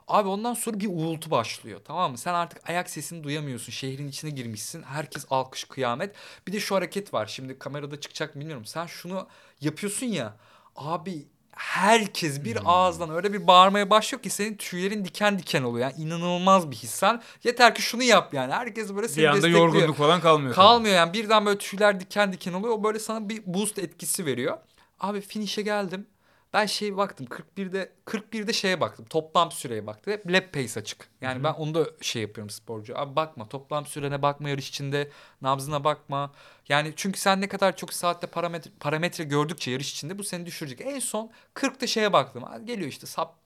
[0.08, 2.18] Abi ondan sonra bir uğultu başlıyor tamam mı?
[2.18, 3.72] Sen artık ayak sesini duyamıyorsun.
[3.72, 4.82] Şehrin içine girmişsin.
[4.82, 6.14] Herkes alkış kıyamet.
[6.46, 7.26] Bir de şu hareket var.
[7.26, 8.64] Şimdi kamerada çıkacak bilmiyorum.
[8.64, 9.28] Sen şunu
[9.60, 10.36] yapıyorsun ya.
[10.76, 11.26] Abi
[11.56, 15.90] herkes bir ağızdan öyle bir bağırmaya başlıyor ki senin tüylerin diken diken oluyor.
[15.90, 16.90] Yani inanılmaz bir his.
[16.90, 18.52] Sen yeter ki şunu yap yani.
[18.52, 19.60] Herkes böyle seni Bir anda destekliyor.
[19.74, 20.54] yorgunluk falan kalmıyor.
[20.54, 22.74] Kalmıyor yani birden böyle tüyler diken diken oluyor.
[22.74, 24.58] O böyle sana bir boost etkisi veriyor.
[25.00, 26.06] Abi finish'e geldim.
[26.52, 29.06] Ben şeye baktım 41'de 41'de şeye baktım.
[29.06, 30.12] Toplam süreye baktım.
[30.12, 31.08] Hep lap pace açık.
[31.20, 32.98] Yani ben onu da şey yapıyorum sporcu.
[32.98, 35.10] Abi bakma toplam sürene bakma yarış içinde.
[35.42, 36.32] Nabzına bakma.
[36.68, 40.80] Yani çünkü sen ne kadar çok saatte parametre, parametre gördükçe yarış içinde bu seni düşürecek.
[40.80, 42.44] En son 40'ta şeye baktım.
[42.64, 43.41] Geliyor işte sap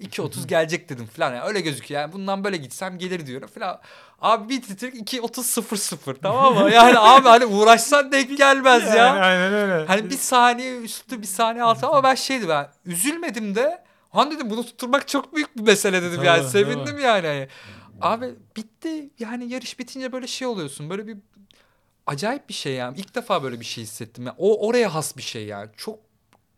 [0.00, 1.34] 2.30 gelecek dedim falan.
[1.34, 2.00] Yani öyle gözüküyor.
[2.00, 3.80] Yani bundan böyle gitsem gelir diyorum falan.
[4.20, 6.70] Abi bir titrik 2.30.00 tamam mı?
[6.70, 8.94] Yani abi hani uğraşsan denk gelmez ya.
[8.94, 9.86] Yani, aynen öyle.
[9.86, 14.50] Hani bir saniye üstü bir saniye altı ama ben şeydi ben üzülmedim de Han dedim
[14.50, 17.02] bunu tutturmak çok büyük bir mesele dedim yani Tabii, sevindim tabii.
[17.02, 17.48] yani.
[18.00, 21.16] Abi bitti yani yarış bitince böyle şey oluyorsun böyle bir
[22.06, 24.26] acayip bir şey yani ilk defa böyle bir şey hissettim.
[24.26, 25.98] Yani o oraya has bir şey yani çok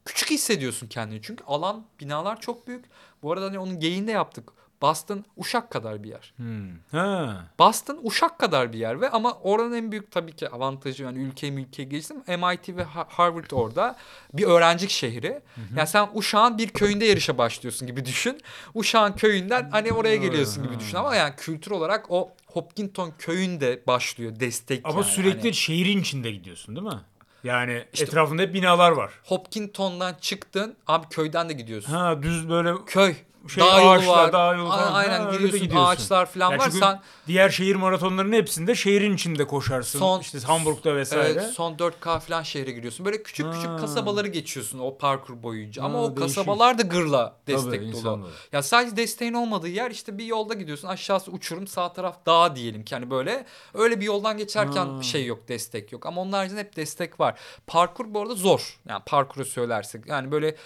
[0.04, 2.84] küçük hissediyorsun kendini çünkü alan binalar çok büyük.
[3.22, 4.52] Bu arada hani onun geyinde yaptık.
[4.82, 6.32] Boston Uşak kadar bir yer.
[6.36, 6.68] Hmm.
[6.90, 7.44] Ha.
[7.58, 11.48] Boston Uşak kadar bir yer ve ama oranın en büyük tabii ki avantajı yani ülke
[11.48, 12.16] ülkeye geçtim.
[12.28, 13.96] MIT ve Ha- Harvard orada
[14.32, 15.40] bir öğrencik şehri.
[15.76, 18.40] Yani sen Uşak'ın bir köyünde yarışa başlıyorsun gibi düşün.
[18.74, 24.40] Uşak'ın köyünden hani oraya geliyorsun gibi düşün ama yani kültür olarak o Hopkinton köyünde başlıyor
[24.40, 25.04] destek Ama yani.
[25.10, 27.00] sürekli Hani şehrin içinde gidiyorsun değil mi?
[27.48, 29.10] Yani İşte- etrafında hep binalar var.
[29.24, 31.92] Hopkinton'dan çıktın abi köyden de gidiyorsun.
[31.92, 33.14] Ha düz böyle Köy.
[33.48, 34.32] Şey dağ yolu ağaçlar, var.
[34.32, 34.92] dağ yolu falan.
[34.94, 35.86] Aynen Ha, giriyorsun gidiyorsun.
[35.90, 36.70] ağaçlar falan Ya var.
[36.70, 39.98] Sen diğer şehir maratonlarının hepsinde şehrin içinde koşarsın.
[39.98, 41.28] Son- işte Hamburg'da vesaire.
[41.32, 43.06] Evet, son 4K falan şehre giriyorsun.
[43.06, 43.52] Böyle küçük Ha.
[43.52, 45.82] küçük kasabaları geçiyorsun o parkur boyunca.
[45.82, 46.36] Ama Ha, o değişik.
[46.36, 47.96] kasabalar da gırla destek Tabii, dolu.
[47.96, 48.30] insanlar.
[48.52, 50.88] Ya sadece desteğin olmadığı yer işte bir yolda gidiyorsun.
[50.88, 53.46] Aşağısı uçurum, sağ taraf dağ diyelim ki hani böyle.
[53.74, 55.02] Öyle bir yoldan geçerken Ha.
[55.02, 56.06] şey yok, destek yok.
[56.06, 57.38] Ama onun haricinde hep destek var.
[57.66, 58.78] Parkur bu arada zor.
[58.88, 60.06] Yani parkuru söylersek.
[60.06, 60.56] Yani böyle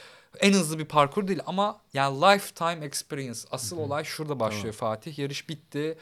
[0.41, 3.41] en hızlı bir parkur değil ama yani lifetime experience.
[3.51, 5.19] Asıl olay şurada başlıyor Fatih.
[5.19, 5.99] Yarış bitti.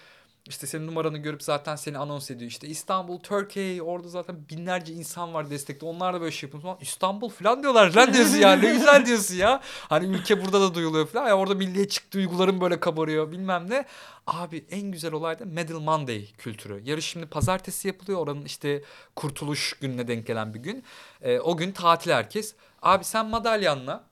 [0.51, 2.51] İşte senin numaranı görüp zaten seni anons ediyor.
[2.51, 5.87] İşte İstanbul, Turkey orada zaten binlerce insan var destekte.
[5.87, 6.77] Onlar da böyle şey yapıyor.
[6.81, 7.95] İstanbul falan diyorlar.
[7.95, 9.61] Lan diyorsun ya ne güzel diyorsun ya.
[9.89, 11.29] Hani ülke burada da duyuluyor falan.
[11.29, 13.85] Ya orada milliyetçi duyguların böyle kabarıyor bilmem ne.
[14.27, 16.83] Abi en güzel olay da Medal Monday kültürü.
[16.85, 18.19] Yarış şimdi pazartesi yapılıyor.
[18.19, 18.83] Oranın işte
[19.17, 20.85] kurtuluş gününe denk gelen bir gün.
[21.23, 22.55] Ee, o gün tatil herkes.
[22.83, 24.05] Abi sen madalyanla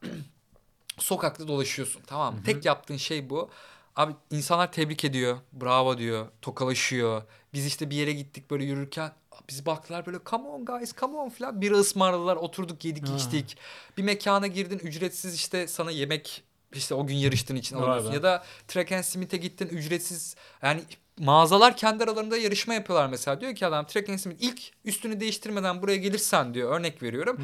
[0.99, 2.43] sokakta dolaşıyorsun tamam mı?
[2.45, 3.51] Tek yaptığın şey bu.
[3.99, 7.23] Abi insanlar tebrik ediyor, bravo diyor, tokalaşıyor.
[7.53, 9.13] Biz işte bir yere gittik böyle yürürken
[9.49, 11.61] bizi baktılar böyle come on guys come on falan.
[11.61, 13.17] Biri ısmarladılar oturduk yedik Ha.
[13.17, 13.57] içtik.
[13.97, 16.43] Bir mekana girdin ücretsiz işte sana yemek
[16.73, 18.13] işte o gün yarıştığın için alıyorsun.
[18.13, 20.81] Ya da Track and Smith'e gittin ücretsiz yani
[21.19, 23.41] mağazalar kendi aralarında yarışma yapıyorlar mesela.
[23.41, 27.39] Diyor ki adam Track and Smith ilk üstünü değiştirmeden buraya gelirsen diyor örnek veriyorum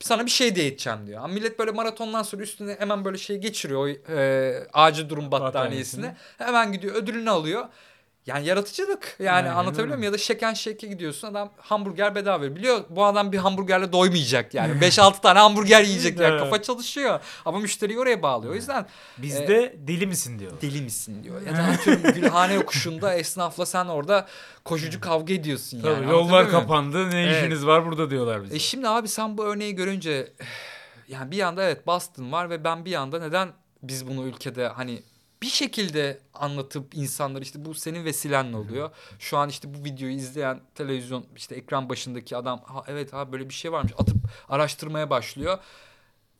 [0.00, 1.18] sana bir şey de edeceğim diyor.
[1.24, 5.30] Ama millet böyle maratondan sonra üstüne hemen böyle şey geçiriyor o e, acil durum.
[5.32, 6.14] Battaniyesini.
[6.38, 7.64] Hemen gidiyor ödülünü alıyor.
[8.26, 10.02] Yani yaratıcılık yani Aynen anlatabiliyor muyum?
[10.02, 12.56] Ya da şeken şeke gidiyorsun adam hamburger bedava veriyor.
[12.56, 14.72] Biliyor bu adam bir hamburgerle doymayacak yani.
[14.80, 17.20] 5-6 tane hamburger yiyecek yani kafa çalışıyor.
[17.44, 18.52] Ama müşteriyi oraya bağlıyor.
[18.52, 18.86] O yüzden
[19.18, 20.52] Bizde deli misin diyor.
[20.62, 21.42] deli misin diyor.
[21.46, 24.26] Ya da atıyorum Gülhane yokuşunda esnafla sen orada
[24.64, 25.96] koşucu kavga ediyorsun yani.
[25.96, 27.10] Tabii, yollar kapandı.
[27.10, 27.36] Ne Evet.
[27.36, 28.56] işiniz var burada diyorlar bize.
[28.56, 30.32] E şimdi abi sen bu örneği görünce
[31.08, 33.48] yani bir yanda evet Boston var ve ben bir yanda neden
[33.82, 35.02] biz bunu ülkede hani
[35.42, 38.90] bir şekilde anlatıp insanlar işte bu senin vesilenle oluyor.
[39.18, 43.48] Şu an işte bu videoyu izleyen televizyon işte ekran başındaki adam ha evet abi böyle
[43.48, 44.16] bir şey varmış atıp
[44.48, 45.58] araştırmaya başlıyor.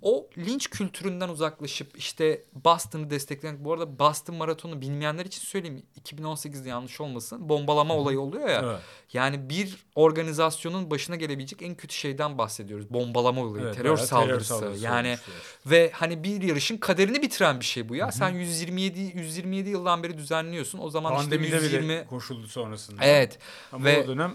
[0.03, 6.68] O linç kültüründen uzaklaşıp işte Boston'ı destekleyen bu arada Boston maratonu bilmeyenler için söyleyeyim 2018'de
[6.68, 8.62] yanlış olmasın bombalama olayı oluyor ya.
[8.64, 8.80] Evet.
[9.12, 12.90] Yani bir organizasyonun başına gelebilecek en kötü şeyden bahsediyoruz.
[12.90, 14.48] Bombalama olayı, Evet, terör, bayağı terör saldırısı.
[14.55, 15.30] saldırısı yani olmuştu.
[15.66, 18.12] ve hani bir yarışın kaderini bitiren bir şey bu ya.
[18.12, 20.78] Sen 127 127 yıldan beri düzenliyorsun.
[20.78, 23.05] O zaman Pandemide işte 120 bile koşuldu sonrasında.
[23.05, 23.38] Evet.
[23.72, 24.34] Ama ve- o dönem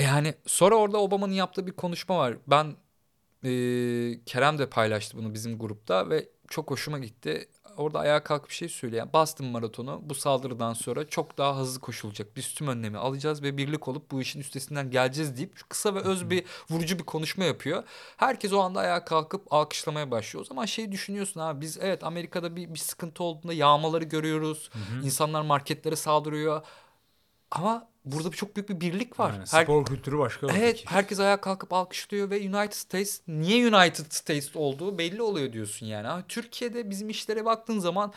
[0.00, 2.34] Yani sonra orada Obama'nın yaptığı bir konuşma var.
[2.46, 2.74] Ben
[3.44, 3.50] e,
[4.26, 7.48] Kerem de paylaştı bunu bizim grupta ve çok hoşuma gitti.
[7.76, 9.00] Orada ayağa kalkıp bir şey söylüyor.
[9.00, 12.36] Yani Boston Maratonu bu saldırıdan sonra çok daha hızlı koşulacak.
[12.36, 16.30] Biz tüm önlemi alacağız ve birlik olup bu işin üstesinden geleceğiz deyip kısa ve öz
[16.30, 17.82] bir vurucu bir konuşma yapıyor.
[18.16, 20.44] Herkes o anda ayağa kalkıp alkışlamaya başlıyor.
[20.44, 24.70] O zaman şey düşünüyorsun abi biz evet Amerika'da bir, bir sıkıntı olduğunda yağmaları görüyoruz.
[25.04, 26.62] İnsanlar marketlere saldırıyor.
[27.50, 29.32] Ama burada bir çok büyük bir birlik var.
[29.32, 30.46] yani Her- spor kültürü başka.
[30.56, 35.86] Evet herkes ayağa kalkıp alkışlıyor ve United States niye United States olduğu belli oluyor diyorsun
[35.86, 36.08] yani.
[36.08, 38.12] Ama Türkiye'de bizim işlere baktığın zaman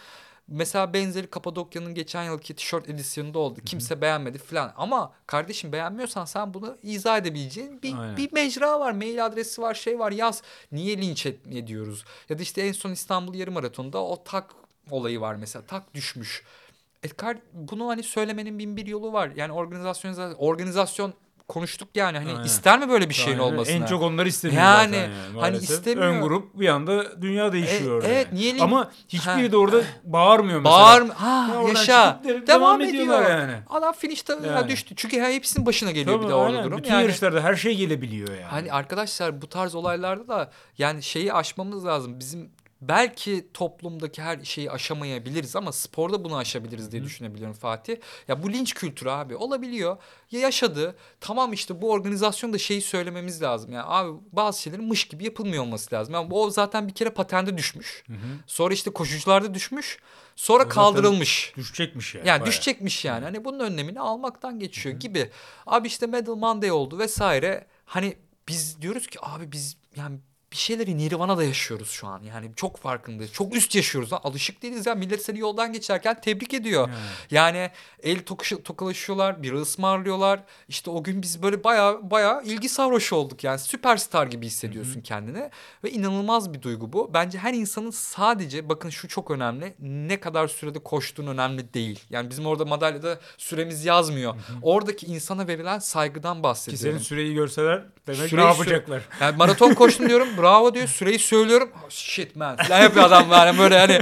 [0.48, 3.60] mesela benzeri Kapadokya'nın geçen yılki tişört edisyonunda oldu.
[3.66, 4.74] Kimse beğenmedi falan.
[4.78, 8.18] Ama kardeşim beğenmiyorsan sen bunu izah edebileceğin bir, Aynen.
[8.18, 8.92] bir mecra var.
[8.92, 10.42] Mail adresi var şey var yaz.
[10.72, 12.06] Niye linç et, ediyoruz?
[12.30, 14.52] Ya da işte en son İstanbul yarım maratonunda o tak
[14.92, 15.66] olayı var mesela.
[15.66, 16.44] Tak düşmüş.
[17.04, 19.32] E, kar- bunu hani söylemenin bin bir yolu var.
[19.36, 21.14] Yani organizasyon organizasyon
[21.48, 22.44] konuştuk yani hani Aynen.
[22.44, 23.52] ister mi böyle bir şeyin Aynen.
[23.54, 23.76] olmasını?
[23.76, 25.40] En çok onlar istemiyor Yani, zaten yani.
[25.40, 26.08] hani istemiyor.
[26.08, 28.40] Ön grup bir anda dünya değişiyor E, evet, yani.
[28.40, 30.76] niye Ama hiçbiri de orada bağırmıyor mesela.
[30.80, 32.20] Bağır ha Ya yaşa.
[32.24, 33.38] çıkıp de- Devam, ediyorlar ediyor.
[33.40, 33.56] yani.
[33.70, 34.70] Adam finish'te ya Yani.
[34.70, 34.94] düştü.
[34.98, 36.78] Çünkü ha, hepsinin başına geliyor Tabii, bir de orada durum.
[36.78, 38.42] Bütün yani, yarışlarda her şey gelebiliyor yani.
[38.44, 42.20] Hani arkadaşlar bu tarz olaylarda da yani şeyi aşmamız lazım.
[42.20, 42.50] Bizim
[42.82, 47.96] belki toplumdaki her şeyi aşamayabiliriz ama sporda bunu aşabiliriz diye düşünebiliyorum Fatih.
[48.28, 49.98] Ya bu linç kültürü abi olabiliyor.
[50.32, 50.96] Ya yaşadı.
[51.22, 53.72] Tamam işte bu organizasyonda şeyi söylememiz lazım.
[53.72, 56.14] Yani abi bazı şeylerin mış gibi yapılmıyor olması lazım.
[56.14, 58.04] Yani o zaten bir kere patende düşmüş.
[58.48, 60.00] Sonra işte koşucularda düşmüş.
[60.36, 61.54] Sonra zaten kaldırılmış.
[61.58, 62.28] Düşecekmiş yani.
[62.28, 62.48] Yani bayağı.
[62.48, 63.24] düşecekmiş yani.
[63.24, 65.32] Hani bunun önlemini almaktan geçiyor gibi.
[65.66, 67.68] Abi işte Medal Monday oldu vesaire.
[67.86, 68.18] Hani
[68.48, 70.20] biz diyoruz ki abi biz yani
[70.52, 72.22] bir şeyleri Nirvana'da yaşıyoruz şu an.
[72.24, 73.34] Yani çok farkındayız.
[73.34, 74.14] Çok üst yaşıyoruz.
[74.14, 74.20] Lan.
[74.24, 74.96] Alışık değiliz ya.
[74.96, 76.90] Millet seni yoldan geçerken tebrik ediyor.
[77.32, 77.58] Yani.
[77.58, 77.72] Yani
[78.04, 80.44] el tokuşu, tokalaşıyorlar, biri ısmarlıyorlar.
[80.68, 83.44] İşte o gün biz böyle baya baya ilgi sarhoşu olduk.
[83.44, 85.50] Yani süperstar gibi hissediyorsun kendini.
[85.84, 87.12] Ve inanılmaz bir duygu bu.
[87.14, 89.76] Bence her insanın sadece bakın şu çok önemli.
[89.80, 92.00] Ne kadar sürede koştuğun önemli değil.
[92.10, 94.36] Yani bizim orada madalyada süremiz yazmıyor.
[94.62, 96.92] Oradaki insana verilen saygıdan Ki bahsediyorum.
[96.92, 99.02] senin süreyi görseler demek Süreyi ne yapacaklar?
[99.22, 100.37] Yani maraton koştum diyorum.
[100.38, 100.88] Bravo diyor.
[100.88, 101.72] Süreyi söylüyorum.
[101.86, 104.02] Oh, shit man falan yapıyor adam yani böyle hani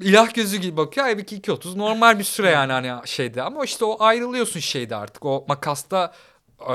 [0.00, 1.06] ilah gözü gibi bakıyor.
[1.06, 3.42] Halbuki 2.30 normal bir süre yani hani şeyde.
[3.42, 5.24] Ama işte o ayrılıyorsun şeyde artık.
[5.24, 6.14] O makasta
[6.60, 6.68] e,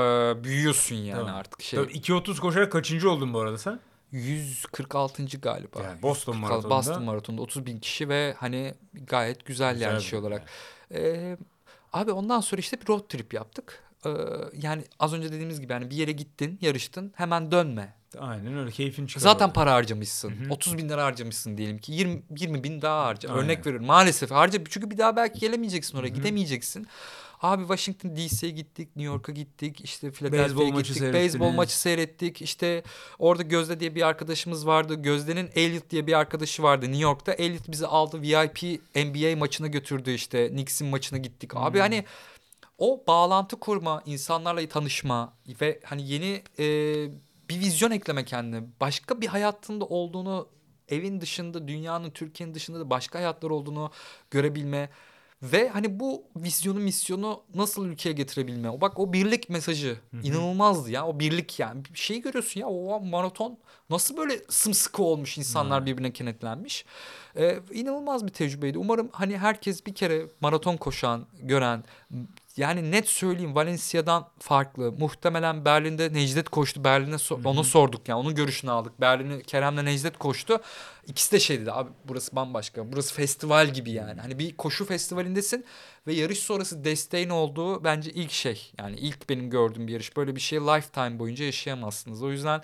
[0.44, 1.34] büyüyorsun yani Tamam.
[1.34, 1.78] artık şey.
[1.78, 3.80] Tabii 2.30 koşarak kaçıncı oldun bu arada sen?
[4.12, 5.22] 146.
[5.42, 5.82] galiba.
[5.82, 6.76] Yani Boston 146 Maratonu'nda.
[6.76, 10.42] Boston Maraton'da 30 bin kişi ve hani gayet güzel, Güzel yani şey olarak.
[10.94, 11.36] Ee,
[11.92, 13.82] abi ondan sonra işte bir road trip yaptık.
[14.06, 14.10] Ee,
[14.62, 17.94] yani az önce dediğimiz gibi yani bir yere gittin, yarıştın, hemen dönme.
[18.18, 19.20] Aynen öyle keyfin çıkar.
[19.20, 19.52] Zaten orada.
[19.52, 20.32] para harcamışsın.
[20.50, 21.92] 30 bin lira harcamışsın diyelim ki.
[21.92, 23.28] 20, 20 bin daha harca.
[23.34, 23.86] Örnek veriyorum.
[23.86, 24.64] Maalesef harca.
[24.70, 26.08] Çünkü bir daha belki gelemeyeceksin oraya.
[26.08, 26.86] Gidemeyeceksin.
[27.42, 32.42] Abi Washington DC'ye gittik, New York'a gittik, işte Philadelphia'ya gittik, beyzbol maçı seyrettik.
[32.42, 32.82] İşte
[33.18, 34.94] orada Gözde diye bir arkadaşımız vardı.
[34.94, 37.32] Gözde'nin Elliot diye bir arkadaşı vardı New York'ta.
[37.32, 40.48] Elliot bizi aldı VIP NBA maçına götürdü işte.
[40.48, 41.50] Knicks'in maçına gittik.
[41.54, 41.80] Abi Hmm.
[41.82, 42.04] hani
[42.78, 46.64] o bağlantı kurma, insanlarla tanışma ve hani yeni e,
[47.50, 48.62] bir vizyon ekleme kendine.
[48.80, 50.48] Başka bir hayatında olduğunu,
[50.88, 53.90] evin dışında, dünyanın, Türkiye'nin dışında da başka hayatlar olduğunu
[54.30, 54.90] görebilme.
[55.42, 58.70] Ve hani bu vizyonu, misyonu nasıl ülkeye getirebilme.
[58.70, 61.06] O bak o birlik mesajı inanılmazdı ya.
[61.06, 61.84] O birlik yani.
[61.84, 63.58] Bir şey görüyorsun ya o maraton
[63.90, 66.84] nasıl böyle sımsıkı olmuş insanlar birbirine kenetlenmiş.
[67.36, 68.78] Ee, inanılmaz bir tecrübeydi.
[68.78, 71.84] Umarım hani herkes bir kere maraton koşan, gören
[72.60, 74.92] yani net söyleyeyim Valencia'dan farklı.
[74.92, 76.84] Muhtemelen Berlin'de Necdet koştu.
[76.84, 79.00] Berlin'e so- ona sorduk yani onun görüşünü aldık.
[79.00, 80.60] Berlin'e Kerem'le Necdet koştu.
[81.06, 82.92] İkisi de şey dedi abi burası bambaşka.
[82.92, 84.20] Burası festival gibi yani.
[84.20, 85.64] Hani bir koşu festivalindesin
[86.06, 88.72] ve yarış sonrası desteğin olduğu bence ilk şey.
[88.78, 90.16] Yani ilk benim gördüğüm bir yarış.
[90.16, 92.22] Böyle bir şey lifetime boyunca yaşayamazsınız.
[92.22, 92.62] O yüzden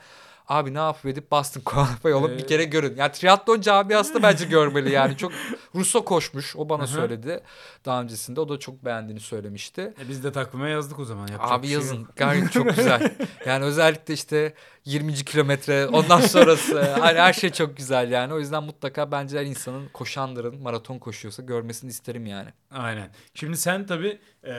[0.49, 2.97] Abi ne yapıp edip Boston Qualify olup bir Ee, kere görün.
[2.97, 5.17] Yani triatlon camiası da bence görmeli yani.
[5.17, 5.33] Çok
[5.75, 6.57] Russo koşmuş.
[6.57, 6.91] O bana Hı hı.
[6.91, 7.41] söyledi
[7.85, 8.41] daha öncesinde.
[8.41, 9.95] O da çok beğendiğini söylemişti.
[10.05, 11.27] E biz de takvime yazdık o zaman.
[11.27, 11.97] Yapacak Abi bir şey yazın.
[11.97, 12.17] yok.
[12.17, 13.15] Gayet çok güzel.
[13.47, 15.15] Yani özellikle işte 20.
[15.15, 18.35] kilometre ondan sonrası hani her şey çok güzel yani.
[18.35, 22.49] O yüzden mutlaka bence her insanın koşanların maraton koşuyorsa görmesini isterim yani.
[22.71, 23.11] Aynen.
[23.35, 24.53] Şimdi sen tabii e,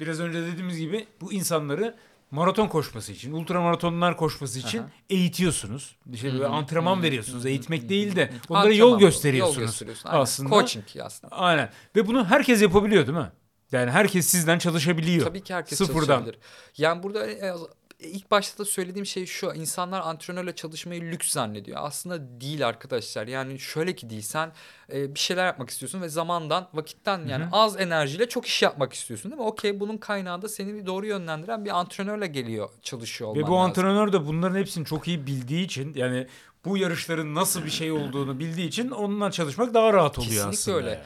[0.00, 1.94] biraz önce dediğimiz gibi bu insanları
[2.30, 4.90] maraton koşması için, ultramaratonlar koşması için Aha.
[5.10, 5.96] eğitiyorsunuz.
[6.12, 7.46] İşte böyle antrenman hı hı, veriyorsunuz.
[7.46, 9.58] Eğitmek değil de onlara Antrenman yol gösteriyorsunuz.
[9.58, 10.08] Yol gösteriyorsun.
[10.08, 10.20] Aynen.
[10.20, 10.48] Aslında.
[10.50, 11.36] Coaching aslında.
[11.36, 11.70] Aynen.
[11.96, 13.32] Ve bunu herkes yapabiliyor değil mi?
[13.72, 15.26] Yani herkes sizden çalışabiliyor.
[15.26, 16.06] Tabii ki herkes Sıfırdan.
[16.06, 16.38] çalışabilir.
[16.76, 17.26] Yani burada
[17.98, 19.52] ilk başta da söylediğim şey şu.
[19.54, 21.78] insanlar antrenörle çalışmayı lüks zannediyor.
[21.80, 23.26] Aslında değil arkadaşlar.
[23.26, 24.22] Yani şöyle ki değil.
[24.22, 24.52] Sen
[24.92, 27.50] e, bir şeyler yapmak istiyorsun ve zamandan, vakitten yani Hı hı.
[27.52, 29.46] az enerjiyle çok iş yapmak istiyorsun değil mi?
[29.46, 33.52] Okey bunun kaynağı da seni bir doğru yönlendiren bir antrenörle geliyor, çalışıyor olman Ve bu
[33.52, 33.64] lazım.
[33.70, 36.26] antrenör de bunların hepsini çok iyi bildiği için yani
[36.64, 40.76] bu yarışların nasıl bir şey olduğunu bildiği için onunla çalışmak daha rahat oluyor Kesinlikle aslında.
[40.76, 41.02] öyle.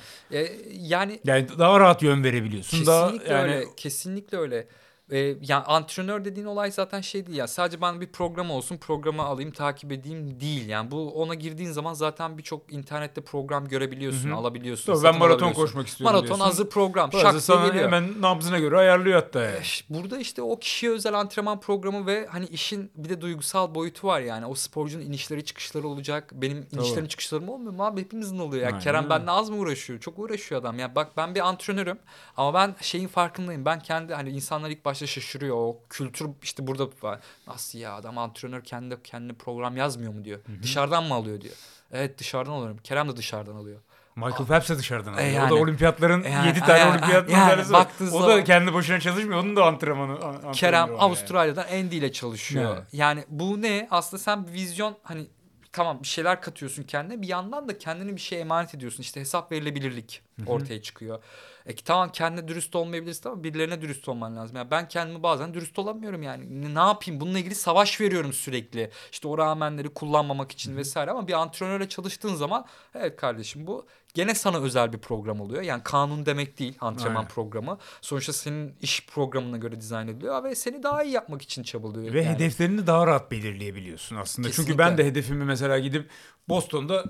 [0.49, 2.87] E, yani Yani daha rahat yön verebiliyorsun.
[2.87, 3.67] Daha Kesinlikle yani öyle.
[3.77, 4.67] Kesinlikle öyle.
[5.11, 7.49] Ee, yani antrenör dediğin olay zaten şey değil ya.
[7.49, 10.69] Sadece ben bir program olsun, programı alayım, takip edeyim değil.
[10.69, 14.37] Yani bu ona girdiğin zaman zaten birçok internette program görebiliyorsun, Hı hı.
[14.37, 14.93] alabiliyorsun.
[14.95, 16.45] Tabii ben maraton koşmak istiyorum Maraton diyorsun.
[16.45, 17.13] hazır program.
[17.13, 17.85] Şak sana geliyor.
[17.85, 19.59] hemen nabzına göre ayarlıyor hatta yani.
[19.91, 24.21] Burada işte o kişiye özel antrenman programı ve hani işin bir de duygusal boyutu var
[24.21, 24.47] yani.
[24.47, 26.31] O sporcunun inişleri çıkışları olacak.
[26.33, 28.01] Benim inişlerim çıkışlarım olmuyor mu abi?
[28.01, 28.63] Hepimizin oluyor.
[28.63, 30.01] Ya Aynen Kerem benimle az mı uğraşıyor?
[30.01, 30.79] Çok uğraşıyor adam.
[30.79, 31.99] Ya bak ben bir antrenörüm
[32.37, 33.65] ama ben şeyin farkındayım.
[33.65, 35.57] Ben kendi hani insanlar ilk başta şaşırıyor.
[35.57, 37.21] O kültür işte burada var.
[37.47, 40.41] Nasıl ya adam antrenör kendi kendi program yazmıyor mu diyor.
[40.63, 41.55] Dışarıdan mı alıyor diyor.
[41.93, 42.79] Evet dışarıdan alıyorum.
[42.85, 43.81] Kerem de dışarıdan alıyor.
[44.17, 45.29] Michael Phelps de dışarıdan alıyor.
[45.29, 45.51] E O yani.
[45.51, 47.81] da olimpiyatların E yani, 7 tane e yani, olimpiyat yani madalyası var.
[47.81, 49.41] baktığın O da kendi başına çalışmıyor.
[49.41, 50.13] Onun da antrenmanı.
[50.13, 50.99] an- antrenörü Kerem var yani.
[51.01, 52.77] Avustralya'dan Andy ile çalışıyor.
[52.77, 52.85] Evet.
[52.93, 53.89] Yani bu ne?
[53.91, 55.27] Aslında sen bir vizyon hani
[55.73, 59.03] tamam bir şeyler katıyorsun kendine bir yandan da kendini bir şeye emanet ediyorsun.
[59.03, 61.23] İşte hesap verilebilirlik ortaya çıkıyor.
[61.67, 64.57] E tamam kendine dürüst olmayabilirsin ama birilerine dürüst olman lazım.
[64.57, 66.63] Yani ben kendimi bazen dürüst olamıyorum yani.
[66.63, 67.21] Ne, ne yapayım?
[67.21, 68.91] Bununla ilgili savaş veriyorum sürekli.
[69.13, 74.35] İşte o rağmenleri kullanmamak için vesaire ama bir antrenörle çalıştığın zaman evet kardeşim bu gene
[74.35, 75.63] sana özel bir program oluyor.
[75.63, 77.29] Yani kanun demek değil antrenman Aynen.
[77.29, 77.79] programı.
[78.01, 82.15] Sonuçta senin iş programına göre dizayn ediliyor ve seni daha iyi yapmak için çabalıyor.
[82.15, 82.35] Ve yani.
[82.35, 84.49] hedeflerini daha rahat belirleyebiliyorsun aslında.
[84.49, 84.79] Çünkü Kesinlikle.
[84.79, 86.11] ben de hedefimi mesela gidip
[86.49, 87.05] Boston'da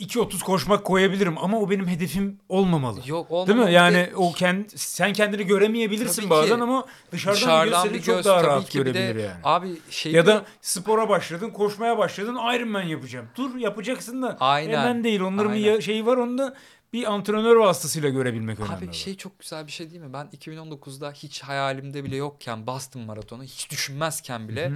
[0.00, 3.00] 2.30 koşmak koyabilirim ama o benim hedefim olmamalı.
[3.06, 3.46] Yok olmamalı.
[3.48, 3.66] Değil mi?
[3.66, 6.62] Bir Yani de o kend, sen kendini göremeyebilirsin Tabii bazen ki.
[6.62, 9.40] ama dışarıdan, dışarıdan bir bir göz çok daha rahat bir de görebilir yani.
[9.44, 13.26] abi şey Ya da spora başladın, koşmaya başladın, Ironman yapacağım.
[13.36, 14.72] Dur yapacaksın da Aynen.
[14.78, 15.20] hemen değil.
[15.20, 15.74] Onların bir Aynen.
[15.74, 16.54] ya- şeyi var onu da
[16.92, 18.74] bir antrenör vasıtasıyla görebilmek önemli.
[18.88, 20.12] Abi şey çok güzel bir şey değil mi?
[20.12, 24.72] Ben 2019'da hiç hayalimde bile yokken Boston Maratonu hiç düşünmezken bile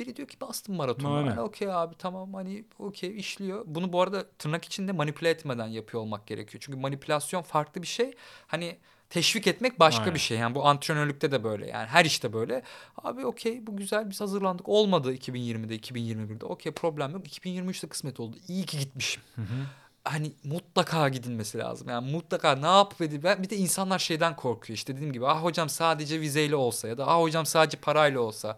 [0.00, 1.16] biri diyor ki Boston Maratonu.
[1.16, 1.30] Aynen.
[1.30, 3.64] Yani okey abi tamam hani okey işliyor.
[3.66, 6.62] Bunu bu arada tırnak içinde manipüle etmeden yapıyor olmak gerekiyor.
[6.66, 8.12] Çünkü manipülasyon farklı bir şey.
[8.46, 8.76] Hani
[9.10, 10.14] teşvik etmek başka Aynen.
[10.14, 10.38] bir şey.
[10.38, 11.66] Yani bu antrenörlükte de böyle.
[11.66, 12.62] Yani her işte böyle.
[12.98, 14.68] Abi okey bu güzel biz hazırlandık.
[14.68, 16.46] Olmadı 2020'de 2021'de.
[16.46, 17.26] Okey problem yok.
[17.26, 18.36] 2023'te kısmet oldu.
[18.48, 19.22] İyi ki gitmişim.
[20.04, 21.88] hani mutlaka gidilmesi lazım.
[21.88, 24.76] Yani mutlaka ne edip ben bir de insanlar şeyden korkuyor.
[24.76, 28.56] İşte dediğim gibi ah hocam sadece vizeyle olsa ya da ah hocam sadece parayla olsa.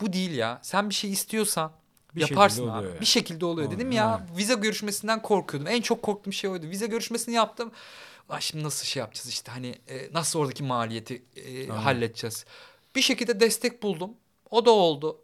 [0.00, 0.58] Bu değil ya.
[0.62, 1.72] Sen bir şey istiyorsan
[2.14, 2.78] Bir yaparsın abi.
[2.78, 3.00] oluyor ya.
[3.00, 3.70] Bir şekilde oluyor.
[3.70, 4.36] Dedim ya aynen.
[4.36, 5.72] vize görüşmesinden korkuyordum.
[5.72, 6.66] En çok korktuğum şey oydu.
[6.66, 7.72] Vize görüşmesini yaptım.
[8.28, 12.44] Ay şimdi nasıl şey yapacağız işte hani e, nasıl oradaki maliyeti e, halledeceğiz.
[12.94, 14.10] Bir şekilde destek buldum.
[14.50, 15.20] O da oldu.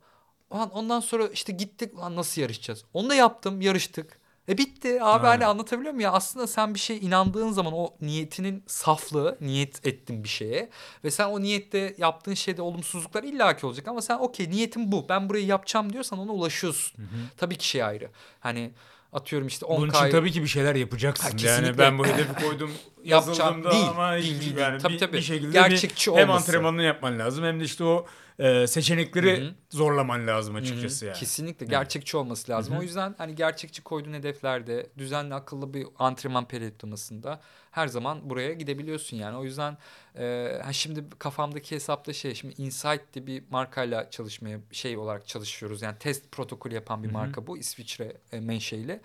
[0.50, 2.84] Ondan sonra işte gittik lan nasıl yarışacağız?
[2.94, 4.19] Onu da yaptım yarıştık.
[4.50, 6.12] E bitti abi hani anlatabiliyor muyum ya?
[6.12, 10.70] Aslında sen bir şeye inandığın zaman o niyetinin saflığı, niyet ettin bir şeye
[11.04, 15.06] ve sen o niyette yaptığın şeyde olumsuzluklar illaki olacak ama sen okey niyetim bu.
[15.08, 17.04] Ben burayı yapacağım diyorsan ona ulaşıyorsun.
[17.36, 18.10] Tabii ki şey ayrı.
[18.40, 18.72] Hani
[19.12, 21.38] atıyorum işte 10 Bunun için tabii ki bir şeyler yapacaksın.
[21.38, 22.70] Ha, yani ben bu hedefi koydum
[23.04, 23.38] Yapacağım.
[23.40, 24.78] yazıldığımda Değil, ama değil, değil, yani.
[24.78, 25.16] Tabii, bir, tabii.
[25.16, 28.06] bir şekilde Gerçekçi bir, hem antrenmanını yapman lazım hem de işte o
[28.40, 29.54] e, seçenekleri Hı hı.
[29.70, 31.16] zorlaman lazım açıkçası yani.
[31.16, 32.72] Kesinlikle gerçekçi olması lazım.
[32.72, 32.80] Hı hı.
[32.80, 37.40] O yüzden hani gerçekçi koyduğun hedeflerde düzenli akıllı bir antrenman periyoklamasında
[37.70, 39.36] her zaman buraya gidebiliyorsun yani.
[39.36, 39.76] O yüzden
[40.18, 45.82] e, ha şimdi kafamdaki hesapta şey şimdi Insight diye bir markayla çalışmaya şey olarak çalışıyoruz.
[45.82, 47.18] Yani test protokolü yapan bir Hı hı.
[47.18, 49.00] marka bu İsviçre e, menşeili.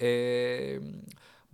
[0.00, 0.08] E,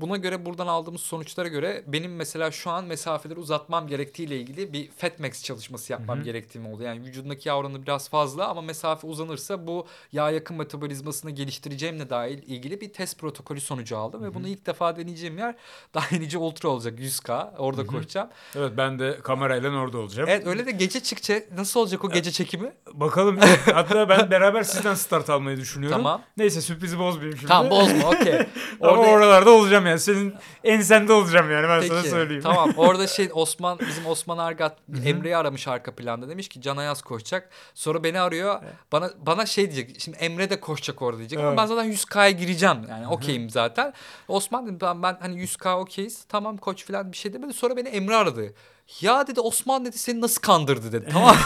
[0.01, 4.91] Buna göre buradan aldığımız sonuçlara göre benim mesela şu an mesafeleri uzatmam gerektiğiyle ilgili bir
[4.91, 6.25] Fatmax çalışması yapmam Hı hı.
[6.25, 6.83] gerektiğim oldu.
[6.83, 12.39] Yani vücudundaki yağ oranı biraz fazla ama mesafe uzanırsa bu yağ yakın metabolizmasını geliştireceğimle dahil
[12.43, 14.23] ilgili bir test protokolü sonucu aldım.
[14.23, 15.55] Ve bunu ilk defa deneyeceğim yer
[15.95, 17.57] daha yenice ultra olacak 100K.
[17.57, 17.87] Orada Hı hı.
[17.87, 18.29] koşacağım.
[18.57, 20.29] Evet ben de kamerayla orada olacağım.
[20.29, 21.53] Evet öyle de gece çıkacak.
[21.53, 22.73] Nasıl olacak o gece çekimi?
[23.01, 23.39] Bakalım
[23.75, 25.99] hatta ben beraber sizden start almayı düşünüyorum.
[25.99, 26.23] Tamam.
[26.37, 27.49] Neyse sürprizi bozmayayım şimdi.
[27.49, 28.35] Tamam bozma okey.
[28.81, 29.99] Ama Orada- oralarda olacağım yani.
[29.99, 30.35] Senin
[30.65, 32.43] ensende olacağım yani ben sana Peki söyleyeyim.
[32.43, 37.03] tamam orada şey Osman bizim Osman Argat Emre'yi aramış arka planda demiş ki Can Ayaz
[37.03, 37.51] koşacak.
[37.75, 38.61] Sonra beni arıyor
[38.93, 41.59] bana bana şey diyecek şimdi Emre de koşacak orada diyecek ama Evet.
[41.59, 43.93] ben zaten 100K'ya gireceğim yani okeyim zaten.
[44.29, 47.89] Osman dedi ben, ben hani 100K okeyiz tamam koç falan bir şey demedi sonra beni
[47.89, 48.55] Emre aradı.
[49.01, 51.37] Ya dedi Osman dedi seni nasıl kandırdı dedi tamam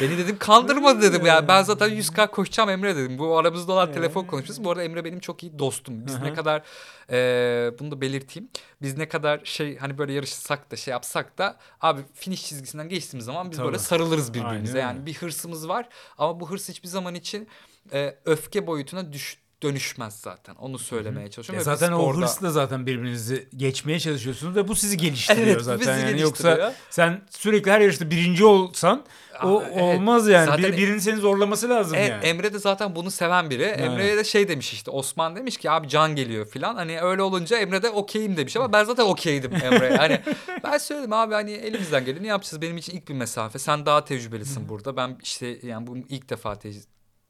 [0.00, 1.48] Beni dedim kandırma dedim yani.
[1.48, 3.18] Ben zaten 100k koşacağım Emre dedim.
[3.18, 4.64] Bu aramızda olan telefon konuşması.
[4.64, 6.06] Bu arada Emre benim çok iyi dostum.
[6.06, 6.24] Biz Hı hı.
[6.24, 6.62] ne kadar
[7.10, 8.48] e, bunu da belirteyim.
[8.82, 13.24] Biz ne kadar şey hani böyle yarışsak da şey yapsak da abi finish çizgisinden geçtiğimiz
[13.24, 13.66] zaman biz Tabii.
[13.66, 14.78] böyle sarılırız birbirimize.
[14.78, 17.48] Aynen Yani bir hırsımız var ama bu hırs hiçbir zaman için
[17.92, 20.54] e, öfke boyutuna düş dönüşmez zaten.
[20.54, 21.66] Onu söylemeye çalışıyorum.
[21.66, 25.62] Ya Ve zaten o sporda- hırsla zaten birbirinizi geçmeye çalışıyorsunuz ve bu sizi geliştiriyor Evet,
[25.62, 25.80] zaten.
[25.80, 26.56] bizi yani geliştiriyor.
[26.58, 29.04] yoksa sen sürekli her yarışta birinci olsan
[29.42, 29.82] o evet.
[29.82, 30.46] olmaz yani.
[30.46, 32.24] Zaten- Bir, birinin seni zorlaması lazım Evet, yani.
[32.24, 33.62] Emre de zaten bunu seven biri.
[33.62, 36.74] Emre'ye de şey demiş işte Osman demiş ki abi can geliyor filan.
[36.74, 39.96] Hani öyle olunca Emre de okeyim demiş ama ben zaten okeydim Emre'ye.
[39.96, 40.20] Hani
[40.64, 42.62] ben söyledim abi hani elimizden geleni yapacağız.
[42.62, 43.58] Benim için ilk bir mesafe.
[43.58, 44.96] Sen daha tecrübelisin burada.
[44.96, 46.70] Ben işte yani bu ilk defa te-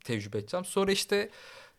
[0.05, 0.65] tecrübe edeceğim.
[0.65, 1.31] Sonra işte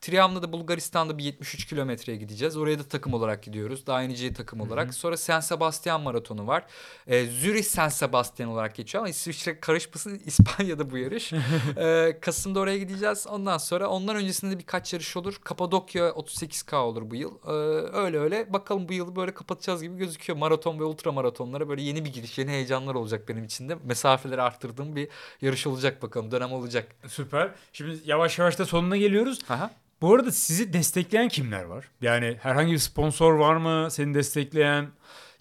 [0.02, 2.58] Triam'da Bulgaristan'da bir 73 kilometreye gideceğiz.
[2.58, 3.88] Oraya da takım olarak gidiyoruz.
[3.88, 4.94] Daha yenice takım olarak.
[4.94, 6.66] Sonra San Sebastian maratonu var.
[7.08, 11.34] Ee, Zürich San Sebastian olarak geçiyor ama İsviçre karışmasın İspanya'da bu yarış.
[11.78, 13.28] Ee, Kasım'da oraya gideceğiz.
[13.28, 15.40] Ondan sonra ondan öncesinde birkaç yarış olur.
[15.44, 17.36] Kapadokya 38K olur bu yıl.
[17.48, 17.52] Ee,
[17.98, 20.40] öyle öyle bakalım bu yılı böyle kapatacağız gibi gözüküyor.
[20.40, 23.78] Maraton ve ultra maratonlara böyle yeni bir giriş, yeni heyecanlar olacak benim için de.
[23.84, 25.08] Mesafeleri arttırdığım bir
[25.42, 26.32] yarış olacak bakalım.
[26.32, 26.96] Dönem olacak.
[27.08, 27.52] Süper.
[27.74, 29.40] Şimdi yavaş yavaş da sonuna geliyoruz.
[29.50, 29.72] Aha.
[30.02, 31.90] Bu arada sizi destekleyen kimler var?
[32.02, 34.88] Yani herhangi bir sponsor var mı seni destekleyen?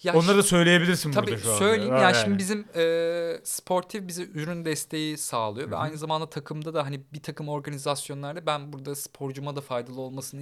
[0.03, 1.57] Ya Onları da söyleyebilirsin Tabii burada şu anda.
[1.57, 1.93] söyleyeyim.
[1.93, 6.85] Var Yani, şimdi bizim e, sportif bize ürün desteği sağlıyor ve aynı zamanda takımda da
[6.85, 10.41] hani bir takım organizasyonlarda ben burada sporcuma da faydalı olmasını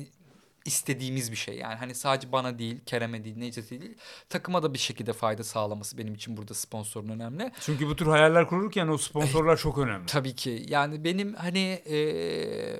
[0.65, 1.55] istediğimiz bir şey.
[1.57, 3.97] Yani hani sadece bana değil, Kerem'e değil, Necdet'e değil,
[4.29, 7.51] takıma da bir şekilde fayda sağlaması benim için burada sponsorun önemli.
[7.61, 10.05] Çünkü bu tür hayaller kururken o sponsorlar çok önemli.
[10.05, 10.65] Tabii ki.
[10.67, 12.79] Yani benim hani eee,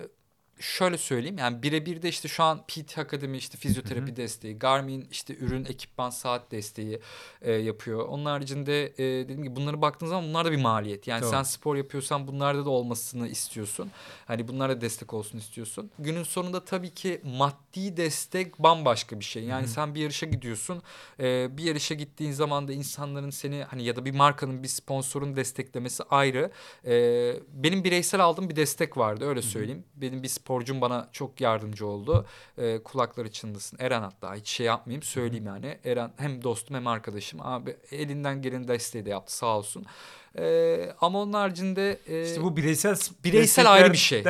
[0.59, 5.35] şöyle söyleyeyim yani birebir de işte şu an PT Akademi işte fizyoterapi desteği, Garmin işte
[5.35, 6.99] ürün, ekipman, saat desteği
[7.45, 8.05] eee, yapıyor.
[8.07, 11.07] Onun haricinde eee dediğim gibi bunlara baktığın zaman bunlar da bir maliyet.
[11.07, 11.29] Yani Tabii.
[11.31, 13.91] sen spor yapıyorsan bunlarda da olmasını istiyorsun.
[14.25, 15.91] Hani bunlara destek olsun istiyorsun.
[15.99, 19.43] Günün sonunda tabii ki maddi destek bambaşka bir şey.
[19.43, 20.81] Yani sen bir yarışa gidiyorsun.
[21.19, 25.35] Eee, bir yarışa gittiğin zaman da insanların seni hani ya da bir markanın bir sponsorun
[25.35, 26.51] desteklemesi ayrı.
[26.85, 29.83] Ee, benim bireysel aldığım bir destek vardı öyle söyleyeyim.
[29.95, 32.25] Benim bir sporcum bana çok yardımcı oldu.
[32.57, 33.77] Ee, kulakları çınlasın.
[33.79, 35.77] Eren hatta hiç şey yapmayayım söyleyeyim yani.
[35.85, 37.39] Eren hem dostum hem arkadaşım.
[37.43, 39.85] Abi elinden gelen desteği de yaptı sağ olsun.
[40.37, 44.25] Ee, ama onun haricinde e, İşte bu bireysel Bireysel ayrı bir şey.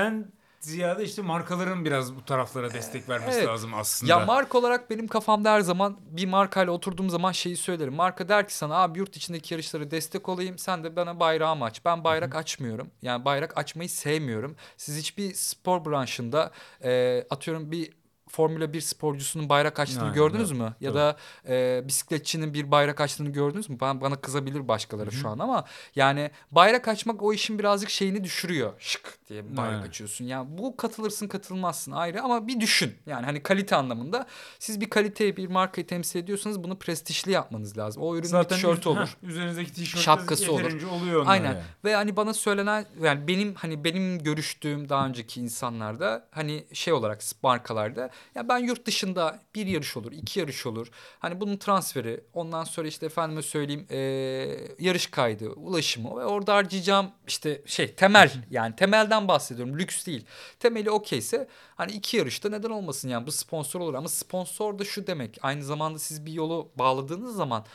[0.65, 3.47] Ziyade işte markaların biraz bu taraflara destek vermesi evet.
[3.47, 4.11] lazım aslında.
[4.13, 7.93] Ya marka olarak benim kafamda her zaman bir markayla oturduğum zaman şeyi söylerim.
[7.93, 10.57] Marka der ki sana abi yurt içindeki yarışlara destek olayım.
[10.57, 11.85] Sen de bana bayrağımı aç.
[11.85, 12.91] Ben bayrak açmıyorum.
[13.01, 14.55] Yani bayrak açmayı sevmiyorum.
[14.77, 16.51] Siz hiçbir spor branşında
[16.83, 17.93] e, atıyorum bir
[18.35, 20.61] Formula 1 sporcusunun bayrak açtığını Aynen, gördünüz evet.
[20.61, 20.73] mü?
[20.81, 20.99] Ya Tabii.
[20.99, 21.15] da
[21.47, 23.77] e, bisikletçinin bir bayrak açtığını gördünüz mü?
[23.81, 28.73] Ben, bana kızabilir başkaları şu an ama yani bayrak açmak o işin birazcık şeyini düşürüyor.
[28.79, 29.87] Şık diye bayrak Aynen.
[29.87, 30.25] açıyorsun.
[30.25, 32.95] Yani bu katılırsın katılmazsın ayrı ama bir düşün.
[33.05, 34.25] Yani hani kalite anlamında
[34.59, 38.03] siz bir kaliteyi bir markayı temsil ediyorsanız bunu prestijli yapmanız lazım.
[38.03, 38.99] O ürünün bir tişörtü olur.
[38.99, 40.83] heh, üzerinizdeki tişört Şapkası olur.
[40.83, 41.45] oluyor Aynen.
[41.45, 41.59] yani.
[41.85, 47.21] Ve hani bana söylenen yani benim hani benim görüştüğüm daha önceki insanlarda hani şey olarak
[47.43, 50.87] markalarda ya ben yurt dışında bir yarış olur, iki yarış olur.
[51.19, 57.11] Hani bunun transferi, ondan sonra işte efendime söyleyeyim eee, yarış kaydı, ulaşımı ve orada harcayacağım
[57.27, 59.79] işte şey temel yani temelden bahsediyorum.
[59.79, 60.25] Lüks değil.
[60.59, 65.07] Temeli okeyse hani iki yarışta neden olmasın yani bu sponsor olur ama sponsor da şu
[65.07, 65.37] demek.
[65.41, 67.65] Aynı zamanda siz bir yolu bağladığınız zaman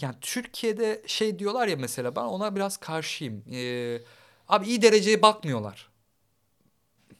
[0.00, 3.44] yani Türkiye'de şey diyorlar ya mesela ben ona biraz karşıyım.
[3.52, 4.02] Ee,
[4.48, 5.87] abi iyi dereceye bakmıyorlar.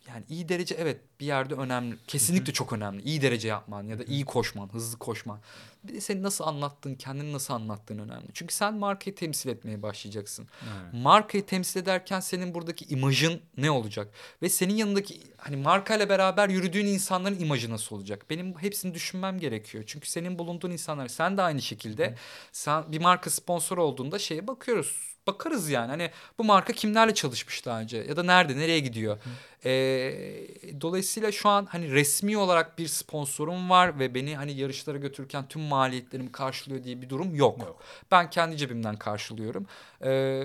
[0.08, 1.96] Yani iyi derece evet bir yerde önemli.
[2.06, 3.02] Kesinlikle çok önemli.
[3.02, 5.40] İyi derece yapman ya da iyi koşman, hızlı koşman.
[5.84, 8.26] Bir de senin nasıl anlattığın, kendini nasıl anlattığın önemli.
[8.34, 10.48] Çünkü sen markayı temsil etmeye başlayacaksın.
[10.62, 11.02] Aynen.
[11.02, 14.14] Markayı temsil ederken senin buradaki imajın ne olacak?
[14.42, 18.26] Ve senin yanındaki hani markayla beraber yürüdüğün insanların imajı nasıl olacak?
[18.30, 19.84] Benim hepsini düşünmem gerekiyor.
[19.86, 22.14] Çünkü senin bulunduğun insanlar sen de aynı şekilde
[22.52, 25.07] sen bir marka sponsor olduğunda şeye bakıyoruz.
[25.28, 29.18] Bakarız yani hani bu marka kimlerle çalışmış daha önce ya da nerede nereye gidiyor.
[29.64, 30.12] Ee,
[30.80, 35.62] dolayısıyla şu an hani resmi olarak bir sponsorum var ve beni hani yarışlara götürürken tüm
[35.62, 37.58] maliyetlerimi karşılıyor diye bir durum yok.
[37.58, 37.82] Yok.
[38.10, 39.66] Ben kendi cebimden karşılıyorum.
[40.04, 40.42] Ee,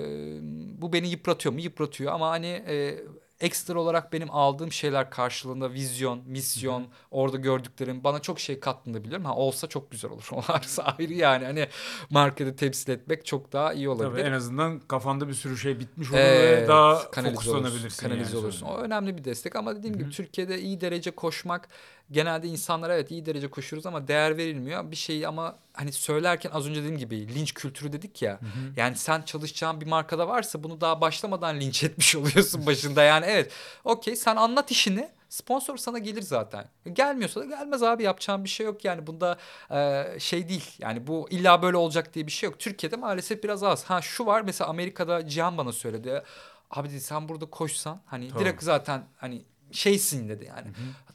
[0.81, 1.59] bu beni yıpratıyor mu?
[1.59, 2.97] Yıpratıyor ama hani e,
[3.43, 9.25] ekstra olarak benim aldığım şeyler karşılığında vizyon, misyon, orada gördüklerim bana çok şey kattığını biliyorum.
[9.25, 10.27] Ha olsa çok güzel olur.
[10.31, 11.67] Olarsa ayrı yani hani
[12.09, 14.11] markada temsil etmek çok daha iyi olabilir.
[14.11, 17.81] Tabii en azından kafanda bir sürü şey bitmiş olur Evet, ve daha kanalize fokuslanabilirsin.
[17.83, 18.03] olursun.
[18.03, 18.65] Kanalize yani olursun.
[18.65, 21.67] O önemli bir destek ama dediğim gibi Türkiye'de iyi derece koşmak
[22.13, 24.91] genelde insanlar evet iyi derece koşuyoruz ama değer verilmiyor.
[24.91, 28.39] Bir şeyi ama hani söylerken az önce dediğim gibi linç kültürü dedik ya.
[28.77, 33.03] Yani sen çalışacağın bir markada varsa bunu daha başlamadan linç etmiş oluyorsun başında.
[33.03, 33.51] Yani evet
[33.83, 35.09] okey sen anlat işini.
[35.29, 36.65] Sponsor sana gelir zaten.
[36.93, 39.37] Gelmiyorsa da gelmez abi yapacağın bir şey yok yani bunda
[39.71, 40.71] e, şey değil.
[40.79, 42.59] Yani bu illa böyle olacak diye bir şey yok.
[42.59, 43.83] Türkiye'de maalesef biraz az.
[43.83, 46.23] Ha şu var mesela Amerika'da Cihan bana söyledi.
[46.71, 48.39] Abi dedi sen burada koşsan hani Tabii.
[48.39, 49.41] direkt zaten hani
[49.73, 50.67] şeysin dedi yani.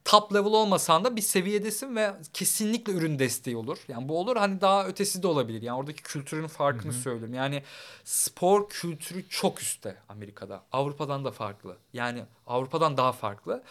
[0.04, 3.78] Top level olmasan da bir seviyedesin ve kesinlikle ürün desteği olur.
[3.88, 5.62] Yani bu olur hani daha ötesi de olabilir.
[5.62, 7.34] Yani oradaki kültürün farkını söylüyorum.
[7.34, 7.62] Yani
[8.04, 10.64] spor kültürü çok üstte Amerika'da.
[10.72, 11.76] Avrupa'dan da farklı.
[11.92, 13.62] Yani Avrupa'dan daha farklı.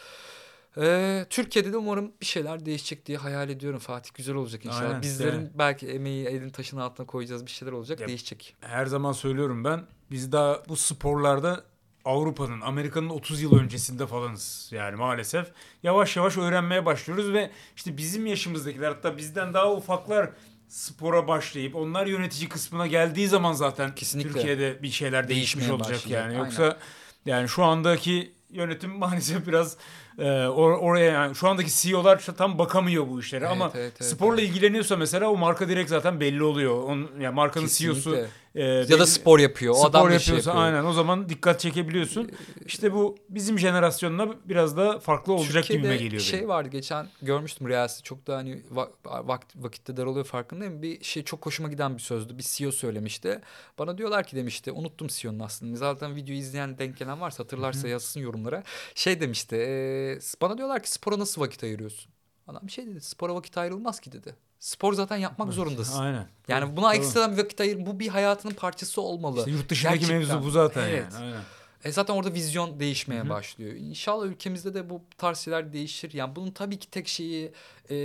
[0.82, 4.12] Ee, Türkiye'de de umarım bir şeyler değişecek diye hayal ediyorum Fatih.
[4.14, 4.88] Güzel olacak inşallah.
[4.88, 5.50] Aynen, Bizlerin yani.
[5.56, 8.00] belki emeği elin taşın altına koyacağız bir şeyler olacak.
[8.00, 8.56] Ya- değişecek.
[8.62, 9.86] Her zaman söylüyorum ben.
[10.12, 11.64] Biz daha bu sporlarda
[12.08, 14.70] Avrupa'nın, Amerika'nın 30 yıl öncesinde falanız.
[14.72, 15.48] Yani maalesef
[15.84, 20.30] yavaş yavaş öğrenmeye başlıyoruz ve işte bizim yaşımızdakiler hatta bizden daha ufaklar
[20.68, 24.32] spora başlayıp onlar yönetici kısmına geldiği zaman zaten Kesinlikle.
[24.32, 26.32] Türkiye'de bir şeyler değişmiş Değişmeye olacak başlayacak, yani.
[26.32, 26.46] aynen.
[26.46, 26.78] Yoksa
[27.26, 29.78] yani şu andaki yönetim maalesef biraz
[30.18, 34.12] e, or- oraya yani şu andaki CEO'lar tam bakamıyor bu işlere Evet, ama evet, evet,
[34.12, 36.84] sporla ilgileniyorsa mesela o marka direkt zaten belli oluyor.
[36.84, 38.28] Onun yani markanın CEO'su Kesinlikle.
[38.58, 39.74] E, Ya belli- da spor yapıyor.
[39.74, 40.66] O spor adam şey yapıyorsa yapıyor.
[40.66, 42.32] aynen o zaman dikkat çekebiliyorsun.
[42.66, 46.50] İşte bu bizim jenerasyonla biraz da farklı olacak Türkiye'de gibime geliyor şey benim.
[46.50, 48.90] vardı geçen görmüştüm Reels'i çok da hani va-
[49.28, 50.82] vakt, vakitte daralıyor farkındayım.
[50.82, 52.38] Bir şey çok hoşuma giden bir sözdü.
[52.38, 53.42] Bir CEO söylemişti.
[53.80, 55.76] Bana diyorlar ki demişti unuttum CEO'nun aslında.
[55.78, 58.64] Zaten videoyu izleyen denk gelen varsa hatırlarsa yazsın yorumlara.
[58.96, 62.12] Şey demişti e, bana diyorlar ki spora nasıl vakit ayırıyorsun?
[62.48, 64.36] Adam bir şey dedi spora vakit ayrılmaz ki dedi.
[64.60, 66.00] Spor zaten yapmak zorundasın.
[66.02, 66.28] Aynen.
[66.48, 66.98] Yani buna Tabii.
[66.98, 67.86] ekstradan bir vakit ayır.
[67.86, 69.40] Bu bir hayatının parçası olmalı.
[69.40, 70.18] İşte yurt dışındaki Gerçekten.
[70.18, 71.06] mevzu bu zaten Evet.
[71.14, 71.26] yani.
[71.26, 71.42] Aynen.
[71.84, 73.74] E zaten orada vizyon değişmeye başlıyor.
[73.74, 76.14] İnşallah ülkemizde de bu tarz şeyler değişir.
[76.14, 77.52] Yani bunun tabii ki tek şeyi
[77.90, 77.96] e,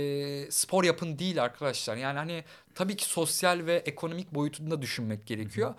[0.51, 1.95] spor yapın değil arkadaşlar.
[1.95, 2.43] Yani hani
[2.75, 5.73] tabii ki sosyal ve ekonomik boyutunda düşünmek gerekiyor.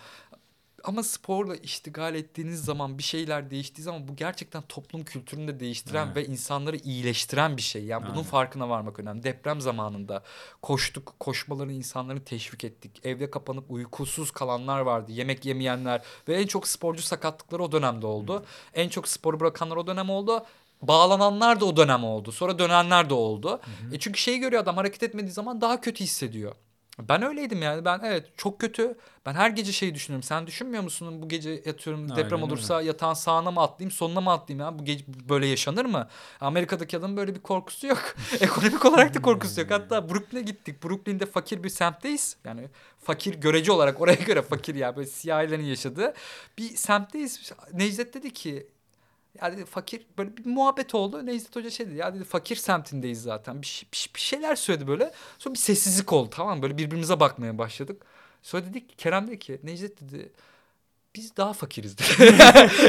[0.84, 6.06] Ama sporla iştigal ettiğiniz zaman bir şeyler değiştiği zaman bu gerçekten toplum kültürünü de değiştiren
[6.06, 6.16] Evet.
[6.16, 7.84] ve insanları iyileştiren bir şey.
[7.84, 8.24] Yani bunun Aynen.
[8.24, 9.22] farkına varmak önemli.
[9.22, 10.22] Deprem zamanında
[10.62, 13.00] koştuk, koşmaları insanları teşvik ettik.
[13.04, 18.44] Evde kapanıp uykusuz kalanlar vardı, yemek yemeyenler ve en çok sporcu sakatlıkları o dönemde oldu.
[18.74, 20.46] En çok sporu bırakanlar o dönem oldu.
[20.82, 22.32] Bağlananlar da o dönem oldu.
[22.32, 23.60] Sonra dönenler de oldu.
[23.92, 26.54] E çünkü şeyi görüyor adam hareket etmediği zaman daha kötü hissediyor.
[27.00, 27.84] Ben öyleydim yani.
[27.84, 28.98] Ben evet çok kötü.
[29.26, 30.22] Ben her gece şeyi düşünüyorum.
[30.22, 32.44] Sen düşünmüyor musun bu gece yatıyorum Aynen deprem öyle.
[32.44, 34.78] olursa yatağın sağına mı atlayayım sonuna mı atlayayım ya?
[34.78, 36.08] Bu gece böyle yaşanır mı?
[36.40, 38.14] Amerika'daki adamın böyle bir korkusu yok.
[38.40, 39.70] Ekonomik olarak da korkusu yok.
[39.70, 40.84] Hatta Brooklyn'e gittik.
[40.84, 42.36] Brooklyn'de fakir bir semtteyiz.
[42.44, 42.68] Yani
[42.98, 46.14] fakir görece olarak oraya göre fakir ya böyle siyahilerin yaşadığı
[46.58, 47.52] bir semtteyiz.
[47.72, 48.66] Necdet dedi ki
[49.42, 51.26] ya dedi fakir böyle bir muhabbet oldu.
[51.26, 53.62] Necdet Hoca şey dedi ya dedi fakir semtindeyiz zaten.
[53.62, 55.12] Bir, bir, bir şeyler söyledi böyle.
[55.38, 56.62] Sonra bir sessizlik oldu tamam mı?
[56.62, 58.02] Böyle birbirimize bakmaya başladık.
[58.42, 60.32] Sonra dedik ki, Kerem dedi ki Necdet dedi
[61.14, 62.34] biz daha fakiriz dedi.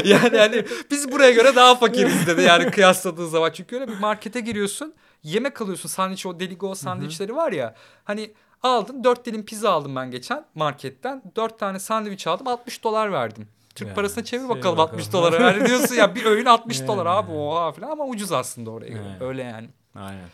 [0.08, 3.50] yani hani biz buraya göre daha fakiriz dedi yani kıyasladığı zaman.
[3.50, 7.74] Çünkü öyle bir markete giriyorsun yemek alıyorsun sandviç o deligo sandviçleri var ya.
[8.04, 8.32] Hani
[8.62, 11.22] aldın dört dilim pizza aldım ben geçen marketten.
[11.36, 13.48] Dört tane sandviç aldım 60 dolar verdim.
[13.76, 14.80] Türk Ya, parasına çevir bakalım bakalım.
[14.80, 15.50] 60 dolara.
[15.50, 16.88] Yani diyorsun ya bir öğün 60 Yani.
[16.88, 19.02] dolar abi oha falan ama ucuz aslında oraya göre.
[19.02, 19.16] Yani.
[19.28, 19.68] Öyle yani.
[19.94, 20.24] Aynen.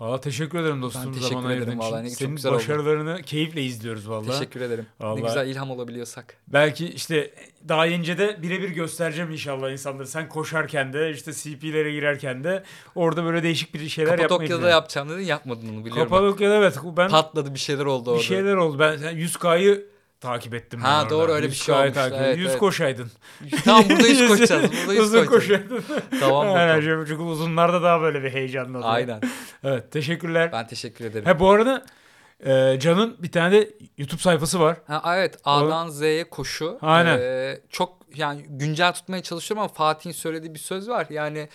[0.00, 2.58] Valla teşekkür ederim dostum teşekkür zaman ayırdığın ederim vallahi, ne- Senin güzel oldu.
[2.58, 4.32] başarılarını keyifle izliyoruz valla.
[4.32, 4.86] Teşekkür ederim.
[5.00, 6.36] Vallahi- Ne güzel ilham olabiliyorsak.
[6.48, 7.30] Belki işte
[7.68, 10.06] daha yence de birebir göstereceğim inşallah insanları.
[10.06, 12.62] Sen koşarken de işte CP'lere girerken de
[12.94, 16.08] orada böyle değişik bir şeyler yapmayı Kapadokya'da yapacağım dedin yapmadın onu biliyorum.
[16.10, 16.76] Kapadokya'da evet.
[16.96, 18.20] Ben Patladı bir şeyler oldu orada.
[18.20, 18.78] bir şeyler oldu.
[18.78, 19.86] Ben sen 100K'yı
[20.20, 20.80] takip ettim.
[20.84, 21.10] ben Ha, orada.
[21.10, 22.00] doğru, öyle bir şey 100K'yı olmuştu.
[22.00, 22.58] takip Evet, 100 evet.
[22.58, 23.10] koşaydın.
[23.64, 24.70] Tamam burada 100 koşacağız.
[24.72, 25.82] Burada 100 Uzun koşaydın.
[26.20, 26.76] Tamam Aynen.
[26.78, 27.04] bakalım.
[27.08, 28.92] Çünkü uzunlarda daha böyle bir heyecanlı oluyor.
[28.94, 29.20] Aynen.
[29.64, 30.52] Evet teşekkürler.
[30.52, 31.24] Ben teşekkür ederim.
[31.24, 31.84] Ha bu arada
[32.46, 34.76] e, Can'ın bir tane de YouTube sayfası var.
[34.86, 36.78] Ha, evet A'dan Z'ye koşu.
[36.82, 37.18] Aynen.
[37.18, 41.06] Ee, çok yani güncel tutmaya çalışıyorum ama Fatih'in söylediği bir söz var.
[41.10, 41.48] Yani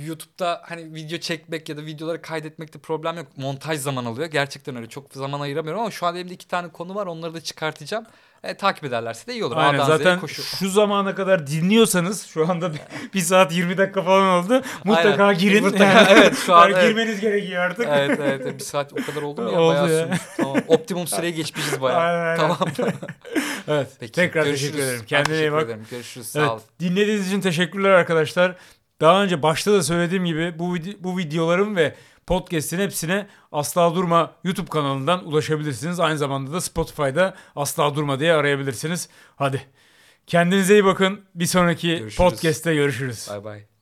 [0.00, 3.26] YouTube'da hani video çekmek ya da videoları kaydetmekte problem yok.
[3.36, 4.28] Montaj zaman alıyor.
[4.28, 4.88] Gerçekten öyle.
[4.88, 7.06] Çok zaman ayıramıyorum ama şu an elimde iki tane konu var.
[7.06, 8.06] Onları da çıkartacağım.
[8.44, 9.56] E, takip ederlerse de iyi olur.
[9.56, 10.42] Aynen A'dan zaten koşu.
[10.42, 12.80] şu zamana kadar dinliyorsanız şu anda bir,
[13.14, 14.62] bir saat 20 dakika falan oldu.
[14.84, 15.40] Mutlaka Aynen.
[15.40, 15.64] girin.
[15.64, 16.82] Mutlaka, evet, şu an evet.
[16.82, 17.86] girmeniz gerekiyor artık.
[17.90, 19.60] evet evet bir saat o kadar oldu mu ya?
[19.60, 20.04] Oldu bayağı ya.
[20.04, 20.20] sürmüş.
[20.36, 20.56] Tamam.
[20.68, 22.00] Optimum süreye geçmişiz bayağı.
[22.04, 22.36] Aynen, aynen.
[22.36, 22.58] Tamam.
[23.68, 23.88] Evet.
[24.00, 24.72] Peki, Tekrar görüşürüz.
[24.72, 25.04] teşekkür ederim.
[25.06, 25.64] Kendine iyi bak.
[25.64, 25.86] ederim.
[25.90, 26.03] Görüşürüz.
[26.04, 26.60] Sağ Evet, ol.
[26.80, 28.56] dinlediğiniz için teşekkürler arkadaşlar.
[29.00, 31.94] Daha önce başta da söylediğim gibi bu bu videoların ve
[32.26, 36.00] podcast'in hepsine Asla Durma YouTube kanalından ulaşabilirsiniz.
[36.00, 39.08] Aynı zamanda da Spotify'da Asla Durma diye arayabilirsiniz.
[39.36, 39.62] Hadi.
[40.26, 41.20] Kendinize iyi bakın.
[41.34, 42.16] Bir sonraki Görüşürüz.
[42.16, 43.26] podcast'te görüşürüz.
[43.30, 43.73] Bay bay.